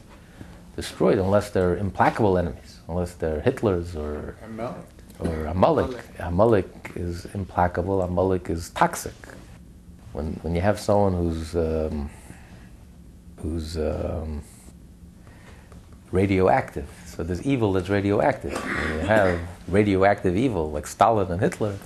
destroyed, 0.75 1.17
unless 1.17 1.49
they're 1.51 1.77
implacable 1.77 2.37
enemies, 2.37 2.79
unless 2.87 3.13
they're 3.13 3.41
Hitlers 3.41 3.95
or 3.95 4.35
Amalek. 4.43 4.85
Or 5.27 5.45
Amalek. 5.45 6.03
Amalek 6.19 6.91
is 6.95 7.25
implacable. 7.33 8.01
A 8.01 8.05
Amalek 8.05 8.49
is 8.49 8.69
toxic. 8.71 9.13
When 10.13 10.33
when 10.43 10.55
you 10.55 10.61
have 10.61 10.79
someone 10.79 11.13
who's 11.13 11.55
um, 11.55 12.09
who's 13.37 13.77
um, 13.77 14.43
radioactive, 16.11 16.89
so 17.05 17.23
there's 17.23 17.43
evil 17.43 17.73
that's 17.73 17.89
radioactive. 17.89 18.53
When 18.53 18.93
you 18.99 19.07
have 19.07 19.39
radioactive 19.67 20.37
evil 20.37 20.71
like 20.71 20.87
Stalin 20.87 21.31
and 21.31 21.41
Hitler, 21.41 21.77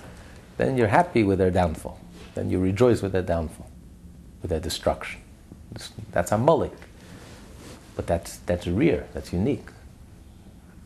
then 0.57 0.77
you're 0.77 0.87
happy 0.87 1.23
with 1.23 1.37
their 1.37 1.51
downfall. 1.51 1.99
Then 2.35 2.49
you 2.49 2.59
rejoice 2.59 3.01
with 3.01 3.13
their 3.13 3.21
downfall, 3.23 3.69
with 4.41 4.49
their 4.49 4.59
destruction. 4.59 5.21
That's 6.11 6.31
a 6.31 6.35
Amalek. 6.35 6.73
But 7.95 8.05
that's, 8.05 8.37
that's 8.45 8.67
rear, 8.67 9.07
that's 9.13 9.33
unique. 9.33 9.69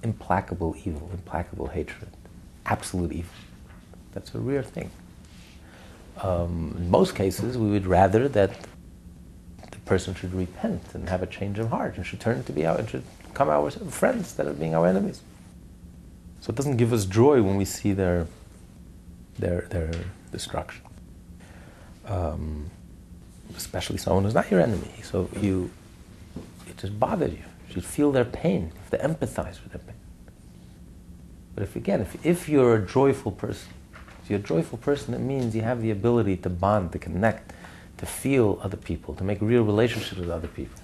Implacable 0.01 0.75
evil, 0.85 1.09
implacable 1.11 1.67
hatred, 1.67 2.09
absolute 2.65 3.11
evil. 3.11 3.33
That's 4.13 4.33
a 4.35 4.39
rare 4.39 4.63
thing. 4.63 4.91
Um, 6.21 6.75
in 6.77 6.89
most 6.89 7.15
cases, 7.15 7.57
we 7.57 7.69
would 7.69 7.87
rather 7.87 8.27
that 8.27 8.51
the 9.71 9.77
person 9.85 10.13
should 10.13 10.33
repent 10.33 10.83
and 10.93 11.09
have 11.09 11.23
a 11.23 11.27
change 11.27 11.59
of 11.59 11.69
heart 11.69 11.97
and 11.97 12.05
should 12.05 12.19
turn 12.19 12.43
to 12.43 12.51
be 12.51 12.65
our, 12.65 12.77
and 12.77 12.89
should 12.89 13.03
come 13.33 13.49
our 13.49 13.71
friends 13.71 14.19
instead 14.19 14.47
of 14.47 14.59
being 14.59 14.75
our 14.75 14.85
enemies. 14.85 15.21
So 16.41 16.49
it 16.49 16.55
doesn't 16.55 16.77
give 16.77 16.91
us 16.91 17.05
joy 17.05 17.41
when 17.41 17.55
we 17.55 17.65
see 17.65 17.93
their 17.93 18.27
their, 19.39 19.61
their 19.69 19.91
destruction. 20.31 20.83
Um, 22.05 22.69
especially 23.55 23.97
someone 23.97 24.23
who's 24.23 24.33
not 24.33 24.49
your 24.51 24.59
enemy. 24.59 24.91
So 25.03 25.29
you, 25.39 25.71
it 26.67 26.77
just 26.77 26.99
bothers 26.99 27.31
you. 27.31 27.43
You 27.69 27.81
feel 27.81 28.11
their 28.11 28.25
pain. 28.25 28.71
You 28.73 28.79
have 28.79 28.89
to 28.91 28.97
empathize 28.97 29.63
with 29.63 29.71
their 29.71 29.79
pain. 29.79 29.95
But 31.53 31.63
if 31.63 31.75
again, 31.75 32.01
if, 32.01 32.25
if 32.25 32.49
you're 32.49 32.75
a 32.75 32.85
joyful 32.85 33.31
person, 33.31 33.69
if 34.23 34.29
you're 34.29 34.39
a 34.39 34.43
joyful 34.43 34.77
person, 34.77 35.13
it 35.13 35.19
means 35.19 35.55
you 35.55 35.61
have 35.61 35.81
the 35.81 35.91
ability 35.91 36.37
to 36.37 36.49
bond, 36.49 36.91
to 36.93 36.99
connect, 36.99 37.53
to 37.97 38.05
feel 38.05 38.59
other 38.61 38.77
people, 38.77 39.13
to 39.15 39.23
make 39.23 39.41
real 39.41 39.63
relationships 39.63 40.19
with 40.19 40.29
other 40.29 40.47
people, 40.47 40.81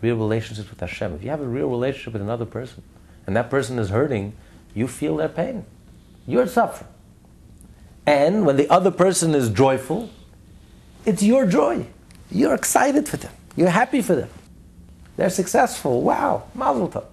real 0.00 0.16
relationships 0.16 0.70
with 0.70 0.80
Hashem. 0.80 1.14
If 1.14 1.22
you 1.22 1.30
have 1.30 1.40
a 1.40 1.46
real 1.46 1.68
relationship 1.68 2.12
with 2.12 2.22
another 2.22 2.46
person, 2.46 2.82
and 3.26 3.36
that 3.36 3.50
person 3.50 3.78
is 3.78 3.90
hurting, 3.90 4.34
you 4.74 4.88
feel 4.88 5.16
their 5.16 5.28
pain. 5.28 5.64
You're 6.26 6.46
suffering. 6.46 6.88
And 8.06 8.46
when 8.46 8.56
the 8.56 8.68
other 8.68 8.90
person 8.90 9.34
is 9.34 9.48
joyful, 9.48 10.10
it's 11.04 11.22
your 11.22 11.46
joy. 11.46 11.86
You're 12.30 12.54
excited 12.54 13.08
for 13.08 13.16
them. 13.16 13.32
You're 13.56 13.70
happy 13.70 14.02
for 14.02 14.14
them. 14.14 14.30
They're 15.16 15.30
successful. 15.30 16.02
Wow, 16.02 16.44
mazel 16.54 16.88
tov. 16.88 17.04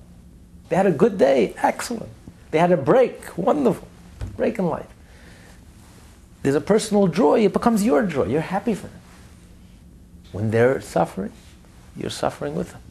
They 0.70 0.76
had 0.76 0.86
a 0.86 0.91
good 0.91 1.18
day. 1.18 1.54
Excellent. 1.58 2.10
They 2.52 2.60
had 2.60 2.72
a 2.72 2.78
break. 2.78 3.38
Wonderful. 3.38 3.88
Break 4.36 4.60
in 4.60 4.68
life. 4.68 4.88
There's 6.42 6.56
a 6.56 6.62
personal 6.62 7.08
joy. 7.08 7.46
It 7.46 7.54
becomes 7.54 7.84
your 7.84 8.04
joy. 8.04 8.26
You're 8.26 8.42
happy 8.42 8.74
for 8.74 8.88
them. 8.88 9.00
When 10.32 10.52
they're 10.52 10.80
suffering, 10.82 11.34
you're 11.96 12.10
suffering 12.10 12.56
with 12.56 12.72
them. 12.72 12.82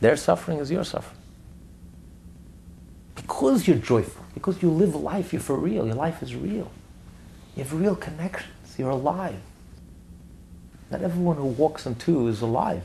Their 0.00 0.16
suffering 0.16 0.58
is 0.58 0.70
your 0.70 0.84
suffering. 0.84 1.20
Because 3.14 3.68
you're 3.68 3.76
joyful, 3.76 4.24
because 4.34 4.62
you 4.62 4.70
live 4.70 4.94
life, 4.94 5.32
you're 5.32 5.42
for 5.42 5.56
real. 5.56 5.86
Your 5.86 5.94
life 5.94 6.22
is 6.22 6.34
real. 6.34 6.70
You 7.54 7.64
have 7.64 7.72
real 7.72 7.94
connections. 7.94 8.54
You're 8.78 8.90
alive. 8.90 9.36
Not 10.90 11.02
everyone 11.02 11.36
who 11.36 11.44
walks 11.44 11.86
on 11.86 11.94
two 11.94 12.28
is 12.28 12.40
alive. 12.40 12.82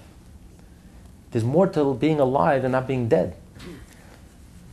There's 1.31 1.45
more 1.45 1.67
to 1.67 1.93
being 1.95 2.19
alive 2.19 2.61
than 2.61 2.71
not 2.71 2.87
being 2.87 3.07
dead. 3.07 3.35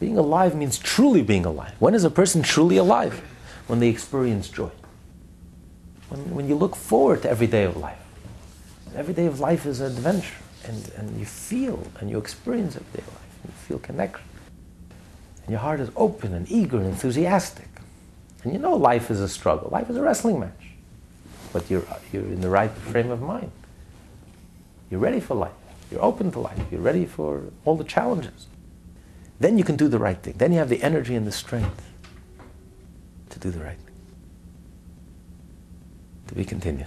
Being 0.03 0.19
alive 0.19 0.57
means 0.57 0.81
truly 0.81 1.23
being 1.23 1.47
alive. 1.47 1.75
When 1.79 1.95
is 1.95 2.03
a 2.03 2.11
person 2.11 2.43
truly 2.43 2.77
alive? 2.77 3.23
When 3.69 3.79
they 3.79 3.89
experience 3.89 4.49
joy. 4.49 4.73
When, 6.09 6.35
when 6.35 6.49
you 6.49 6.57
look 6.57 6.75
forward 6.75 7.23
to 7.23 7.31
every 7.31 7.47
day 7.47 7.63
of 7.63 7.77
life. 7.77 8.01
Every 8.97 9.15
day 9.15 9.27
of 9.27 9.39
life 9.39 9.65
is 9.65 9.81
an 9.81 9.93
adventure. 9.93 10.43
And, 10.65 10.91
and 10.97 11.21
you 11.21 11.25
feel 11.25 11.87
and 12.01 12.11
you 12.11 12.19
experience 12.19 12.75
every 12.75 12.91
day 12.95 13.07
of 13.07 13.15
life. 13.15 13.29
You 13.45 13.53
feel 13.69 13.79
connection. 13.79 14.27
And 15.45 15.51
your 15.51 15.61
heart 15.61 15.79
is 15.79 15.89
open 15.95 16.35
and 16.35 16.51
eager 16.51 16.79
and 16.79 16.87
enthusiastic. 16.87 17.69
And 18.43 18.53
you 18.53 18.59
know 18.59 18.75
life 18.75 19.09
is 19.09 19.21
a 19.21 19.29
struggle. 19.29 19.69
Life 19.71 19.89
is 19.89 19.97
a 19.97 20.03
wrestling 20.03 20.41
match. 20.41 20.65
But 21.53 21.71
you're, 21.71 21.87
you're 22.13 22.25
in 22.25 22.41
the 22.41 22.51
right 22.51 22.73
frame 22.73 23.13
of 23.13 23.23
mind. 23.23 23.53
You're 24.91 24.99
ready 24.99 25.21
for 25.21 25.37
life. 25.37 25.53
You're 25.93 26.03
open 26.03 26.33
to 26.33 26.41
life. 26.41 26.59
You're 26.73 26.81
ready 26.81 27.07
for 27.07 27.45
all 27.65 27.77
the 27.77 27.85
challenges. 27.85 28.49
Then 29.41 29.59
you 29.59 29.65
can 29.65 29.77
do 29.77 29.89
the 29.89 29.99
right 29.99 30.21
thing. 30.23 30.35
Then 30.39 30.53
you 30.53 30.59
have 30.59 30.69
the 30.69 30.83
energy 30.83 31.15
and 31.15 31.27
the 31.27 31.33
strength 31.33 31.91
to 33.31 33.39
do 33.39 33.51
the 33.51 33.61
right 33.61 33.79
thing. 33.79 33.95
To 36.29 36.35
be 36.35 36.45
continued. 36.45 36.87